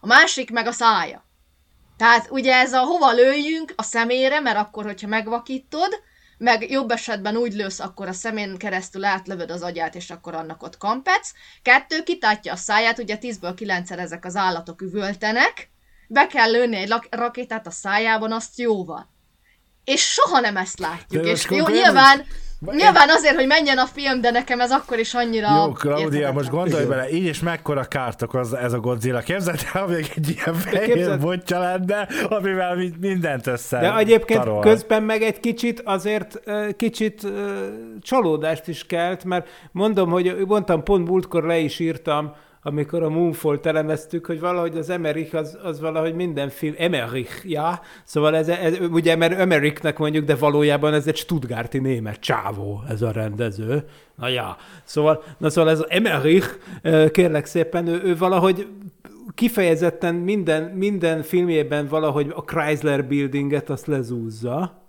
a 0.00 0.06
másik 0.06 0.50
meg 0.50 0.66
a 0.66 0.72
szája. 0.72 1.24
Tehát 1.96 2.30
ugye 2.30 2.54
ez 2.54 2.72
a 2.72 2.80
hova 2.80 3.12
lőjünk 3.12 3.72
a 3.76 3.82
szemére, 3.82 4.40
mert 4.40 4.56
akkor, 4.56 4.84
hogyha 4.84 5.08
megvakítod, 5.08 6.02
meg 6.38 6.70
jobb 6.70 6.90
esetben 6.90 7.36
úgy 7.36 7.52
lősz, 7.52 7.80
akkor 7.80 8.08
a 8.08 8.12
szemén 8.12 8.56
keresztül 8.56 9.04
átlövöd 9.04 9.50
az 9.50 9.62
agyát, 9.62 9.94
és 9.94 10.10
akkor 10.10 10.34
annak 10.34 10.62
ott 10.62 10.76
kampec. 10.78 11.32
Kettő, 11.62 12.02
kitátja 12.02 12.52
a 12.52 12.56
száját, 12.56 12.98
ugye 12.98 13.16
tízből 13.16 13.54
kilencszer 13.54 13.98
ezek 13.98 14.24
az 14.24 14.36
állatok 14.36 14.82
üvöltenek, 14.82 15.70
be 16.08 16.26
kell 16.26 16.50
lőni 16.50 16.76
egy 16.76 16.94
rakétát 17.10 17.66
a 17.66 17.70
szájában, 17.70 18.32
azt 18.32 18.58
jóval. 18.58 19.14
És 19.84 20.12
soha 20.12 20.40
nem 20.40 20.56
ezt 20.56 20.78
látjuk. 20.78 21.22
De 21.22 21.30
és 21.30 21.46
jó, 21.50 21.68
nyilván... 21.68 22.26
Nyilván 22.60 23.08
azért, 23.08 23.34
hogy 23.34 23.46
menjen 23.46 23.78
a 23.78 23.86
film, 23.86 24.20
de 24.20 24.30
nekem 24.30 24.60
ez 24.60 24.70
akkor 24.70 24.98
is 24.98 25.14
annyira... 25.14 25.48
Jó, 25.56 25.72
Claudia, 25.72 26.32
most 26.32 26.50
gondolj 26.50 26.84
bele, 26.84 27.10
így 27.10 27.24
is 27.24 27.40
mekkora 27.40 27.84
kárt 27.84 28.22
okoz 28.22 28.52
ez 28.52 28.72
a 28.72 28.80
Godzilla. 28.80 29.20
Képzeld 29.20 29.60
el, 29.72 29.86
még 29.86 30.12
egy 30.16 30.28
ilyen 30.28 30.54
fehér 30.54 31.18
botja 31.18 31.58
lenne, 31.58 32.08
amivel 32.28 32.76
mindent 33.00 33.46
össze 33.46 33.78
De 33.78 33.96
egyébként 33.96 34.40
tarol. 34.40 34.60
közben 34.60 35.02
meg 35.02 35.22
egy 35.22 35.40
kicsit 35.40 35.80
azért 35.84 36.40
kicsit 36.76 37.26
csalódást 38.00 38.68
is 38.68 38.86
kelt, 38.86 39.24
mert 39.24 39.48
mondom, 39.72 40.10
hogy 40.10 40.36
mondtam, 40.46 40.82
pont 40.82 41.08
múltkor 41.08 41.44
le 41.44 41.58
is 41.58 41.78
írtam, 41.78 42.34
amikor 42.66 43.02
a 43.02 43.08
Moonfall 43.08 43.58
elemeztük, 43.62 44.26
hogy 44.26 44.40
valahogy 44.40 44.76
az 44.76 44.90
Emerich 44.90 45.34
az, 45.34 45.58
az 45.62 45.80
valahogy 45.80 46.14
minden 46.14 46.48
film, 46.48 46.74
Emerich, 46.78 47.50
ja, 47.50 47.80
szóval 48.04 48.36
ez, 48.36 48.48
ez 48.48 48.76
ugye 48.90 49.16
mert 49.16 49.38
Emerichnek 49.38 49.98
mondjuk, 49.98 50.24
de 50.24 50.34
valójában 50.34 50.94
ez 50.94 51.06
egy 51.06 51.16
Stuttgarti 51.16 51.78
német 51.78 52.20
csávó, 52.20 52.82
ez 52.88 53.02
a 53.02 53.10
rendező. 53.10 53.84
Na 54.14 54.28
ja, 54.28 54.56
szóval, 54.84 55.22
na 55.38 55.50
szóval 55.50 55.70
ez 55.70 55.84
Emerich, 55.88 56.58
kérlek 57.10 57.46
szépen, 57.46 57.86
ő, 57.86 58.00
ő 58.04 58.16
valahogy 58.16 58.66
kifejezetten 59.34 60.14
minden, 60.14 60.62
minden 60.62 61.22
filmjében 61.22 61.86
valahogy 61.86 62.32
a 62.34 62.44
Chrysler 62.44 63.04
Buildinget 63.04 63.70
azt 63.70 63.86
lezúzza, 63.86 64.82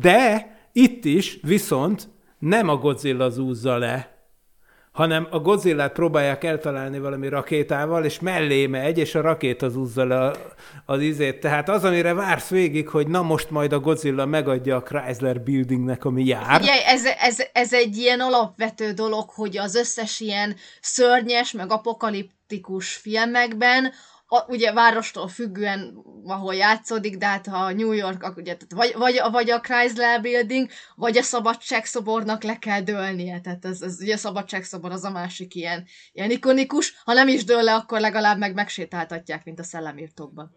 de 0.00 0.48
itt 0.72 1.04
is 1.04 1.38
viszont 1.42 2.08
nem 2.38 2.68
a 2.68 2.76
Godzilla 2.76 3.28
zúzza 3.28 3.78
le, 3.78 4.13
hanem 4.94 5.26
a 5.30 5.38
Godzilla 5.38 5.88
próbálják 5.88 6.44
eltalálni 6.44 6.98
valami 6.98 7.28
rakétával, 7.28 8.04
és 8.04 8.20
mellé 8.20 8.66
megy, 8.66 8.98
és 8.98 9.14
a 9.14 9.20
rakéta 9.20 9.68
zúzza 9.68 10.04
le 10.04 10.32
az 10.86 11.00
izét. 11.00 11.40
Tehát 11.40 11.68
az, 11.68 11.84
amire 11.84 12.12
vársz 12.12 12.48
végig, 12.48 12.88
hogy 12.88 13.06
na 13.06 13.22
most 13.22 13.50
majd 13.50 13.72
a 13.72 13.80
Godzilla 13.80 14.26
megadja 14.26 14.76
a 14.76 14.82
Chrysler 14.82 15.40
Buildingnek, 15.40 16.04
ami 16.04 16.24
jár. 16.24 16.60
Ugye, 16.60 16.86
ez, 16.86 17.04
ez, 17.04 17.38
ez 17.52 17.72
egy 17.72 17.96
ilyen 17.96 18.20
alapvető 18.20 18.92
dolog, 18.92 19.30
hogy 19.30 19.58
az 19.58 19.74
összes 19.74 20.20
ilyen 20.20 20.56
szörnyes, 20.80 21.52
meg 21.52 21.72
apokaliptikus 21.72 22.94
filmekben 22.94 23.92
a, 24.26 24.44
ugye 24.46 24.72
várostól 24.72 25.28
függően, 25.28 25.94
ahol 26.24 26.54
játszódik, 26.54 27.16
de 27.16 27.26
hát 27.26 27.46
ha 27.46 27.72
New 27.72 27.92
York, 27.92 28.32
ugye, 28.36 28.56
tehát 28.56 28.72
vagy, 28.74 28.94
vagy, 28.96 29.20
vagy 29.30 29.50
a 29.50 29.60
Chrysler 29.60 30.20
Building, 30.20 30.68
vagy 30.94 31.16
a 31.16 31.22
Szabadságszobornak 31.22 32.42
le 32.42 32.58
kell 32.58 32.80
dőlnie, 32.80 33.40
tehát 33.40 33.64
ez, 33.64 33.82
ez 33.82 34.00
ugye 34.00 34.14
a 34.14 34.16
Szabadságszobor 34.16 34.90
az 34.90 35.04
a 35.04 35.10
másik 35.10 35.54
ilyen, 35.54 35.84
ilyen 36.12 36.30
ikonikus, 36.30 37.00
ha 37.04 37.12
nem 37.12 37.28
is 37.28 37.44
dől 37.44 37.62
le, 37.62 37.74
akkor 37.74 38.00
legalább 38.00 38.38
meg 38.38 38.54
megsétáltatják, 38.54 39.44
mint 39.44 39.58
a 39.58 39.62
szellemírtókban. 39.62 40.54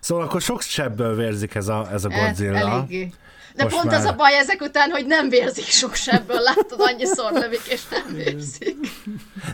Szóval 0.00 0.24
akkor 0.24 0.40
sok 0.40 0.62
sebből 0.62 1.16
vérzik 1.16 1.54
ez 1.54 1.68
a, 1.68 1.88
ez 1.92 2.04
a 2.04 2.08
Godzilla. 2.08 2.58
El, 2.58 2.66
eléggé. 2.66 3.12
De 3.58 3.64
Most 3.64 3.76
pont 3.76 3.90
már... 3.90 4.00
az 4.00 4.04
a 4.04 4.12
baj 4.12 4.36
ezek 4.36 4.60
után, 4.60 4.90
hogy 4.90 5.06
nem 5.06 5.28
vérzik 5.28 5.64
sok 5.64 5.94
sebből, 5.94 6.40
látod, 6.40 6.80
annyiszor 6.80 7.32
lövik, 7.32 7.66
és 7.68 7.80
nem 7.90 8.14
vérzik. 8.14 8.76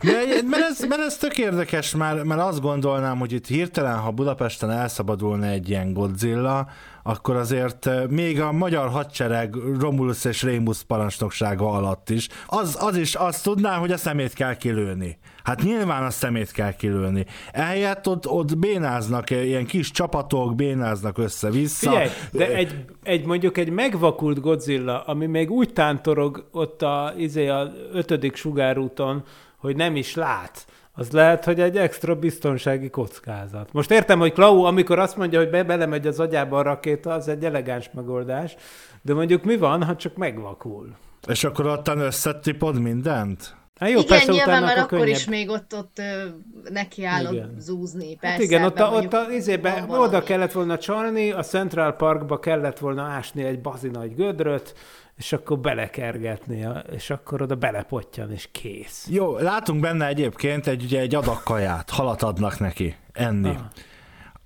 De, 0.03 0.13
mert, 0.45 0.63
ez, 0.63 0.81
mert 0.89 1.03
ez 1.03 1.17
tök 1.17 1.39
érdekes, 1.39 1.95
mert, 1.95 2.25
mert 2.25 2.41
azt 2.41 2.61
gondolnám, 2.61 3.19
hogy 3.19 3.33
itt 3.33 3.47
hirtelen, 3.47 3.97
ha 3.97 4.11
Budapesten 4.11 4.71
elszabadulna 4.71 5.47
egy 5.47 5.69
ilyen 5.69 5.93
Godzilla, 5.93 6.69
akkor 7.07 7.37
azért 7.37 7.87
eh, 7.87 8.07
még 8.09 8.41
a 8.41 8.53
magyar 8.53 8.89
hadsereg 8.89 9.55
Romulus 9.81 10.25
és 10.25 10.43
Rémus 10.43 10.83
parancsnoksága 10.83 11.71
alatt 11.71 12.11
is, 12.11 12.29
az, 12.47 12.77
az 12.81 12.97
is 12.97 13.15
azt 13.15 13.43
tudná, 13.43 13.77
hogy 13.77 13.93
a 13.93 13.97
szemét 13.97 14.33
kell 14.33 14.57
kilőni. 14.57 15.19
Hát 15.43 15.63
nyilván 15.63 16.05
a 16.05 16.11
szemét 16.11 16.51
kell 16.51 16.73
kilőni. 16.73 17.27
Ehelyett 17.53 18.09
ott, 18.09 18.29
ott 18.29 18.59
bénáznak, 18.59 19.31
eh, 19.31 19.47
ilyen 19.47 19.67
kis 19.67 19.91
csapatok 19.91 20.55
bénáznak 20.55 21.19
össze-vissza. 21.19 21.91
Figyelj, 21.91 22.09
de 22.33 22.55
egy, 22.55 22.85
egy 23.03 23.27
mondjuk 23.27 23.57
egy 23.57 23.71
megvakult 23.71 24.41
Godzilla, 24.41 25.03
ami 25.03 25.27
még 25.27 25.51
úgy 25.51 25.73
tántorog 25.73 26.49
ott 26.53 26.83
a, 26.83 27.13
izé, 27.17 27.49
a 27.49 27.73
ötödik 27.93 28.37
sugárúton, 28.37 29.25
hogy 29.57 29.77
nem 29.77 29.97
is 29.97 30.15
lát, 30.15 30.67
az 30.97 31.11
lehet, 31.11 31.45
hogy 31.45 31.61
egy 31.61 31.77
extra 31.77 32.15
biztonsági 32.15 32.91
kockázat. 32.91 33.73
Most 33.73 33.91
értem, 33.91 34.19
hogy 34.19 34.33
Klau, 34.33 34.63
amikor 34.63 34.99
azt 34.99 35.17
mondja, 35.17 35.39
hogy 35.39 35.51
be 35.51 35.63
belemegy 35.63 36.07
az 36.07 36.21
agyába 36.21 36.59
a 36.59 36.63
rakéta, 36.63 37.13
az 37.13 37.29
egy 37.29 37.45
elegáns 37.45 37.91
megoldás, 37.93 38.57
de 39.03 39.15
mondjuk 39.15 39.45
mi 39.45 39.57
van, 39.57 39.85
ha 39.85 39.97
csak 39.97 40.17
megvakul? 40.17 40.97
És 41.27 41.45
akkor 41.45 41.67
ottan 41.67 41.99
összetipod 41.99 42.81
mindent? 42.81 43.57
Hát 43.81 43.91
jó, 43.91 43.97
igen, 43.97 44.09
persze, 44.09 44.33
nyilván, 44.33 44.63
mert 44.63 44.79
akkor 44.79 44.99
könnyebb. 44.99 45.17
is 45.17 45.25
még 45.25 45.49
ott, 45.49 45.75
ott 45.75 45.99
ö, 45.99 46.25
nekiállod 46.71 47.33
Igen. 47.33 47.55
zúzni. 47.59 48.17
Persze, 48.17 48.37
Hát 48.37 48.45
igen, 48.45 48.65
ott, 48.65 48.81
a, 48.81 48.91
ott 48.91 49.13
a, 49.13 49.27
izébe, 49.31 49.85
oda 49.89 50.23
kellett 50.23 50.53
volna 50.53 50.79
csalni, 50.79 51.31
a 51.31 51.43
Central 51.43 51.93
Parkba 51.93 52.39
kellett 52.39 52.79
volna 52.79 53.03
ásni 53.03 53.45
egy 53.45 53.61
bazi 53.61 53.89
nagy 53.89 54.15
gödröt, 54.15 54.75
és 55.17 55.33
akkor 55.33 55.59
belekergetni, 55.59 56.67
és 56.91 57.11
akkor 57.11 57.43
oda 57.43 57.55
belepottyan, 57.55 58.33
és 58.33 58.49
kész. 58.53 59.07
Jó, 59.11 59.39
látunk 59.39 59.81
benne 59.81 60.07
egyébként 60.07 60.67
egy, 60.67 60.83
ugye 60.83 61.01
egy 61.01 61.15
adag 61.15 61.43
kaját, 61.43 61.91
halat 61.91 62.23
adnak 62.23 62.59
neki 62.59 62.97
enni. 63.13 63.49
Ah. 63.49 63.57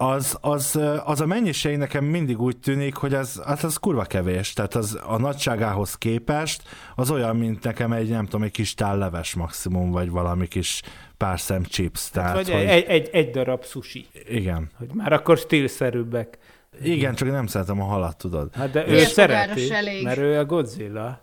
Az, 0.00 0.38
az, 0.40 0.80
az 1.04 1.20
a 1.20 1.26
mennyiség 1.26 1.76
nekem 1.76 2.04
mindig 2.04 2.40
úgy 2.40 2.56
tűnik, 2.56 2.94
hogy 2.94 3.14
az, 3.14 3.42
az, 3.44 3.64
az 3.64 3.76
kurva 3.76 4.02
kevés. 4.04 4.52
Tehát 4.52 4.74
az 4.74 4.98
a 5.06 5.18
nagyságához 5.18 5.94
képest 5.94 6.62
az 6.96 7.10
olyan, 7.10 7.36
mint 7.36 7.62
nekem 7.62 7.92
egy, 7.92 8.08
nem 8.08 8.24
tudom, 8.24 8.42
egy 8.42 8.50
kis 8.50 8.74
tál 8.74 8.98
leves 8.98 9.34
maximum, 9.34 9.90
vagy 9.90 10.10
valami 10.10 10.48
kis 10.48 10.82
pár 11.16 11.40
szem 11.40 11.62
chips. 11.62 12.10
Tehát, 12.10 12.34
Vagy 12.34 12.50
hogy, 12.50 12.62
egy, 12.62 12.84
egy, 12.84 13.08
egy 13.12 13.30
darab 13.30 13.64
sushi, 13.64 14.06
Igen. 14.28 14.70
hogy 14.78 14.88
már 14.94 15.12
akkor 15.12 15.38
stílszerűbbek. 15.38 16.38
Igen, 16.82 17.14
csak 17.14 17.30
nem 17.30 17.46
szeretem 17.46 17.80
a 17.80 17.84
halat, 17.84 18.16
tudod. 18.16 18.54
Hát 18.54 18.70
de 18.70 18.86
ő 18.88 18.90
Miért 18.90 19.12
szereti, 19.12 19.70
elég? 19.70 20.04
mert 20.04 20.18
ő 20.18 20.38
a 20.38 20.44
Godzilla. 20.44 21.20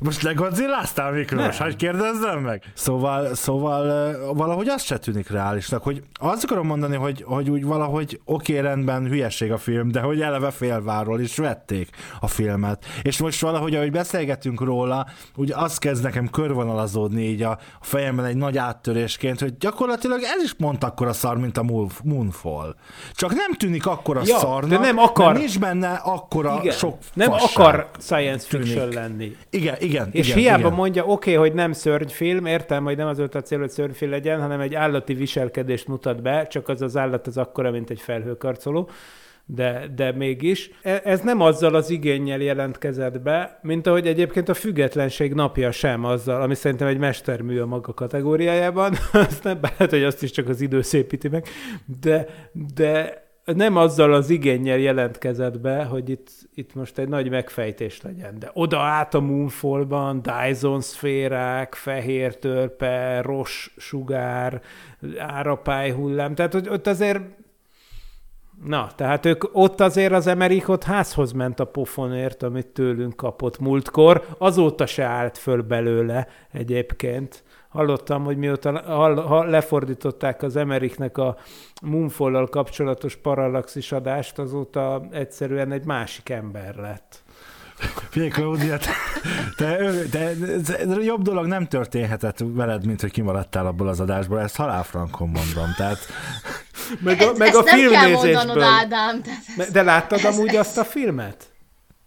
Most 0.00 0.22
legodzilláztál, 0.22 1.12
Miklós? 1.12 1.56
Nem. 1.58 1.66
Hogy 1.66 1.76
kérdezzem 1.76 2.38
meg? 2.38 2.62
Szóval, 2.74 3.34
szóval 3.34 4.34
valahogy 4.34 4.68
az 4.68 4.82
se 4.82 4.98
tűnik 4.98 5.30
reálisnak, 5.30 5.82
hogy 5.82 6.02
azt 6.20 6.44
akarom 6.44 6.66
mondani, 6.66 6.96
hogy, 6.96 7.22
hogy 7.26 7.50
úgy 7.50 7.64
valahogy 7.64 8.20
oké, 8.24 8.58
rendben, 8.58 9.06
hülyeség 9.08 9.52
a 9.52 9.58
film, 9.58 9.90
de 9.90 10.00
hogy 10.00 10.20
eleve 10.20 10.50
félváról 10.50 11.20
is 11.20 11.36
vették 11.36 11.88
a 12.20 12.26
filmet. 12.26 12.84
És 13.02 13.18
most 13.18 13.40
valahogy, 13.40 13.74
ahogy 13.74 13.90
beszélgetünk 13.90 14.60
róla, 14.60 15.06
úgy 15.36 15.52
az 15.52 15.78
kezd 15.78 16.02
nekem 16.02 16.30
körvonalazódni 16.30 17.22
így 17.22 17.42
a, 17.42 17.50
a 17.50 17.58
fejemben 17.84 18.24
egy 18.24 18.36
nagy 18.36 18.58
áttörésként, 18.58 19.40
hogy 19.40 19.56
gyakorlatilag 19.56 20.20
ez 20.22 20.42
is 20.42 20.52
pont 20.52 20.84
akkora 20.84 21.12
szar, 21.12 21.38
mint 21.38 21.58
a 21.58 21.62
Moon- 21.62 22.00
Moonfall. 22.04 22.74
Csak 23.14 23.30
nem 23.34 23.52
tűnik 23.52 23.86
akkora 23.86 24.20
Ja, 24.24 24.38
szarnak, 24.38 24.70
de 24.70 24.78
nem 24.78 24.98
akar- 24.98 25.26
mert 25.26 25.38
nincs 25.38 25.58
benne 25.58 25.92
akkora 25.92 26.58
Igen. 26.62 26.74
sok 26.74 26.98
nem 27.14 27.30
fasság. 27.30 27.50
akar 27.66 27.88
science 28.00 28.46
fiction 28.48 28.90
tűnik. 28.90 29.21
Lenni. 29.22 29.36
Igen, 29.50 29.76
igen. 29.80 30.08
És 30.12 30.26
igen, 30.26 30.38
hiába 30.38 30.58
igen. 30.58 30.72
mondja, 30.72 31.02
oké, 31.02 31.12
okay, 31.12 31.34
hogy 31.34 31.52
nem 31.56 31.72
szörnyfilm, 31.72 32.46
értem, 32.46 32.84
hogy 32.84 32.96
nem 32.96 33.06
az 33.06 33.18
volt 33.18 33.34
a 33.34 33.42
cél, 33.42 33.58
hogy 33.58 33.70
szörnyfilm 33.70 34.10
legyen, 34.10 34.40
hanem 34.40 34.60
egy 34.60 34.74
állati 34.74 35.14
viselkedést 35.14 35.88
mutat 35.88 36.22
be, 36.22 36.46
csak 36.46 36.68
az 36.68 36.82
az 36.82 36.96
állat 36.96 37.26
az 37.26 37.36
akkora, 37.36 37.70
mint 37.70 37.90
egy 37.90 38.00
felhőkarcoló, 38.00 38.90
de, 39.46 39.86
de 39.94 40.12
mégis. 40.12 40.70
E- 40.82 41.00
Ez 41.04 41.20
nem 41.20 41.40
azzal 41.40 41.74
az 41.74 41.90
igényel 41.90 42.40
jelentkezett 42.40 43.20
be, 43.20 43.58
mint 43.62 43.86
ahogy 43.86 44.06
egyébként 44.06 44.48
a 44.48 44.54
függetlenség 44.54 45.34
napja 45.34 45.70
sem 45.70 46.04
azzal, 46.04 46.42
ami 46.42 46.54
szerintem 46.54 46.88
egy 46.88 46.98
mestermű 46.98 47.60
a 47.60 47.66
maga 47.66 47.94
kategóriájában, 47.94 48.92
azt 49.12 49.44
nem 49.44 49.58
lehet, 49.62 49.90
hogy 49.90 50.04
azt 50.04 50.22
is 50.22 50.30
csak 50.30 50.48
az 50.48 50.60
idő 50.60 50.82
szépíti 50.82 51.28
meg, 51.28 51.46
de, 52.00 52.26
de 52.74 53.22
nem 53.44 53.76
azzal 53.76 54.12
az 54.12 54.30
igényel 54.30 54.78
jelentkezett 54.78 55.60
be, 55.60 55.84
hogy 55.84 56.08
itt, 56.08 56.30
itt 56.54 56.74
most 56.74 56.98
egy 56.98 57.08
nagy 57.08 57.30
megfejtés 57.30 58.02
legyen. 58.02 58.38
De 58.38 58.50
oda 58.52 58.80
át 58.80 59.14
a 59.14 59.20
Moonfallban 59.20 60.22
Dyson 60.22 60.80
szférák, 60.80 61.74
fehér 61.74 62.36
törpe, 62.36 63.20
ros 63.20 63.74
sugár, 63.76 64.60
árapály 65.18 65.90
hullám. 65.90 66.34
Tehát, 66.34 66.52
hogy 66.52 66.68
ott 66.68 66.86
azért 66.86 67.20
Na, 68.64 68.90
tehát 68.96 69.26
ők 69.26 69.44
ott 69.52 69.80
azért 69.80 70.12
az 70.12 70.26
Emerichot 70.26 70.84
házhoz 70.84 71.32
ment 71.32 71.60
a 71.60 71.64
pofonért, 71.64 72.42
amit 72.42 72.66
tőlünk 72.66 73.16
kapott 73.16 73.58
múltkor, 73.58 74.26
azóta 74.38 74.86
se 74.86 75.04
állt 75.04 75.38
föl 75.38 75.62
belőle 75.62 76.28
egyébként. 76.52 77.42
Hallottam, 77.72 78.24
hogy 78.24 78.36
mióta 78.36 78.80
ha 79.26 79.44
lefordították 79.44 80.42
az 80.42 80.56
Emerichnek 80.56 81.18
a 81.18 81.36
Moonfall-al 81.82 82.48
kapcsolatos 82.48 83.16
parallaxis 83.16 83.92
adást, 83.92 84.38
azóta 84.38 85.02
egyszerűen 85.10 85.72
egy 85.72 85.84
másik 85.84 86.28
ember 86.28 86.74
lett. 86.74 87.22
Figyelj, 88.10 88.30
Claudia, 88.30 88.78
te, 88.78 88.90
te, 89.56 89.92
te, 90.10 90.32
te, 90.64 90.84
jobb 91.02 91.22
dolog 91.22 91.46
nem 91.46 91.66
történhetett 91.66 92.38
veled, 92.42 92.86
mint 92.86 93.00
hogy 93.00 93.10
kimaradtál 93.10 93.66
abból 93.66 93.88
az 93.88 94.00
adásból, 94.00 94.40
ezt 94.40 94.56
halálfrankon 94.56 95.28
mondom. 95.28 95.74
Tehát 95.76 95.98
Meg 97.00 97.20
a, 97.20 97.24
Ezt, 97.24 97.38
meg 97.38 97.48
ezt 97.48 97.56
a 97.56 97.62
nem 97.62 97.74
kell 97.78 98.10
mondanod, 98.10 98.20
filmnézésből. 98.20 98.62
Ádám. 98.62 99.22
Tehát 99.22 99.42
Me- 99.56 99.70
De 99.70 99.82
láttad 99.82 100.18
Ez- 100.18 100.24
amúgy 100.36 100.48
ez- 100.48 100.56
azt 100.66 100.78
a 100.78 100.84
filmet? 100.84 101.50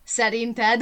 szerinted? 0.03 0.81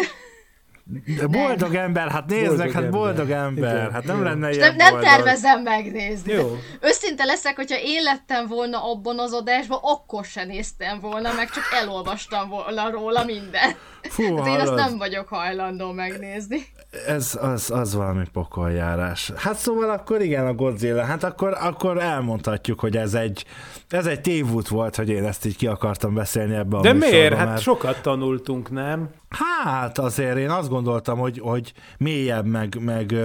De 1.17 1.27
boldog 1.27 1.75
ember, 1.75 2.09
hát 2.11 2.25
nézd 2.29 2.57
meg, 2.57 2.57
Boldog 2.57 2.73
hát 2.73 2.84
ember. 2.84 2.99
boldog 2.99 3.29
ember, 3.29 3.75
Igen. 3.75 3.91
hát 3.91 4.03
nem 4.03 4.17
Jó. 4.17 4.23
lenne 4.23 4.51
ilyen 4.51 4.75
nem, 4.75 4.93
nem 4.93 5.01
tervezem 5.03 5.61
megnézni. 5.61 6.34
Jó. 6.34 6.57
Őszinte 6.81 7.23
leszek, 7.23 7.55
hogyha 7.55 7.77
én 7.81 8.01
lettem 8.03 8.47
volna 8.47 8.91
abban 8.91 9.19
az 9.19 9.34
adásban, 9.34 9.79
akkor 9.81 10.25
se 10.25 10.43
néztem 10.45 10.99
volna, 10.99 11.34
meg 11.36 11.49
csak 11.49 11.63
elolvastam 11.81 12.49
volna 12.49 12.89
róla 12.91 13.23
minden. 13.23 13.71
Fú, 14.01 14.36
Hát 14.38 14.47
én 14.47 14.59
azt 14.59 14.75
nem 14.75 14.97
vagyok 14.97 15.27
hajlandó 15.27 15.91
megnézni. 15.91 16.65
Ez 17.07 17.38
az, 17.41 17.71
az 17.71 17.95
valami 17.95 18.23
pokoljárás. 18.34 19.31
Hát 19.36 19.55
szóval 19.55 19.89
akkor 19.89 20.21
igen, 20.21 20.47
a 20.47 20.53
Godzilla, 20.53 21.03
hát 21.03 21.23
akkor, 21.23 21.57
akkor 21.61 22.01
elmondhatjuk, 22.01 22.79
hogy 22.79 22.97
ez 22.97 23.13
egy, 23.13 23.45
ez 23.89 24.05
egy 24.05 24.21
tévút 24.21 24.67
volt, 24.67 24.95
hogy 24.95 25.09
én 25.09 25.25
ezt 25.25 25.45
így 25.45 25.55
ki 25.55 25.67
akartam 25.67 26.13
beszélni 26.13 26.55
ebbe 26.55 26.77
a 26.77 26.81
De 26.81 26.93
miért? 26.93 27.34
Hát 27.36 27.47
mert- 27.47 27.61
sokat 27.61 28.01
tanultunk, 28.01 28.71
nem? 28.71 29.09
Hát 29.34 29.97
azért 29.97 30.38
én 30.38 30.49
azt 30.49 30.69
gondoltam, 30.69 31.19
hogy, 31.19 31.39
hogy 31.39 31.73
mélyebb, 31.97 32.45
meg, 32.45 32.77
meg 32.79 33.15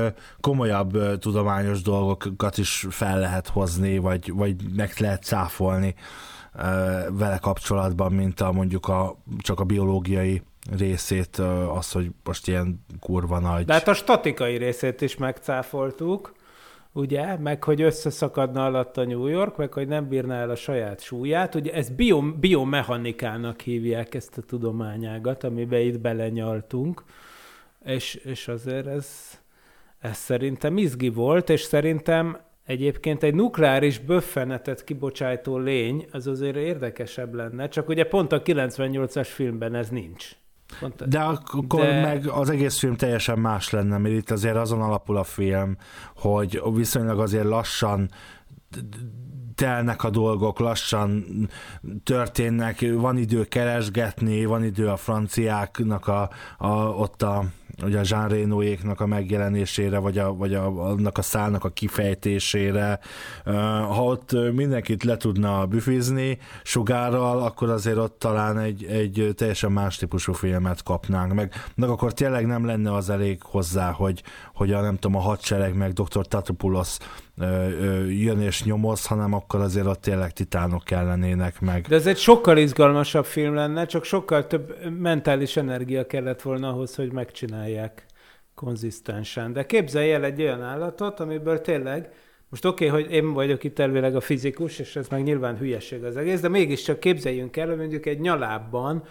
komolyabb 0.41 1.19
tudományos 1.19 1.83
dolgokat 1.83 2.59
is 2.59 2.87
fel 2.91 3.19
lehet 3.19 3.49
hozni, 3.49 3.99
vagy, 3.99 4.33
vagy 4.33 4.57
meg 4.77 4.93
lehet 4.99 5.23
cáfolni 5.23 5.95
vele 7.09 7.39
kapcsolatban, 7.41 8.13
mint 8.13 8.41
a 8.41 8.53
mondjuk 8.53 8.89
a, 8.89 9.17
csak 9.39 9.61
a 9.61 9.65
biológiai 9.65 10.43
részét, 10.77 11.37
az, 11.77 11.93
hogy 11.93 12.11
most 12.25 12.49
ilyen 12.49 12.85
kurva 13.01 13.39
nagy. 13.39 13.65
De 13.65 13.73
hát 13.73 13.89
a 13.89 13.95
statikai 13.95 14.57
részét 14.57 15.01
is 15.01 15.17
megcáfoltuk, 15.17 16.33
ugye? 16.99 17.37
Meg, 17.37 17.65
hogy 17.65 17.83
összeszakadna 17.83 18.65
alatt 18.65 18.97
a 18.97 19.05
New 19.05 19.27
York, 19.27 19.57
meg, 19.57 19.73
hogy 19.73 19.89
nem 19.89 20.09
bírná 20.09 20.41
el 20.41 20.51
a 20.51 20.55
saját 20.55 21.01
súlyát. 21.01 21.55
Ugye 21.55 21.73
ezt 21.73 21.97
bio, 21.97 22.23
biomechanikának 22.33 23.61
hívják 23.61 24.15
ezt 24.15 24.39
a 24.39 24.43
tudományágat, 24.43 25.45
amiben 25.45 25.81
itt 25.81 26.01
belenyaltunk. 26.01 27.05
És, 27.85 28.15
és 28.15 28.49
azért 28.49 28.87
ez, 28.87 29.39
ez 29.99 30.17
szerintem 30.17 30.77
izgi 30.77 31.09
volt, 31.09 31.51
és 31.51 31.61
szerintem 31.61 32.41
egyébként 32.65 33.23
egy 33.23 33.35
nukleáris 33.35 33.99
böffenetet 33.99 34.85
kibocsátó 34.85 35.59
lény, 35.59 36.07
az 36.13 36.27
azért 36.27 36.57
érdekesebb 36.57 37.35
lenne, 37.35 37.69
csak 37.69 37.89
ugye 37.89 38.05
pont 38.05 38.33
a 38.33 38.43
98-as 38.43 39.29
filmben 39.31 39.75
ez 39.75 39.89
nincs. 39.89 40.37
Pont 40.81 41.09
De 41.09 41.21
akkor 41.21 41.81
De- 41.81 41.93
De... 41.93 42.01
meg 42.01 42.27
az 42.27 42.51
egész 42.51 42.79
film 42.79 42.97
teljesen 42.97 43.39
más 43.39 43.71
lenne, 43.71 43.99
mert 43.99 44.15
itt 44.15 44.31
azért 44.31 44.57
azon 44.57 44.83
alapul 44.83 45.17
a 45.17 45.25
film, 45.25 45.77
hogy 46.17 46.63
viszonylag 46.75 47.21
azért 47.21 47.45
lassan 47.45 48.11
telnek 49.55 50.05
a 50.05 50.11
dolgok, 50.11 50.59
lassan 50.59 51.25
történnek, 52.03 52.85
van 52.95 53.17
idő 53.17 53.45
keresgetni, 53.45 54.45
van 54.45 54.65
idő 54.65 54.89
a 54.89 54.97
franciáknak 54.97 56.07
a, 56.07 56.31
a, 56.59 56.71
ott 56.73 57.23
a, 57.23 57.45
ugye 57.83 57.99
a 57.99 58.03
Jean 58.05 58.29
Renoéknak 58.29 59.01
a 59.01 59.07
megjelenésére, 59.07 59.99
vagy, 59.99 60.19
a, 60.19 60.35
vagy 60.35 60.55
a, 60.55 60.91
annak 60.91 61.19
a 61.19 61.23
szálnak 61.23 61.65
a 61.65 61.69
kifejtésére. 61.69 62.99
Ha 63.89 64.05
ott 64.05 64.53
mindenkit 64.53 65.05
le 65.05 65.17
tudna 65.17 65.67
büfizni 65.67 66.39
sugárral, 66.63 67.43
akkor 67.43 67.71
azért 67.71 67.97
ott 67.97 68.19
talán 68.19 68.59
egy, 68.59 68.85
egy 68.85 69.33
teljesen 69.37 69.73
más 69.73 69.97
típusú 69.97 70.33
filmet 70.33 70.83
kapnánk. 70.83 71.35
Meg, 71.35 71.53
meg 71.75 71.89
akkor 71.89 72.13
tényleg 72.13 72.47
nem 72.47 72.67
lenne 72.67 72.95
az 72.95 73.11
elég 73.11 73.43
hozzá, 73.43 73.91
hogy, 73.91 74.23
hogy 74.55 74.73
a 74.73 74.81
nem 74.81 74.95
tudom, 74.95 75.17
a 75.17 75.21
hadsereg 75.21 75.77
meg 75.77 75.93
Dr. 75.93 76.27
Tatopoulos 76.27 76.99
jön 78.09 78.41
és 78.41 78.65
nyomoz, 78.65 79.07
hanem 79.07 79.33
akkor 79.33 79.61
azért 79.61 79.87
ott 79.87 80.01
tényleg 80.01 80.33
titánok 80.33 80.85
kellenének 80.85 81.61
meg. 81.61 81.87
De 81.89 81.95
ez 81.95 82.07
egy 82.07 82.19
sokkal 82.19 82.57
izgalmasabb 82.57 83.25
film 83.25 83.55
lenne, 83.55 83.87
csak 83.87 84.05
sokkal 84.05 84.47
több 84.47 84.75
mentális 84.99 85.57
energia 85.57 86.07
kellett 86.07 86.43
volna 86.43 86.69
ahhoz, 86.69 86.95
hogy 86.95 87.13
megcsinálják 87.69 88.07
konzisztensen. 88.55 89.53
De 89.53 89.67
képzelj 89.67 90.13
el 90.13 90.25
egy 90.25 90.41
olyan 90.41 90.63
állatot, 90.63 91.21
amiből 91.21 91.61
tényleg, 91.61 92.13
most 92.49 92.65
oké, 92.65 92.89
okay, 92.89 93.03
hogy 93.03 93.13
én 93.13 93.33
vagyok 93.33 93.65
itt 93.65 93.79
elvileg 93.79 94.17
a 94.17 94.21
fizikus, 94.21 94.79
és 94.79 94.97
ez 94.97 95.09
meg 95.09 95.23
nyilván 95.23 95.57
hülyeség 95.59 96.05
az 96.05 96.17
egész, 96.17 96.41
de 96.41 96.49
mégiscsak 96.49 97.01
képzeljünk 97.01 97.57
el, 97.57 97.69
hogy 97.69 97.77
mondjuk 97.77 98.07
egy 98.07 98.21
nyalábban, 98.21 99.05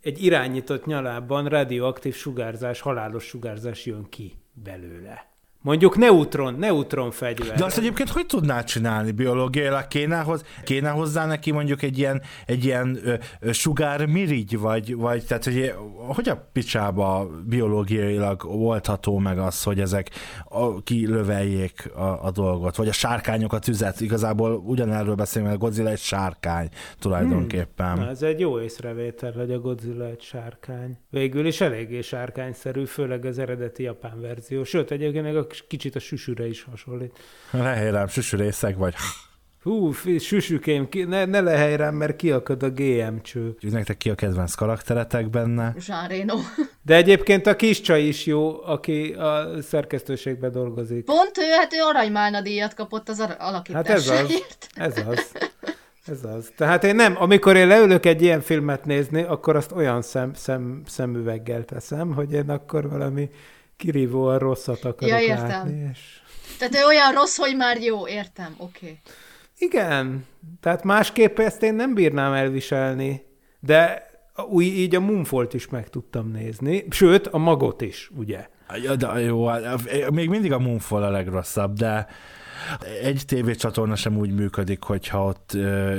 egy 0.00 0.22
irányított 0.22 0.86
nyalábban 0.86 1.48
radioaktív 1.48 2.14
sugárzás, 2.14 2.80
halálos 2.80 3.24
sugárzás 3.24 3.86
jön 3.86 4.08
ki 4.08 4.34
belőle. 4.52 5.35
Mondjuk 5.62 5.96
neutron, 5.96 6.54
neutron 6.54 7.10
fegyver. 7.10 7.56
De 7.56 7.64
azt 7.64 7.78
egyébként 7.78 8.08
hogy 8.08 8.26
tudná 8.26 8.62
csinálni 8.62 9.10
biológiailag? 9.10 9.88
Kéne, 9.88 10.20
hoz, 10.20 10.44
kéne 10.64 10.90
hozzá 10.90 11.26
neki 11.26 11.50
mondjuk 11.50 11.82
egy 11.82 11.98
ilyen, 11.98 12.22
egy 12.46 12.64
ilyen 12.64 12.98
ö, 13.04 13.14
ö, 13.40 13.52
sugár 13.52 14.06
mirigy, 14.06 14.58
vagy, 14.58 14.96
vagy 14.96 15.24
tehát 15.26 15.44
hogy, 15.44 15.74
hogy 15.96 16.28
a 16.28 16.48
picsába 16.52 17.30
biológiailag 17.46 18.44
oldható 18.44 19.18
meg 19.18 19.38
az, 19.38 19.62
hogy 19.62 19.80
ezek 19.80 20.10
a, 20.44 20.82
kilöveljék 20.82 21.90
a, 21.94 22.24
a 22.24 22.30
dolgot, 22.30 22.76
vagy 22.76 22.88
a 22.88 22.92
sárkányok 22.92 23.52
a 23.52 23.58
tüzet, 23.58 24.00
igazából 24.00 24.52
ugyanerről 24.52 25.14
beszélünk, 25.14 25.50
mert 25.50 25.62
a 25.62 25.64
Godzilla 25.64 25.90
egy 25.90 25.98
sárkány 25.98 26.68
tulajdonképpen. 26.98 27.92
Hmm. 27.92 28.04
Na, 28.04 28.08
ez 28.08 28.22
egy 28.22 28.40
jó 28.40 28.60
észrevétel, 28.60 29.32
hogy 29.32 29.52
a 29.52 29.58
Godzilla 29.58 30.06
egy 30.06 30.22
sárkány. 30.22 30.98
Végül 31.10 31.46
is 31.46 31.60
eléggé 31.60 32.00
sárkányszerű, 32.00 32.84
főleg 32.84 33.24
az 33.24 33.38
eredeti 33.38 33.82
japán 33.82 34.20
verzió. 34.20 34.64
Sőt, 34.64 34.90
egyébként 34.90 35.24
meg 35.24 35.36
a 35.36 35.46
kicsit 35.68 35.96
a 35.96 35.98
süsüre 35.98 36.48
is 36.48 36.66
hasonlít. 36.70 37.18
Lehely 37.50 37.90
rám, 37.90 38.06
süsürészek 38.06 38.76
vagy. 38.76 38.94
Hú, 39.62 39.92
süsükém, 40.18 40.88
ne, 41.08 41.24
ne 41.24 41.40
lehely 41.40 41.76
rám, 41.76 41.94
mert 41.94 42.16
kiakad 42.16 42.62
a 42.62 42.70
GM 42.70 43.16
cső. 43.22 43.56
Nektek 43.60 43.96
ki 43.96 44.10
a 44.10 44.14
kedvenc 44.14 44.54
karakteretek 44.54 45.30
benne? 45.30 45.74
Jean 45.86 46.08
Reno. 46.08 46.34
De 46.82 46.94
egyébként 46.94 47.46
a 47.46 47.56
kis 47.56 47.80
csaj 47.80 48.02
is 48.02 48.26
jó, 48.26 48.64
aki 48.64 49.12
a 49.12 49.62
szerkesztőségben 49.62 50.52
dolgozik. 50.52 51.04
Pont 51.04 51.38
ő, 51.38 51.50
hát 51.58 51.72
ő 51.72 51.76
aranymálna 51.82 52.40
díjat 52.40 52.74
kapott 52.74 53.08
az 53.08 53.20
alakításáért. 53.38 54.68
Hát 54.74 54.86
ez 54.86 54.96
az. 54.96 55.06
Ez 55.06 55.06
az. 55.06 55.32
Ez 56.06 56.24
az. 56.24 56.52
Tehát 56.56 56.84
én 56.84 56.94
nem, 56.94 57.16
amikor 57.18 57.56
én 57.56 57.66
leülök 57.66 58.06
egy 58.06 58.22
ilyen 58.22 58.40
filmet 58.40 58.84
nézni, 58.84 59.22
akkor 59.22 59.56
azt 59.56 59.72
olyan 59.72 60.02
szem, 60.02 60.34
szem, 60.34 60.82
szemüveggel 60.86 61.64
teszem, 61.64 62.12
hogy 62.12 62.32
én 62.32 62.50
akkor 62.50 62.88
valami 62.88 63.30
kirívóan 63.76 64.38
rosszat 64.38 64.84
akarok 64.84 65.08
ja, 65.08 65.20
értem. 65.20 65.48
látni. 65.48 65.88
És... 65.92 66.20
Tehát 66.58 66.74
ő 66.74 66.86
olyan 66.86 67.12
rossz, 67.12 67.36
hogy 67.36 67.56
már 67.56 67.82
jó, 67.82 68.08
értem, 68.08 68.54
oké. 68.56 68.86
Okay. 68.86 68.98
Igen, 69.58 70.26
tehát 70.60 70.84
másképp 70.84 71.38
ezt 71.38 71.62
én 71.62 71.74
nem 71.74 71.94
bírnám 71.94 72.32
elviselni, 72.32 73.24
de 73.60 74.10
új, 74.48 74.64
így 74.64 74.94
a 74.94 75.00
Mumfolt 75.00 75.54
is 75.54 75.68
meg 75.68 75.88
tudtam 75.88 76.30
nézni, 76.30 76.84
sőt, 76.90 77.26
a 77.26 77.38
magot 77.38 77.80
is, 77.80 78.10
ugye? 78.16 78.46
Ja, 78.82 78.96
de 78.96 79.20
jó, 79.20 79.46
hát, 79.46 80.10
még 80.10 80.28
mindig 80.28 80.52
a 80.52 80.58
Moonfall 80.58 81.02
a 81.02 81.10
legrosszabb, 81.10 81.72
de 81.72 82.06
egy 83.02 83.22
tévécsatorna 83.26 83.96
sem 83.96 84.16
úgy 84.16 84.34
működik, 84.34 84.82
hogyha 84.82 85.24
ott 85.24 85.52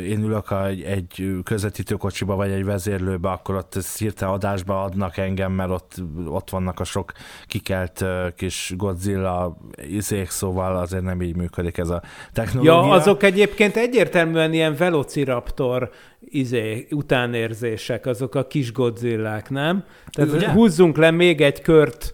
én 0.03 0.23
ülök 0.23 0.51
egy, 0.67 0.81
egy 0.81 1.35
közvetítőkocsiba 1.43 2.35
vagy 2.35 2.51
egy 2.51 2.65
vezérlőbe, 2.65 3.29
akkor 3.29 3.55
ott 3.55 3.77
hirtelen 3.97 4.33
adásba 4.33 4.83
adnak 4.83 5.17
engem, 5.17 5.51
mert 5.51 5.69
ott, 5.69 5.93
ott 6.25 6.49
vannak 6.49 6.79
a 6.79 6.83
sok 6.83 7.11
kikelt 7.45 8.05
kis 8.35 8.73
Godzilla 8.77 9.57
izék, 9.87 10.29
szóval 10.29 10.77
azért 10.77 11.03
nem 11.03 11.21
így 11.21 11.35
működik 11.35 11.77
ez 11.77 11.89
a 11.89 12.01
technológia. 12.33 12.71
Ja, 12.71 12.91
azok 12.91 13.23
egyébként 13.23 13.75
egyértelműen 13.75 14.53
ilyen 14.53 14.75
Velociraptor 14.75 15.91
izé, 16.19 16.87
utánérzések, 16.91 18.05
azok 18.05 18.35
a 18.35 18.47
kis 18.47 18.71
Godzillák, 18.71 19.49
nem? 19.49 19.83
Tehát 20.11 20.33
Ugye? 20.33 20.49
húzzunk 20.49 20.97
le 20.97 21.11
még 21.11 21.41
egy 21.41 21.61
kört, 21.61 22.11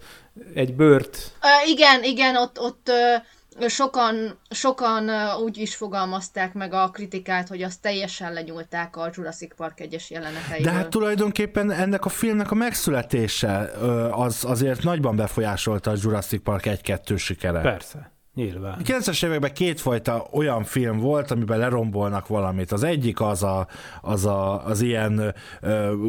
egy 0.54 0.74
bőrt. 0.74 1.32
Uh, 1.42 1.70
igen, 1.70 2.02
igen, 2.02 2.36
ott, 2.36 2.58
ott 2.60 2.88
uh 2.88 3.22
sokan, 3.66 4.38
sokan 4.50 5.10
úgy 5.42 5.58
is 5.58 5.76
fogalmazták 5.76 6.52
meg 6.52 6.72
a 6.72 6.90
kritikát, 6.90 7.48
hogy 7.48 7.62
azt 7.62 7.80
teljesen 7.80 8.32
lenyúlták 8.32 8.96
a 8.96 9.10
Jurassic 9.14 9.54
Park 9.56 9.80
egyes 9.80 10.10
jeleneteiből. 10.10 10.72
De 10.72 10.78
hát 10.78 10.88
tulajdonképpen 10.88 11.70
ennek 11.70 12.04
a 12.04 12.08
filmnek 12.08 12.50
a 12.50 12.54
megszületése 12.54 13.70
az 14.10 14.44
azért 14.44 14.82
nagyban 14.82 15.16
befolyásolta 15.16 15.90
a 15.90 15.94
Jurassic 16.02 16.42
Park 16.42 16.64
1-2 16.66 17.18
sikere. 17.18 17.60
Persze. 17.60 18.12
Nyilván. 18.34 18.72
A 18.72 18.82
90-es 18.82 19.24
években 19.24 19.54
kétfajta 19.54 20.26
olyan 20.32 20.64
film 20.64 20.98
volt, 20.98 21.30
amiben 21.30 21.58
lerombolnak 21.58 22.26
valamit. 22.26 22.72
Az 22.72 22.82
egyik 22.82 23.20
az 23.20 23.42
a, 23.42 23.66
az, 24.02 24.26
a, 24.26 24.66
az 24.66 24.80
ilyen 24.80 25.34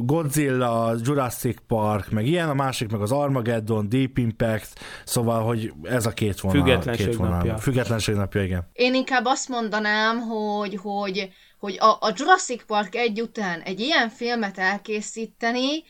Godzilla, 0.03 0.95
Jurassic 1.01 1.57
Park, 1.67 2.09
meg 2.09 2.25
ilyen, 2.27 2.49
a 2.49 2.53
másik 2.53 2.91
meg 2.91 3.01
az 3.01 3.11
Armageddon, 3.11 3.89
Deep 3.89 4.17
Impact, 4.17 4.79
szóval, 5.03 5.43
hogy 5.43 5.73
ez 5.83 6.05
a 6.05 6.11
két 6.11 6.39
vonal. 6.39 6.61
Függetlenség 6.61 7.05
két 7.07 7.15
vonal. 7.15 7.37
napja. 7.37 7.57
Függetlenség 7.57 8.15
napja, 8.15 8.43
igen. 8.43 8.69
Én 8.73 8.93
inkább 8.93 9.25
azt 9.25 9.49
mondanám, 9.49 10.19
hogy, 10.19 10.79
hogy, 10.81 11.29
hogy 11.59 11.77
a, 11.79 11.89
a 11.89 12.13
Jurassic 12.15 12.65
Park 12.65 12.95
egy 12.95 13.21
után 13.21 13.59
egy 13.59 13.79
ilyen 13.79 14.09
filmet 14.09 14.57
elkészíteni, 14.57 15.83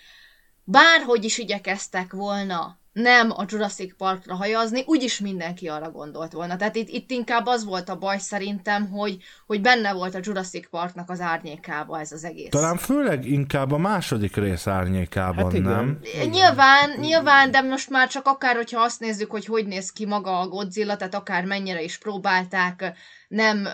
bárhogy 0.64 1.24
is 1.24 1.38
igyekeztek 1.38 2.14
volna 2.14 2.84
nem 2.96 3.32
a 3.32 3.46
Jurassic 3.48 3.96
Parkra 3.98 4.36
hajazni, 4.36 4.84
úgyis 4.86 5.20
mindenki 5.20 5.68
arra 5.68 5.92
gondolt 5.92 6.32
volna. 6.32 6.56
Tehát 6.56 6.76
itt, 6.76 6.90
itt 6.90 7.12
inkább 7.12 7.46
az 7.46 7.66
volt 7.66 7.90
a 7.90 7.98
baj 7.98 8.18
szerintem, 8.18 8.90
hogy, 8.90 9.18
hogy 9.46 9.62
benne 9.62 9.94
volt 9.94 10.16
a 10.16 10.20
Jurassic 10.22 10.70
Parknak 10.70 11.10
az 11.10 11.20
árnyékába 11.20 12.00
ez 12.00 12.12
az 12.12 12.24
egész. 12.24 12.50
Talán 12.50 12.78
főleg 12.78 13.26
inkább 13.26 13.72
a 13.72 13.78
második 13.78 14.36
rész 14.36 14.68
árnyékában, 14.68 15.44
hát 15.44 15.54
igen. 15.54 15.72
nem? 15.72 16.00
Nyilván, 16.30 16.90
nyilván, 17.00 17.52
de 17.52 17.62
most 17.62 17.90
már 17.90 18.08
csak 18.08 18.26
akár, 18.26 18.56
hogyha 18.56 18.82
azt 18.82 19.00
nézzük, 19.00 19.32
hogy 19.32 19.46
hogy 19.46 19.68
néz 19.68 19.92
ki 19.92 20.06
maga 20.06 20.40
a 20.40 20.48
Godzilla, 20.48 20.96
tehát 20.96 21.16
akár 21.16 21.46
mennyire 21.46 21.82
is 21.82 21.98
próbálták 21.98 22.94
nem 23.28 23.68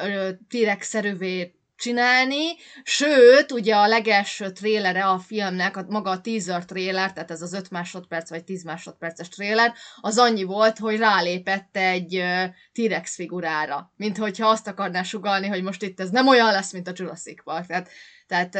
T-rex-szerűvé 0.50 1.61
csinálni, 1.82 2.56
sőt, 2.84 3.52
ugye 3.52 3.76
a 3.76 3.88
legelső 3.88 4.52
trélere 4.52 5.06
a 5.06 5.20
filmnek, 5.20 5.78
a, 5.78 5.86
maga 5.88 6.10
a 6.10 6.22
teaser 6.22 6.66
tréler, 6.66 7.14
tehát 7.14 7.32
ez 7.32 7.42
az 7.42 7.54
5 7.54 7.70
másodperc 7.70 8.30
vagy 8.30 8.44
10 8.44 8.64
másodperces 8.64 9.30
tréler, 9.30 9.74
az 10.02 10.18
annyi 10.18 10.44
volt, 10.44 10.78
hogy 10.78 10.98
rálépett 10.98 11.78
egy 11.78 12.18
uh, 12.18 12.44
T-rex 12.74 13.16
figurára, 13.16 13.92
mint 13.96 14.18
hogyha 14.18 14.48
azt 14.48 14.68
akarná 14.68 15.04
sugalni, 15.04 15.48
hogy 15.48 15.64
most 15.64 15.84
itt 15.84 16.00
ez 16.00 16.10
nem 16.10 16.28
olyan 16.28 16.52
lesz, 16.52 16.74
mint 16.74 16.88
a 16.88 16.94
Jurassic 16.96 17.44
Park. 17.44 17.66
Tehát 17.66 17.90
tehát, 18.32 18.52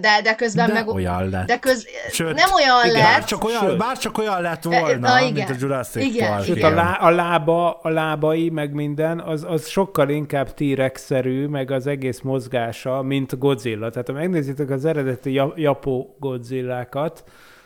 de, 0.00 0.20
de 0.22 0.34
közben 0.34 0.66
de 0.66 0.72
meg... 0.72 0.88
olyan 0.88 1.28
lett. 1.28 1.46
De 1.46 1.58
köz, 1.58 1.86
Sőt, 2.10 2.34
nem 2.34 2.48
olyan 2.54 2.84
igen, 2.84 2.92
lett. 2.92 3.02
Bár 3.02 3.24
csak 3.24 3.44
olyan, 3.44 3.78
bár 3.78 3.98
csak 3.98 4.18
olyan 4.18 4.42
lett 4.42 4.62
volna, 4.62 5.12
a, 5.12 5.20
igen, 5.20 5.32
mint 5.32 5.50
a 5.50 5.54
Jurassic 5.58 6.02
igen, 6.02 6.30
Park. 6.30 6.44
Sőt, 6.44 6.62
a, 6.62 6.70
lá, 6.70 6.92
a, 6.92 7.10
lába, 7.10 7.78
a 7.82 7.88
lábai, 7.88 8.50
meg 8.50 8.72
minden, 8.72 9.20
az, 9.20 9.44
az 9.48 9.66
sokkal 9.66 10.08
inkább 10.08 10.54
T-rex-szerű, 10.54 11.46
meg 11.46 11.70
az 11.70 11.86
egész 11.86 12.20
mozgása, 12.20 13.02
mint 13.02 13.38
Godzilla. 13.38 13.90
Tehát 13.90 14.06
ha 14.06 14.12
megnézitek 14.12 14.70
az 14.70 14.84
eredeti 14.84 15.40
Japó 15.54 16.16
Godzillákat, 16.18 17.24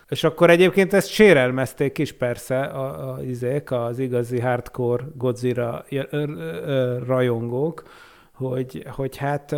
és 0.09 0.25
akkor 0.25 0.51
egyébként 0.51 0.93
ezt 0.93 1.09
sérelmezték 1.09 1.99
is 1.99 2.13
persze 2.13 2.61
a, 2.61 3.13
a, 3.13 3.23
izék, 3.23 3.71
az 3.71 3.99
igazi 3.99 4.41
hardcore 4.41 5.05
Godzilla 5.15 5.85
rajongók, 7.07 7.83
hogy, 8.33 8.87
hogy 8.91 9.17
hát 9.17 9.57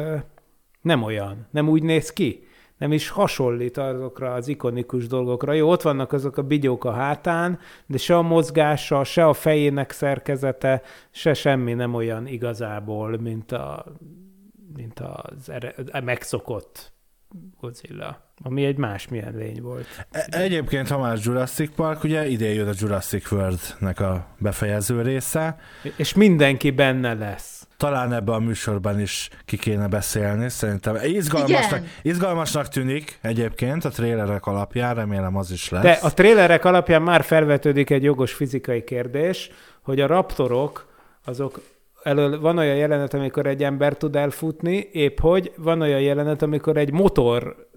nem 0.84 1.02
olyan, 1.02 1.46
nem 1.50 1.68
úgy 1.68 1.82
néz 1.82 2.12
ki, 2.12 2.46
nem 2.78 2.92
is 2.92 3.08
hasonlít 3.08 3.76
azokra 3.76 4.32
az 4.32 4.48
ikonikus 4.48 5.06
dolgokra. 5.06 5.52
Jó, 5.52 5.70
ott 5.70 5.82
vannak 5.82 6.12
azok 6.12 6.36
a 6.36 6.42
bigyók 6.42 6.84
a 6.84 6.92
hátán, 6.92 7.58
de 7.86 7.98
se 7.98 8.16
a 8.16 8.22
mozgása, 8.22 9.04
se 9.04 9.26
a 9.26 9.32
fejének 9.32 9.90
szerkezete, 9.90 10.82
se 11.10 11.34
semmi 11.34 11.72
nem 11.74 11.94
olyan 11.94 12.26
igazából, 12.26 13.18
mint, 13.18 13.52
a, 13.52 13.84
mint 14.76 15.00
az 15.00 15.48
ere, 15.48 15.74
a 15.92 16.00
megszokott 16.00 16.92
Godzilla, 17.60 18.32
ami 18.42 18.64
egy 18.64 18.76
másmilyen 18.76 19.34
lény 19.34 19.62
volt. 19.62 19.86
E- 20.10 20.26
egyébként, 20.30 20.88
ha 20.88 20.98
már 20.98 21.18
Jurassic 21.22 21.74
Park, 21.74 22.04
ugye 22.04 22.26
ide 22.26 22.52
jön 22.52 22.68
a 22.68 22.72
Jurassic 22.78 23.32
World-nek 23.32 24.00
a 24.00 24.26
befejező 24.38 25.02
része. 25.02 25.58
És 25.96 26.14
mindenki 26.14 26.70
benne 26.70 27.14
lesz 27.14 27.63
talán 27.76 28.12
ebben 28.12 28.34
a 28.34 28.38
műsorban 28.38 29.00
is 29.00 29.28
ki 29.44 29.56
kéne 29.56 29.88
beszélni. 29.88 30.48
Szerintem 30.48 30.96
izgalmasnak, 31.02 31.84
izgalmasnak 32.02 32.68
tűnik 32.68 33.18
egyébként 33.20 33.84
a 33.84 33.88
trélerek 33.88 34.46
alapján, 34.46 34.94
remélem 34.94 35.36
az 35.36 35.50
is 35.50 35.68
lesz. 35.68 35.82
De 35.82 35.98
a 36.02 36.14
trélerek 36.14 36.64
alapján 36.64 37.02
már 37.02 37.22
felvetődik 37.24 37.90
egy 37.90 38.02
jogos 38.02 38.32
fizikai 38.32 38.84
kérdés, 38.84 39.50
hogy 39.82 40.00
a 40.00 40.06
raptorok 40.06 40.86
azok 41.24 41.60
elől 42.02 42.40
van 42.40 42.58
olyan 42.58 42.76
jelenet, 42.76 43.14
amikor 43.14 43.46
egy 43.46 43.62
ember 43.62 43.96
tud 43.96 44.16
elfutni, 44.16 44.88
épp 44.92 45.18
hogy 45.20 45.52
van 45.56 45.80
olyan 45.80 46.00
jelenet, 46.00 46.42
amikor 46.42 46.76
egy 46.76 46.92
motor 46.92 47.68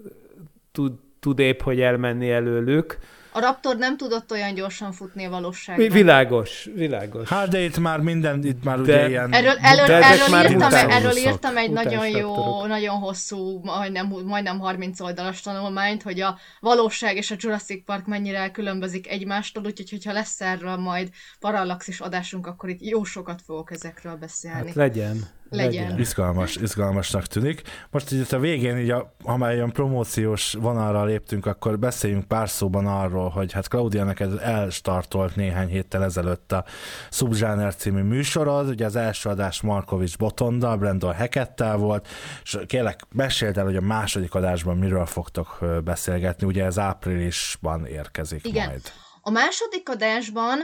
tud, 0.71 0.93
tud 1.19 1.39
épp 1.39 1.61
hogy 1.61 1.81
elmenni 1.81 2.31
előlük, 2.31 2.97
A 3.37 3.39
Raptor 3.39 3.77
nem 3.77 3.97
tudott 3.97 4.31
olyan 4.31 4.53
gyorsan 4.53 4.91
futni 4.91 5.25
a 5.25 5.29
valóságban. 5.29 5.89
Világos, 5.89 6.69
világos. 6.75 7.29
Hát 7.29 7.47
de 7.47 7.59
itt 7.59 7.77
már 7.77 7.99
minden, 7.99 8.43
itt 8.45 8.63
már 8.63 8.75
De- 8.75 8.81
ugye 8.81 9.07
ilyen... 9.09 9.33
Erről, 9.33 9.57
erről, 9.61 9.85
De 9.85 9.93
erről, 9.93 10.27
már 10.29 10.51
írtam, 10.51 10.71
erről 10.73 11.15
írtam 11.15 11.57
egy 11.57 11.71
nagyon 11.71 12.07
jó, 12.07 12.29
Mutánsfaktorok. 12.29 12.67
nagyon 12.67 12.95
hosszú, 12.95 13.59
majdnem, 13.63 14.13
majdnem 14.25 14.59
30 14.59 14.99
oldalas 14.99 15.41
tanulmányt, 15.41 16.03
hogy 16.03 16.21
a 16.21 16.37
valóság 16.59 17.15
és 17.15 17.31
a 17.31 17.35
Jurassic 17.37 17.85
Park 17.85 18.05
mennyire 18.05 18.37
elkülönbözik 18.37 19.07
egymástól, 19.09 19.63
úgyhogy 19.65 19.89
hogyha 19.89 20.11
lesz 20.11 20.41
erről 20.41 20.75
majd 20.75 21.09
parallaxis 21.39 21.99
adásunk, 21.99 22.47
akkor 22.47 22.69
itt 22.69 22.81
jó 22.81 23.03
sokat 23.03 23.41
fogok 23.45 23.71
ezekről 23.71 24.15
beszélni. 24.15 24.65
Hát 24.67 24.75
legyen. 24.75 25.36
Legyen. 25.49 25.99
Izgalmas, 25.99 26.55
izgalmasnak 26.55 27.25
tűnik. 27.25 27.61
Most 27.89 28.11
így 28.11 28.27
a 28.31 28.39
végén, 28.39 28.77
így 28.77 28.89
a, 28.89 29.15
ha 29.23 29.37
már 29.37 29.53
ilyen 29.53 29.71
promóciós 29.71 30.53
vonalra 30.53 31.05
léptünk, 31.05 31.45
akkor 31.45 31.79
beszéljünk 31.79 32.25
pár 32.27 32.49
szóban 32.49 32.87
arról, 32.87 33.29
hogy 33.29 33.51
hát 33.51 33.67
Claudia 33.67 34.03
neked 34.03 34.39
elstartolt 34.41 35.35
néhány 35.35 35.67
héttel 35.67 36.03
ezelőtt 36.03 36.51
a 36.51 36.65
Subzsáner 37.11 37.75
című 37.75 38.01
műsorod, 38.01 38.67
ugye 38.67 38.85
az 38.85 38.95
első 38.95 39.29
adás 39.29 39.61
Markovics 39.61 40.17
Botondal, 40.17 40.77
Brandon 40.77 41.13
Hekettel 41.13 41.77
volt, 41.77 42.07
és 42.43 42.57
kérlek, 42.65 42.99
meséld 43.11 43.57
el, 43.57 43.63
hogy 43.63 43.75
a 43.75 43.81
második 43.81 44.33
adásban 44.33 44.77
miről 44.77 45.05
fogtok 45.05 45.65
beszélgetni, 45.83 46.47
ugye 46.47 46.65
ez 46.65 46.79
áprilisban 46.79 47.85
érkezik 47.85 48.45
Igen. 48.47 48.67
majd. 48.67 48.81
A 49.21 49.29
második 49.29 49.89
adásban 49.89 50.59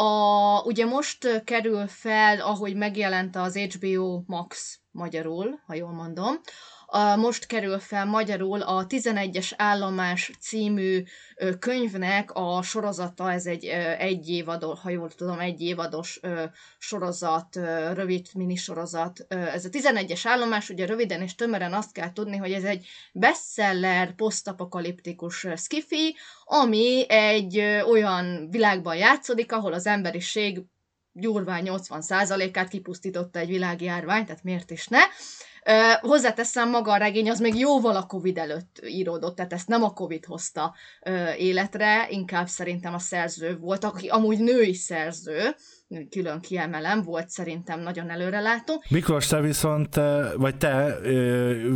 a, 0.00 0.62
ugye 0.62 0.84
most 0.84 1.42
kerül 1.44 1.86
fel, 1.86 2.40
ahogy 2.40 2.76
megjelent 2.76 3.36
az 3.36 3.56
HBO 3.56 4.22
Max 4.26 4.80
magyarul, 4.90 5.60
ha 5.66 5.74
jól 5.74 5.92
mondom, 5.92 6.40
a, 6.90 7.16
most 7.16 7.46
kerül 7.46 7.78
fel 7.78 8.04
magyarul 8.04 8.60
a 8.60 8.86
11-es 8.86 9.52
állomás 9.56 10.30
című 10.40 11.04
könyvnek 11.58 12.30
a 12.32 12.62
sorozata, 12.62 13.32
ez 13.32 13.46
egy 13.46 13.64
egy 13.98 14.28
évados, 14.28 14.80
ha 14.80 14.90
jól 14.90 15.10
tudom, 15.10 15.38
egy 15.38 15.60
évados 15.60 16.20
sorozat, 16.78 17.56
rövid 17.94 18.26
minisorozat. 18.34 19.26
Ez 19.28 19.64
a 19.64 19.68
11-es 19.68 20.20
állomás, 20.24 20.68
ugye 20.68 20.86
röviden 20.86 21.22
és 21.22 21.34
tömören 21.34 21.72
azt 21.72 21.92
kell 21.92 22.12
tudni, 22.12 22.36
hogy 22.36 22.52
ez 22.52 22.64
egy 22.64 22.86
bestseller, 23.12 24.14
posztapokaliptikus 24.14 25.46
skifi, 25.56 26.16
ami 26.44 27.04
egy 27.08 27.58
olyan 27.90 28.48
világban 28.50 28.96
játszódik, 28.96 29.52
ahol 29.52 29.72
az 29.72 29.86
emberiség 29.86 30.62
gyurván 31.18 31.62
80%-át 31.66 32.68
kipusztította 32.68 33.38
egy 33.38 33.48
világjárvány, 33.48 34.24
tehát 34.24 34.44
miért 34.44 34.70
is 34.70 34.86
ne. 34.86 34.98
Ö, 35.64 35.92
hozzáteszem, 36.00 36.70
maga 36.70 36.92
a 36.92 36.96
regény 36.96 37.30
az 37.30 37.40
még 37.40 37.58
jóval 37.58 37.96
a 37.96 38.06
Covid 38.06 38.38
előtt 38.38 38.80
íródott, 38.86 39.36
tehát 39.36 39.52
ezt 39.52 39.68
nem 39.68 39.82
a 39.82 39.92
Covid 39.92 40.24
hozta 40.24 40.74
életre, 41.36 42.06
inkább 42.10 42.46
szerintem 42.46 42.94
a 42.94 42.98
szerző 42.98 43.56
volt, 43.58 43.84
aki 43.84 44.08
amúgy 44.08 44.38
női 44.38 44.74
szerző, 44.74 45.54
külön 46.10 46.40
kiemelem, 46.40 47.02
volt 47.02 47.28
szerintem 47.28 47.80
nagyon 47.80 48.10
előrelátó. 48.10 48.82
Miklós, 48.88 49.26
te 49.26 49.40
viszont, 49.40 49.94
vagy 50.36 50.56
te 50.56 50.96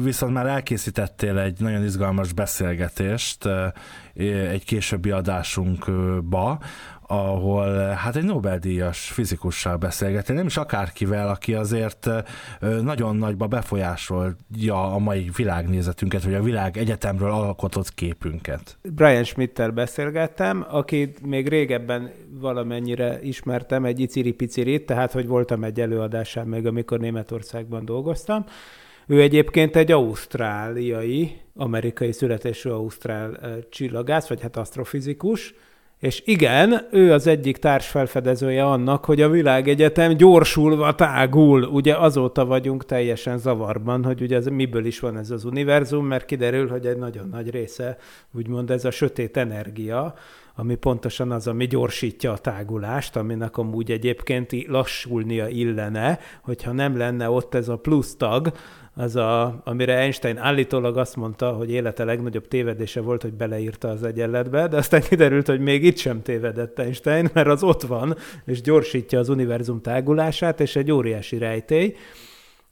viszont 0.03 0.33
már 0.33 0.47
elkészítettél 0.47 1.39
egy 1.39 1.61
nagyon 1.61 1.85
izgalmas 1.85 2.33
beszélgetést 2.33 3.49
egy 4.51 4.65
későbbi 4.65 5.11
adásunkba, 5.11 6.61
ahol 7.13 7.79
hát 7.79 8.17
egy 8.17 8.25
Nobel-díjas 8.25 9.11
fizikussal 9.11 9.77
beszélgettél, 9.77 10.37
nem 10.37 10.47
is 10.47 10.57
akárkivel, 10.57 11.29
aki 11.29 11.55
azért 11.55 12.11
nagyon 12.83 13.17
nagyba 13.17 13.47
befolyásolja 13.47 14.93
a 14.95 14.99
mai 14.99 15.31
világnézetünket, 15.37 16.25
vagy 16.25 16.35
a 16.35 16.43
világ 16.43 16.77
egyetemről 16.77 17.31
alkotott 17.31 17.95
képünket. 17.95 18.79
Brian 18.83 19.25
Schmidt-tel 19.25 19.71
beszélgettem, 19.71 20.67
akit 20.69 21.27
még 21.27 21.49
régebben 21.49 22.11
valamennyire 22.41 23.23
ismertem, 23.23 23.85
egy 23.85 24.01
iciri-picirit, 24.01 24.87
tehát 24.87 25.13
hogy 25.13 25.27
voltam 25.27 25.65
egy 25.65 25.81
előadásán 25.81 26.47
még, 26.47 26.67
amikor 26.67 26.99
Németországban 26.99 27.85
dolgoztam. 27.85 28.45
Ő 29.07 29.21
egyébként 29.21 29.77
egy 29.77 29.93
ausztráliai, 29.93 31.41
amerikai 31.55 32.13
születésű 32.13 32.71
ausztrál 32.71 33.39
csillagász, 33.71 34.29
vagy 34.29 34.41
hát 34.41 34.57
asztrofizikus, 34.57 35.55
és 36.03 36.23
igen, 36.25 36.89
ő 36.91 37.13
az 37.13 37.27
egyik 37.27 37.57
társfelfedezője 37.57 38.65
annak, 38.65 39.05
hogy 39.05 39.21
a 39.21 39.29
világegyetem 39.29 40.17
gyorsulva 40.17 40.95
tágul. 40.95 41.63
Ugye 41.63 41.97
azóta 41.97 42.45
vagyunk 42.45 42.85
teljesen 42.85 43.39
zavarban, 43.39 44.05
hogy 44.05 44.23
ugye 44.23 44.37
ez, 44.37 44.47
miből 44.47 44.85
is 44.85 45.01
van 45.01 45.19
ez 45.19 45.31
az 45.31 45.45
univerzum, 45.45 46.07
mert 46.07 46.25
kiderül, 46.25 46.69
hogy 46.69 46.87
egy 46.87 46.97
nagyon 46.97 47.29
nagy 47.29 47.51
része, 47.51 47.97
úgymond 48.33 48.71
ez 48.71 48.85
a 48.85 48.91
sötét 48.91 49.37
energia, 49.37 50.15
ami 50.55 50.75
pontosan 50.75 51.31
az, 51.31 51.47
ami 51.47 51.67
gyorsítja 51.67 52.33
a 52.33 52.39
tágulást, 52.39 53.17
aminek 53.17 53.57
amúgy 53.57 53.91
egyébként 53.91 54.53
lassulnia 54.67 55.49
illene, 55.49 56.19
hogyha 56.43 56.73
nem 56.73 56.97
lenne 56.97 57.31
ott 57.31 57.55
ez 57.55 57.69
a 57.69 57.77
plusz 57.77 58.17
tag, 58.17 58.53
az 58.95 59.17
a, 59.17 59.61
amire 59.65 59.99
Einstein 59.99 60.39
állítólag 60.39 60.97
azt 60.97 61.17
mondta, 61.17 61.53
hogy 61.53 61.71
élete 61.71 62.05
legnagyobb 62.05 62.49
tévedése 62.49 63.01
volt, 63.01 63.23
hogy 63.23 63.33
beleírta 63.33 63.89
az 63.89 64.03
egyenletbe, 64.03 64.69
de 64.69 64.77
aztán 64.77 65.01
kiderült, 65.01 65.47
hogy 65.47 65.61
még 65.61 65.85
itt 65.85 65.97
sem 65.97 66.23
tévedett 66.23 66.79
Einstein, 66.79 67.31
mert 67.33 67.49
az 67.49 67.63
ott 67.63 67.83
van, 67.83 68.17
és 68.45 68.61
gyorsítja 68.61 69.19
az 69.19 69.29
univerzum 69.29 69.81
tágulását, 69.81 70.61
és 70.61 70.77
egy 70.77 70.91
óriási 70.91 71.39
rejtély. 71.39 71.97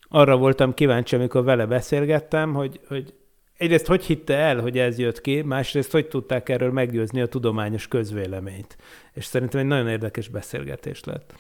Arra 0.09 0.37
voltam 0.37 0.75
kíváncsi, 0.75 1.17
amikor 1.17 1.45
vele 1.45 1.67
beszélgettem, 1.67 2.55
hogy, 2.55 2.81
hogy 2.89 3.15
egyrészt 3.61 3.87
hogy 3.87 4.05
hitte 4.05 4.35
el, 4.35 4.61
hogy 4.61 4.79
ez 4.79 4.99
jött 4.99 5.21
ki, 5.21 5.43
másrészt 5.43 5.93
hogy 5.93 6.09
tudták 6.09 6.49
erről 6.49 6.73
meggyőzni 6.73 7.21
a 7.21 7.27
tudományos 7.27 7.89
közvéleményt. 7.89 8.77
És 9.13 9.25
szerintem 9.25 9.61
egy 9.61 9.67
nagyon 9.67 9.89
érdekes 9.89 10.29
beszélgetés 10.29 11.05
lett. 11.05 11.35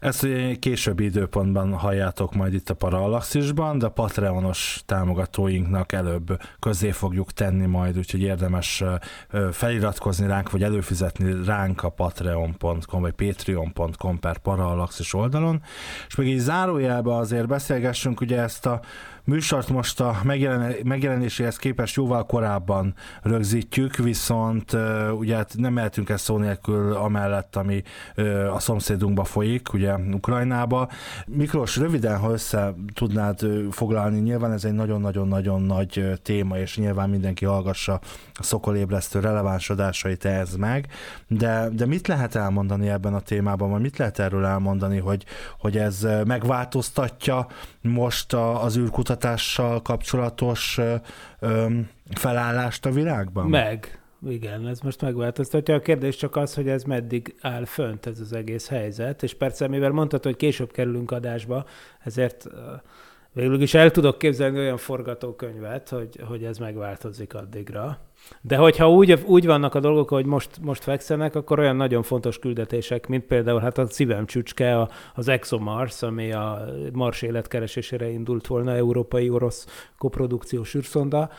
Ezt 0.00 0.22
ugye 0.22 0.54
későbbi 0.54 1.04
időpontban 1.04 1.72
halljátok 1.72 2.34
majd 2.34 2.54
itt 2.54 2.70
a 2.70 2.74
Parallaxisban, 2.74 3.78
de 3.78 3.86
a 3.86 3.90
Patreonos 3.90 4.82
támogatóinknak 4.86 5.92
előbb 5.92 6.40
közé 6.58 6.90
fogjuk 6.90 7.32
tenni 7.32 7.66
majd, 7.66 7.98
úgyhogy 7.98 8.20
érdemes 8.20 8.84
feliratkozni 9.50 10.26
ránk, 10.26 10.50
vagy 10.50 10.62
előfizetni 10.62 11.44
ránk 11.44 11.82
a 11.82 11.88
patreon.com, 11.88 13.00
vagy 13.00 13.12
patreon.com 13.12 14.18
per 14.18 14.38
Parallaxis 14.38 15.14
oldalon. 15.14 15.62
És 16.08 16.14
még 16.14 16.28
így 16.28 16.38
zárójelben 16.38 17.14
azért 17.14 17.46
beszélgessünk, 17.46 18.20
ugye 18.20 18.40
ezt 18.40 18.66
a 18.66 18.80
műsort 19.24 19.68
most 19.68 20.00
a 20.00 20.20
megjelen, 20.24 20.74
megjelenéséhez 20.84 21.56
képest 21.56 21.96
jóval 21.96 22.26
korábban 22.26 22.94
rögzítjük, 23.22 23.96
viszont 23.96 24.76
ugye 25.18 25.36
hát 25.36 25.54
nem 25.56 25.72
mehetünk 25.72 26.08
ezt 26.08 26.24
szó 26.24 26.36
nélkül 26.36 26.92
amellett, 26.92 27.56
ami 27.56 27.82
a 28.52 28.58
szomszédunkba 28.58 29.24
folyik, 29.24 29.72
ugye 29.72 29.94
Ukrajnába. 29.94 30.88
Miklós, 31.26 31.76
röviden, 31.76 32.18
ha 32.18 32.30
össze 32.30 32.74
tudnád 32.94 33.40
foglalni, 33.70 34.20
nyilván 34.20 34.52
ez 34.52 34.64
egy 34.64 34.72
nagyon-nagyon-nagyon 34.72 35.62
nagy 35.62 36.20
téma, 36.22 36.58
és 36.58 36.76
nyilván 36.76 37.10
mindenki 37.10 37.44
hallgassa 37.44 38.00
a 38.34 38.42
szokolébresztő 38.42 39.20
releváns 39.20 39.70
adásait 39.70 40.24
ehhez 40.24 40.56
meg, 40.56 40.86
de, 41.28 41.68
de 41.72 41.86
mit 41.86 42.06
lehet 42.06 42.34
elmondani 42.34 42.88
ebben 42.88 43.14
a 43.14 43.20
témában, 43.20 43.70
vagy 43.70 43.80
mit 43.80 43.98
lehet 43.98 44.18
erről 44.18 44.44
elmondani, 44.44 44.98
hogy, 44.98 45.24
hogy 45.58 45.76
ez 45.76 46.06
megváltoztatja 46.24 47.46
most 47.82 48.32
az 48.32 48.76
űrkutatással 48.76 49.82
kapcsolatos 49.82 50.80
felállást 52.14 52.86
a 52.86 52.90
világban? 52.90 53.48
Meg. 53.48 54.02
Igen, 54.28 54.66
ez 54.66 54.80
most 54.80 55.00
megváltoztatja. 55.00 55.74
A 55.74 55.80
kérdés 55.80 56.16
csak 56.16 56.36
az, 56.36 56.54
hogy 56.54 56.68
ez 56.68 56.82
meddig 56.82 57.34
áll 57.40 57.64
fönt 57.64 58.06
ez 58.06 58.20
az 58.20 58.32
egész 58.32 58.68
helyzet, 58.68 59.22
és 59.22 59.34
persze, 59.34 59.68
mivel 59.68 59.90
mondtad, 59.90 60.22
hogy 60.22 60.36
később 60.36 60.72
kerülünk 60.72 61.10
adásba, 61.10 61.64
ezért 62.04 62.46
végül 63.32 63.60
is 63.60 63.74
el 63.74 63.90
tudok 63.90 64.18
képzelni 64.18 64.58
olyan 64.58 64.76
forgatókönyvet, 64.76 65.88
hogy, 65.88 66.20
hogy 66.28 66.44
ez 66.44 66.58
megváltozik 66.58 67.34
addigra. 67.34 67.98
De 68.40 68.56
hogyha 68.56 68.90
úgy, 68.90 69.22
úgy 69.24 69.46
vannak 69.46 69.74
a 69.74 69.80
dolgok, 69.80 70.08
hogy 70.08 70.26
most, 70.26 70.50
most 70.60 70.82
fekszenek, 70.82 71.34
akkor 71.34 71.58
olyan 71.58 71.76
nagyon 71.76 72.02
fontos 72.02 72.38
küldetések, 72.38 73.06
mint 73.06 73.24
például 73.24 73.60
hát 73.60 73.78
a 73.78 73.86
szívem 73.86 74.26
csücske, 74.26 74.78
a- 74.78 74.88
az 75.14 75.28
ExoMars, 75.28 76.02
ami 76.02 76.32
a 76.32 76.64
Mars 76.92 77.22
életkeresésére 77.22 78.08
indult 78.08 78.46
volna, 78.46 78.74
európai-orosz 78.74 79.88
koprodukciós 79.98 80.74
űrszonda, 80.74 81.30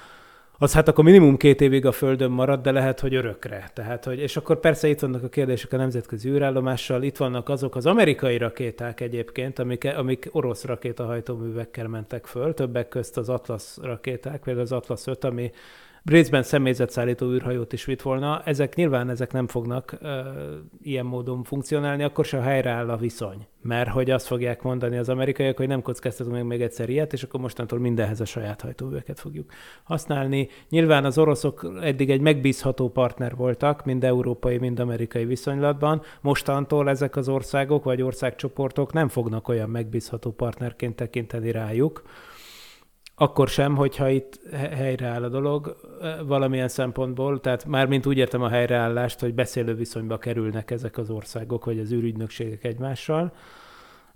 az 0.58 0.74
hát 0.74 0.88
akkor 0.88 1.04
minimum 1.04 1.38
két 1.38 1.62
évig 1.62 1.86
a 1.86 1.92
Földön 1.92 2.32
marad, 2.32 2.62
de 2.62 2.72
lehet, 2.72 3.00
hogy 3.00 3.16
örökre. 3.16 3.72
Tehát, 3.74 4.06
hogy, 4.06 4.20
és 4.20 4.38
akkor 4.38 4.60
persze 4.60 4.88
itt 4.88 5.00
vannak 5.00 5.24
a 5.24 5.30
kérdések 5.30 5.74
a 5.74 5.78
nemzetközi 5.78 6.30
űrállomással, 6.30 7.04
itt 7.04 7.18
vannak 7.18 7.50
azok 7.50 7.76
az 7.76 7.86
amerikai 7.86 8.38
rakéták 8.38 9.00
egyébként, 9.00 9.60
amik, 9.60 9.94
amik 9.98 10.30
orosz 10.32 10.64
rakétahajtóművekkel 10.64 11.88
mentek 11.88 12.26
föl, 12.26 12.54
többek 12.54 12.88
közt 12.88 13.18
az 13.18 13.30
Atlas 13.30 13.78
rakéták, 13.82 14.42
például 14.42 14.66
az 14.66 14.72
Atlas 14.72 15.08
5, 15.08 15.24
ami 15.24 15.52
részben 16.06 16.44
személyzetszállító 16.44 17.32
űrhajót 17.32 17.74
is 17.74 17.86
vitt 17.86 18.02
volna. 18.02 18.42
Ezek 18.46 18.76
nyilván 18.76 19.10
ezek 19.10 19.32
nem 19.32 19.48
fognak 19.48 19.98
ö, 20.02 20.20
ilyen 20.82 21.06
módon 21.06 21.44
funkcionálni, 21.44 22.04
akkor 22.04 22.26
se 22.26 22.42
helyreáll 22.42 22.90
a 22.90 22.98
viszony. 22.98 23.48
Mert 23.62 23.90
hogy 23.90 24.12
azt 24.12 24.28
fogják 24.28 24.62
mondani 24.62 24.98
az 24.98 25.10
amerikaiak, 25.10 25.58
hogy 25.58 25.68
nem 25.68 25.82
kockáztatunk 25.82 26.36
meg 26.36 26.46
még 26.46 26.62
egyszer 26.62 26.90
ilyet, 26.90 27.14
és 27.14 27.24
akkor 27.24 27.40
mostantól 27.40 27.80
mindenhez 27.80 28.20
a 28.20 28.26
saját 28.26 28.62
hajtóműveket 28.62 29.20
fogjuk 29.20 29.52
használni. 29.84 30.48
Nyilván 30.70 31.06
az 31.06 31.18
oroszok 31.18 31.72
eddig 31.82 32.10
egy 32.10 32.22
megbízható 32.22 32.90
partner 32.90 33.36
voltak, 33.36 33.86
mind 33.86 34.04
európai, 34.04 34.58
mind 34.58 34.80
amerikai 34.80 35.26
viszonylatban. 35.26 36.02
Mostantól 36.22 36.90
ezek 36.90 37.16
az 37.16 37.30
országok 37.30 37.84
vagy 37.84 38.02
országcsoportok 38.02 38.94
nem 38.94 39.08
fognak 39.08 39.48
olyan 39.48 39.70
megbízható 39.70 40.32
partnerként 40.32 40.96
tekinteni 40.96 41.52
rájuk, 41.52 42.04
akkor 43.16 43.48
sem, 43.48 43.76
hogyha 43.76 44.10
itt 44.10 44.40
helyreáll 44.52 45.24
a 45.24 45.30
dolog 45.30 45.76
valamilyen 46.26 46.68
szempontból, 46.68 47.40
tehát 47.40 47.66
mármint 47.66 48.06
úgy 48.06 48.18
értem 48.18 48.42
a 48.42 48.50
helyreállást, 48.50 49.20
hogy 49.20 49.34
beszélő 49.34 49.74
viszonyba 49.74 50.18
kerülnek 50.18 50.72
ezek 50.72 50.98
az 50.98 51.10
országok, 51.10 51.66
vagy 51.66 51.80
az 51.80 51.92
űrügynökségek 51.92 52.64
egymással, 52.64 53.34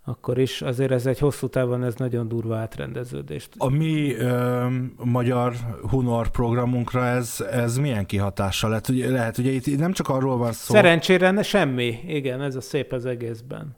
akkor 0.05 0.37
is 0.37 0.61
azért 0.61 0.91
ez 0.91 1.05
egy 1.05 1.19
hosszú 1.19 1.47
távon 1.47 1.83
ez 1.83 1.95
nagyon 1.95 2.27
durva 2.27 2.57
átrendeződést. 2.57 3.49
A 3.57 3.69
mi 3.69 4.15
ö, 4.15 4.65
magyar 5.03 5.53
Hunor 5.89 6.29
programunkra 6.29 7.05
ez, 7.05 7.45
ez 7.51 7.77
milyen 7.77 8.05
kihatással 8.05 8.69
lett? 8.69 8.89
Ugye, 8.89 9.09
lehet, 9.09 9.37
ugye 9.37 9.51
itt 9.51 9.77
nem 9.77 9.91
csak 9.91 10.09
arról 10.09 10.37
van 10.37 10.51
szó... 10.51 10.73
Szerencsére 10.73 11.31
ne 11.31 11.43
semmi, 11.43 11.99
igen, 12.07 12.41
ez 12.41 12.55
a 12.55 12.61
szép 12.61 12.91
az 12.91 13.05
egészben. 13.05 13.75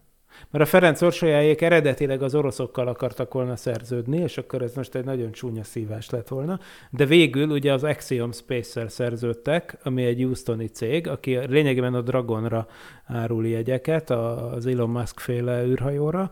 Mert 0.51 0.63
a 0.63 0.67
Ferenc 0.67 1.01
Orsolyáék 1.01 1.61
eredetileg 1.61 2.21
az 2.21 2.35
oroszokkal 2.35 2.87
akartak 2.87 3.33
volna 3.33 3.55
szerződni, 3.55 4.17
és 4.17 4.37
akkor 4.37 4.61
ez 4.61 4.73
most 4.73 4.95
egy 4.95 5.05
nagyon 5.05 5.31
csúnya 5.31 5.63
szívás 5.63 6.09
lett 6.09 6.27
volna, 6.27 6.59
de 6.89 7.05
végül 7.05 7.49
ugye 7.49 7.73
az 7.73 7.83
Axiom 7.83 8.31
Space-szel 8.31 8.87
szerződtek, 8.87 9.77
ami 9.83 10.03
egy 10.03 10.21
Houstoni 10.21 10.67
cég, 10.67 11.07
aki 11.07 11.37
lényegében 11.37 11.93
a 11.93 12.01
Dragonra 12.01 12.67
árul 13.05 13.47
jegyeket, 13.47 14.09
az 14.09 14.65
Elon 14.65 14.89
Musk 14.89 15.19
féle 15.19 15.63
űrhajóra, 15.63 16.31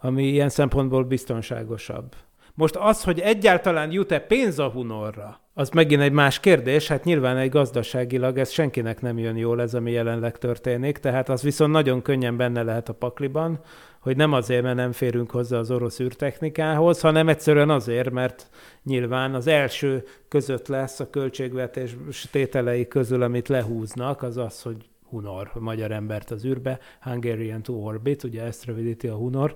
ami 0.00 0.24
ilyen 0.24 0.48
szempontból 0.48 1.04
biztonságosabb. 1.04 2.14
Most 2.54 2.76
az, 2.76 3.04
hogy 3.04 3.20
egyáltalán 3.20 3.92
jut-e 3.92 4.20
pénz 4.20 4.58
a 4.58 4.68
Hunorra, 4.68 5.40
az 5.54 5.70
megint 5.70 6.00
egy 6.00 6.12
más 6.12 6.40
kérdés, 6.40 6.88
hát 6.88 7.04
nyilván 7.04 7.36
egy 7.36 7.50
gazdaságilag 7.50 8.38
ez 8.38 8.50
senkinek 8.50 9.00
nem 9.00 9.18
jön 9.18 9.36
jól 9.36 9.60
ez, 9.60 9.74
ami 9.74 9.90
jelenleg 9.90 10.38
történik, 10.38 10.98
tehát 10.98 11.28
az 11.28 11.42
viszont 11.42 11.72
nagyon 11.72 12.02
könnyen 12.02 12.36
benne 12.36 12.62
lehet 12.62 12.88
a 12.88 12.92
pakliban, 12.92 13.60
hogy 14.00 14.16
nem 14.16 14.32
azért, 14.32 14.62
mert 14.62 14.76
nem 14.76 14.92
férünk 14.92 15.30
hozzá 15.30 15.58
az 15.58 15.70
orosz 15.70 16.00
űrtechnikához, 16.00 17.00
hanem 17.00 17.28
egyszerűen 17.28 17.70
azért, 17.70 18.10
mert 18.10 18.50
nyilván 18.82 19.34
az 19.34 19.46
első 19.46 20.04
között 20.28 20.68
lesz 20.68 21.00
a 21.00 21.10
költségvetés 21.10 21.96
tételei 22.30 22.88
közül, 22.88 23.22
amit 23.22 23.48
lehúznak, 23.48 24.22
az 24.22 24.36
az, 24.36 24.62
hogy 24.62 24.76
Hunor, 25.08 25.50
magyar 25.54 25.90
embert 25.90 26.30
az 26.30 26.44
űrbe, 26.44 26.78
Hungarian 27.00 27.62
to 27.62 27.72
Orbit, 27.72 28.22
ugye 28.22 28.42
ezt 28.42 28.64
rövidíti 28.64 29.08
a 29.08 29.14
Hunor, 29.14 29.54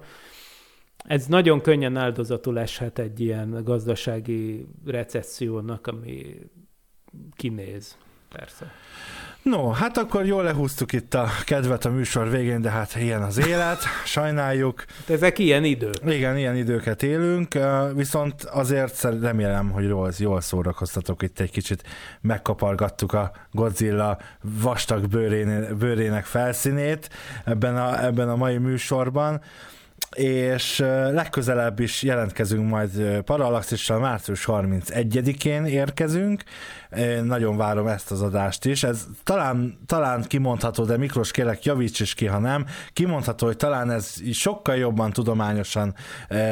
ez 1.06 1.26
nagyon 1.26 1.60
könnyen 1.60 1.96
áldozatul 1.96 2.58
eshet 2.58 2.98
egy 2.98 3.20
ilyen 3.20 3.60
gazdasági 3.64 4.66
recessziónak, 4.86 5.86
ami 5.86 6.36
kinéz, 7.36 7.96
persze. 8.28 8.72
No, 9.42 9.70
hát 9.70 9.96
akkor 9.98 10.24
jól 10.24 10.42
lehúztuk 10.42 10.92
itt 10.92 11.14
a 11.14 11.28
kedvet 11.44 11.84
a 11.84 11.90
műsor 11.90 12.30
végén, 12.30 12.60
de 12.60 12.70
hát 12.70 12.96
ilyen 12.96 13.22
az 13.22 13.46
élet, 13.46 13.78
sajnáljuk. 14.04 14.84
De 15.06 15.14
ezek 15.14 15.38
ilyen 15.38 15.64
idők. 15.64 15.94
Igen, 16.06 16.36
ilyen 16.36 16.56
időket 16.56 17.02
élünk, 17.02 17.58
viszont 17.94 18.42
azért 18.42 19.02
remélem, 19.02 19.70
hogy 19.70 19.84
jól, 19.84 20.12
jól 20.18 20.40
szórakoztatok 20.40 21.22
itt 21.22 21.40
egy 21.40 21.50
kicsit, 21.50 21.82
megkapargattuk 22.20 23.12
a 23.12 23.32
Godzilla 23.52 24.18
vastag 24.42 25.08
bőrén, 25.08 25.78
bőrének 25.78 26.24
felszínét 26.24 27.10
ebben 27.44 27.76
a, 27.76 28.04
ebben 28.04 28.28
a 28.28 28.36
mai 28.36 28.58
műsorban 28.58 29.40
és 30.16 30.78
legközelebb 31.12 31.80
is 31.80 32.02
jelentkezünk 32.02 32.68
majd 32.68 33.20
Parallaxissal, 33.24 33.98
március 33.98 34.44
31-én 34.48 35.64
érkezünk, 35.64 36.42
én 36.96 37.24
nagyon 37.24 37.56
várom 37.56 37.86
ezt 37.86 38.10
az 38.10 38.22
adást 38.22 38.64
is. 38.64 38.82
Ez 38.82 39.06
talán, 39.22 39.78
talán 39.86 40.22
kimondható, 40.22 40.84
de 40.84 40.96
Miklós 40.96 41.30
kérlek 41.30 41.64
javíts 41.64 42.00
is 42.00 42.14
ki, 42.14 42.26
ha 42.26 42.38
nem. 42.38 42.66
Kimondható, 42.92 43.46
hogy 43.46 43.56
talán 43.56 43.90
ez 43.90 44.14
sokkal 44.32 44.76
jobban 44.76 45.12
tudományosan 45.12 45.94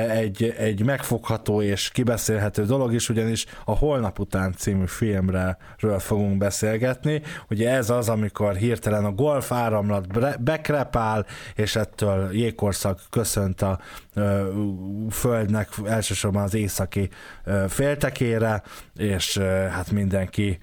egy, 0.09 0.55
egy 0.59 0.85
megfogható 0.85 1.63
és 1.63 1.91
kibeszélhető 1.91 2.65
dolog 2.65 2.93
is, 2.93 3.09
ugyanis 3.09 3.47
a 3.65 3.77
Holnap 3.77 4.19
után 4.19 4.55
című 4.57 4.87
filmről 4.87 5.99
fogunk 5.99 6.39
beszélgetni. 6.39 7.23
Ugye 7.51 7.71
ez 7.71 7.91
az, 7.91 8.09
amikor 8.09 8.55
hirtelen 8.55 9.05
a 9.05 9.13
golf 9.13 9.53
áramlat 9.53 10.43
bekrepál, 10.43 11.27
és 11.55 11.77
ettől 11.77 12.33
jégkorszak 12.33 13.01
köszönt 13.11 13.63
a 13.63 13.79
földnek 15.11 15.69
elsősorban 15.87 16.43
az 16.43 16.55
északi 16.55 17.09
féltekére, 17.69 18.63
és 18.97 19.39
hát 19.71 19.91
mindenki 20.25 20.59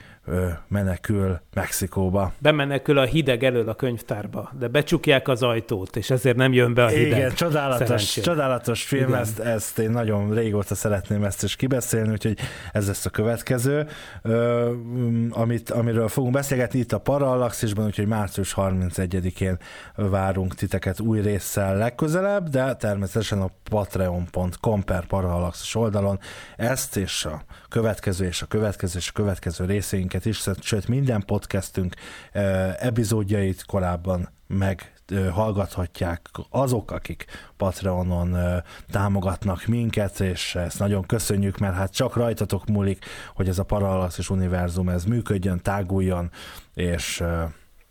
menekül 0.68 1.40
Mexikóba. 1.54 2.34
Bemenekül 2.38 2.98
a 2.98 3.04
hideg 3.04 3.44
elől 3.44 3.70
a 3.70 3.74
könyvtárba, 3.74 4.52
de 4.60 4.68
becsukják 4.68 5.28
az 5.28 5.44
ajtót, 5.44 5.96
és 5.96 6.10
ezért 6.10 6.36
nem 6.36 6.54
jön 6.54 6.74
be 6.74 6.84
a 6.84 6.88
hideg. 6.88 7.18
Igen, 7.18 7.34
csodálatos, 7.34 8.14
csodálatos 8.14 8.84
film, 8.84 9.08
Igen. 9.08 9.20
Ezt, 9.20 9.40
ezt 9.40 9.80
én 9.80 9.90
nagyon 9.90 10.34
régóta 10.34 10.76
szeretném 10.76 11.24
ezt 11.24 11.44
is 11.44 11.56
kibeszélni, 11.56 12.12
úgyhogy 12.12 12.38
ez 12.72 12.88
lesz 12.88 13.06
a 13.06 13.10
következő, 13.10 13.88
amit, 15.30 15.70
amiről 15.70 16.08
fogunk 16.08 16.34
beszélgetni 16.34 16.80
itt 16.80 16.92
a 16.92 16.98
Parallaxisban, 16.98 17.86
úgyhogy 17.86 18.08
március 18.08 18.54
31-én 18.58 19.58
várunk 19.96 20.56
titeket 20.56 21.00
új 21.00 21.22
résszel 21.22 21.78
legközelebb, 21.78 22.50
de 22.50 22.76
természetesen 22.76 23.42
a 23.42 23.50
patreon.com 23.70 24.84
per 24.84 25.06
Parallaxis 25.06 25.76
oldalon 25.76 26.20
ezt 26.58 26.98
és 26.98 27.26
a 27.26 27.42
következő 27.70 28.26
és 28.26 28.42
a 28.42 28.46
következő 28.46 29.00
és 29.00 29.10
a 29.10 29.12
következő 29.14 29.66
részeinket 30.12 30.26
is, 30.26 30.66
sőt 30.66 30.88
minden 30.88 31.24
podcastünk 31.26 31.96
epizódjait 32.80 33.66
korábban 33.66 34.30
meg 34.48 34.94
hallgathatják 35.32 36.30
azok, 36.50 36.92
akik 36.92 37.26
Patreonon 37.58 38.38
támogatnak 38.90 39.66
minket, 39.66 40.20
és 40.20 40.56
ezt 40.56 40.80
nagyon 40.80 41.06
köszönjük, 41.06 41.58
mert 41.58 41.76
hát 41.76 41.94
csak 41.94 42.16
rajtatok 42.16 42.66
múlik, 42.66 43.06
hogy 43.36 43.48
ez 43.48 43.60
a 43.60 43.64
Parallaxis 43.64 44.30
univerzum 44.30 44.90
ez 44.90 45.04
működjön, 45.04 45.62
táguljon, 45.62 46.32
és 46.74 47.24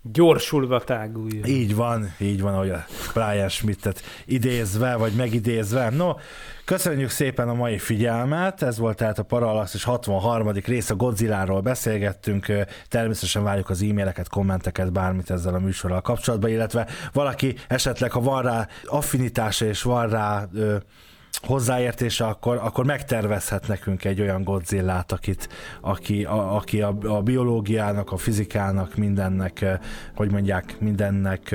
Gyorsulva 0.02 0.80
táguljon. 0.80 1.44
Így 1.44 1.74
van, 1.74 2.14
így 2.18 2.40
van, 2.40 2.54
ahogy 2.54 2.70
a 2.70 2.84
Brian 3.14 3.48
Schmidt-et 3.48 4.02
idézve, 4.26 4.96
vagy 4.96 5.12
megidézve. 5.12 5.90
No, 5.90 6.14
köszönjük 6.64 7.10
szépen 7.10 7.48
a 7.48 7.54
mai 7.54 7.78
figyelmet, 7.78 8.62
ez 8.62 8.78
volt 8.78 8.96
tehát 8.96 9.18
a 9.18 9.22
Parallax 9.22 9.82
63. 9.82 10.50
rész, 10.50 10.90
a 10.90 10.94
Godzilla-ról 10.94 11.60
beszélgettünk, 11.60 12.46
természetesen 12.88 13.42
várjuk 13.42 13.70
az 13.70 13.82
e-maileket, 13.82 14.28
kommenteket, 14.28 14.92
bármit 14.92 15.30
ezzel 15.30 15.54
a 15.54 15.58
műsorral 15.58 16.00
kapcsolatban, 16.00 16.50
illetve 16.50 16.86
valaki 17.12 17.54
esetleg, 17.68 18.10
ha 18.10 18.20
van 18.20 18.42
rá 18.42 18.68
affinitása 18.84 19.66
és 19.66 19.82
van 19.82 20.08
rá 20.08 20.48
ö, 20.54 20.76
hozzáértése, 21.42 22.26
akkor, 22.26 22.56
akkor 22.62 22.84
megtervezhet 22.84 23.68
nekünk 23.68 24.04
egy 24.04 24.20
olyan 24.20 24.44
Godzillát, 24.44 25.12
akit, 25.12 25.48
aki, 25.80 26.24
a, 26.24 26.56
aki 26.56 26.82
a, 26.82 26.96
a 27.02 27.22
biológiának, 27.22 28.12
a 28.12 28.16
fizikának, 28.16 28.96
mindennek, 28.96 29.64
hogy 30.14 30.30
mondják, 30.30 30.76
mindennek 30.80 31.54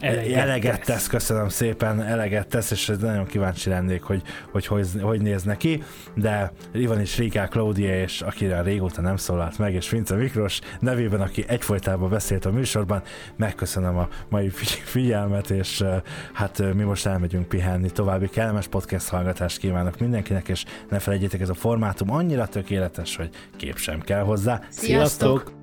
eleget, 0.00 0.36
eleget 0.36 0.84
tesz. 0.84 1.06
köszönöm 1.06 1.48
szépen, 1.48 2.02
eleget 2.02 2.48
tesz, 2.48 2.70
és 2.70 2.92
nagyon 3.00 3.26
kíváncsi 3.26 3.68
lennék, 3.68 4.02
hogy 4.02 4.22
hogy, 4.50 4.66
hogy, 4.66 4.86
hogy 5.00 5.20
néz 5.20 5.42
neki, 5.42 5.82
de 6.14 6.52
Ivan 6.72 7.00
is 7.00 7.16
Rika 7.16 7.46
Claudia, 7.46 8.00
és 8.00 8.20
akire 8.20 8.62
régóta 8.62 9.00
nem 9.00 9.16
szólalt 9.16 9.58
meg, 9.58 9.74
és 9.74 9.90
Vince 9.90 10.14
Miklós 10.14 10.60
nevében, 10.80 11.20
aki 11.20 11.44
egyfolytában 11.46 12.10
beszélt 12.10 12.44
a 12.44 12.50
műsorban, 12.50 13.02
megköszönöm 13.36 13.96
a 13.98 14.08
mai 14.28 14.48
figyelmet, 14.84 15.50
és 15.50 15.84
hát 16.32 16.74
mi 16.74 16.82
most 16.82 17.06
elmegyünk 17.06 17.48
pihenni, 17.48 17.90
további 17.90 18.28
kellemes 18.28 18.66
podcast 18.66 19.08
hallgatást 19.08 19.58
kívánok 19.58 19.98
mindenkinek, 19.98 20.48
és 20.48 20.64
ne 20.88 20.98
felejtjétek, 20.98 21.40
ez 21.40 21.48
a 21.48 21.54
formátum 21.54 22.10
annyira 22.10 22.46
tökéletes, 22.46 23.16
hogy 23.16 23.30
kép 23.56 23.76
sem 23.76 24.00
kell 24.00 24.22
hozzá. 24.22 24.60
Sziasztok! 24.68 25.38
Sziasztok! 25.38 25.59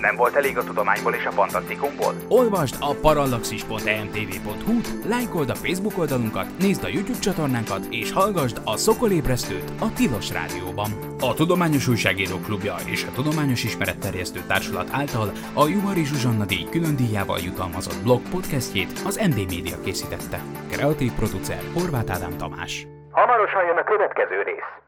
Nem 0.00 0.16
volt 0.16 0.34
elég 0.34 0.58
a 0.58 0.64
tudományból 0.64 1.14
és 1.14 1.24
a 1.24 1.30
fantasztikumból? 1.30 2.14
Olvasd 2.28 2.76
a 2.80 2.94
parallaxis.emtv.hu, 2.94 4.80
lájkold 5.08 5.50
a 5.50 5.54
Facebook 5.54 5.98
oldalunkat, 5.98 6.46
nézd 6.58 6.84
a 6.84 6.88
YouTube 6.88 7.18
csatornánkat, 7.18 7.86
és 7.90 8.12
hallgassd 8.12 8.60
a 8.64 8.76
Szokolébresztőt 8.76 9.72
a 9.80 9.92
Tilos 9.92 10.32
Rádióban. 10.32 10.90
A 11.20 11.34
Tudományos 11.34 11.88
Újságírók 11.88 12.42
Klubja 12.42 12.74
és 12.86 13.04
a 13.04 13.12
Tudományos 13.14 13.64
Ismeretterjesztő 13.64 14.40
Társulat 14.46 14.88
által 14.92 15.32
a 15.54 15.68
Juhari 15.68 16.04
Zsuzsanna 16.04 16.44
díj 16.44 16.66
külön 16.70 16.96
díjával 16.96 17.38
jutalmazott 17.38 18.02
blog 18.02 18.20
podcastjét 18.30 19.02
az 19.04 19.16
MD 19.16 19.36
Media 19.36 19.80
készítette. 19.84 20.40
Kreatív 20.70 21.12
producer 21.12 21.60
Horváth 21.72 22.12
Ádám 22.12 22.36
Tamás. 22.36 22.86
Hamarosan 23.10 23.64
jön 23.64 23.76
a 23.76 23.84
következő 23.84 24.42
rész. 24.42 24.83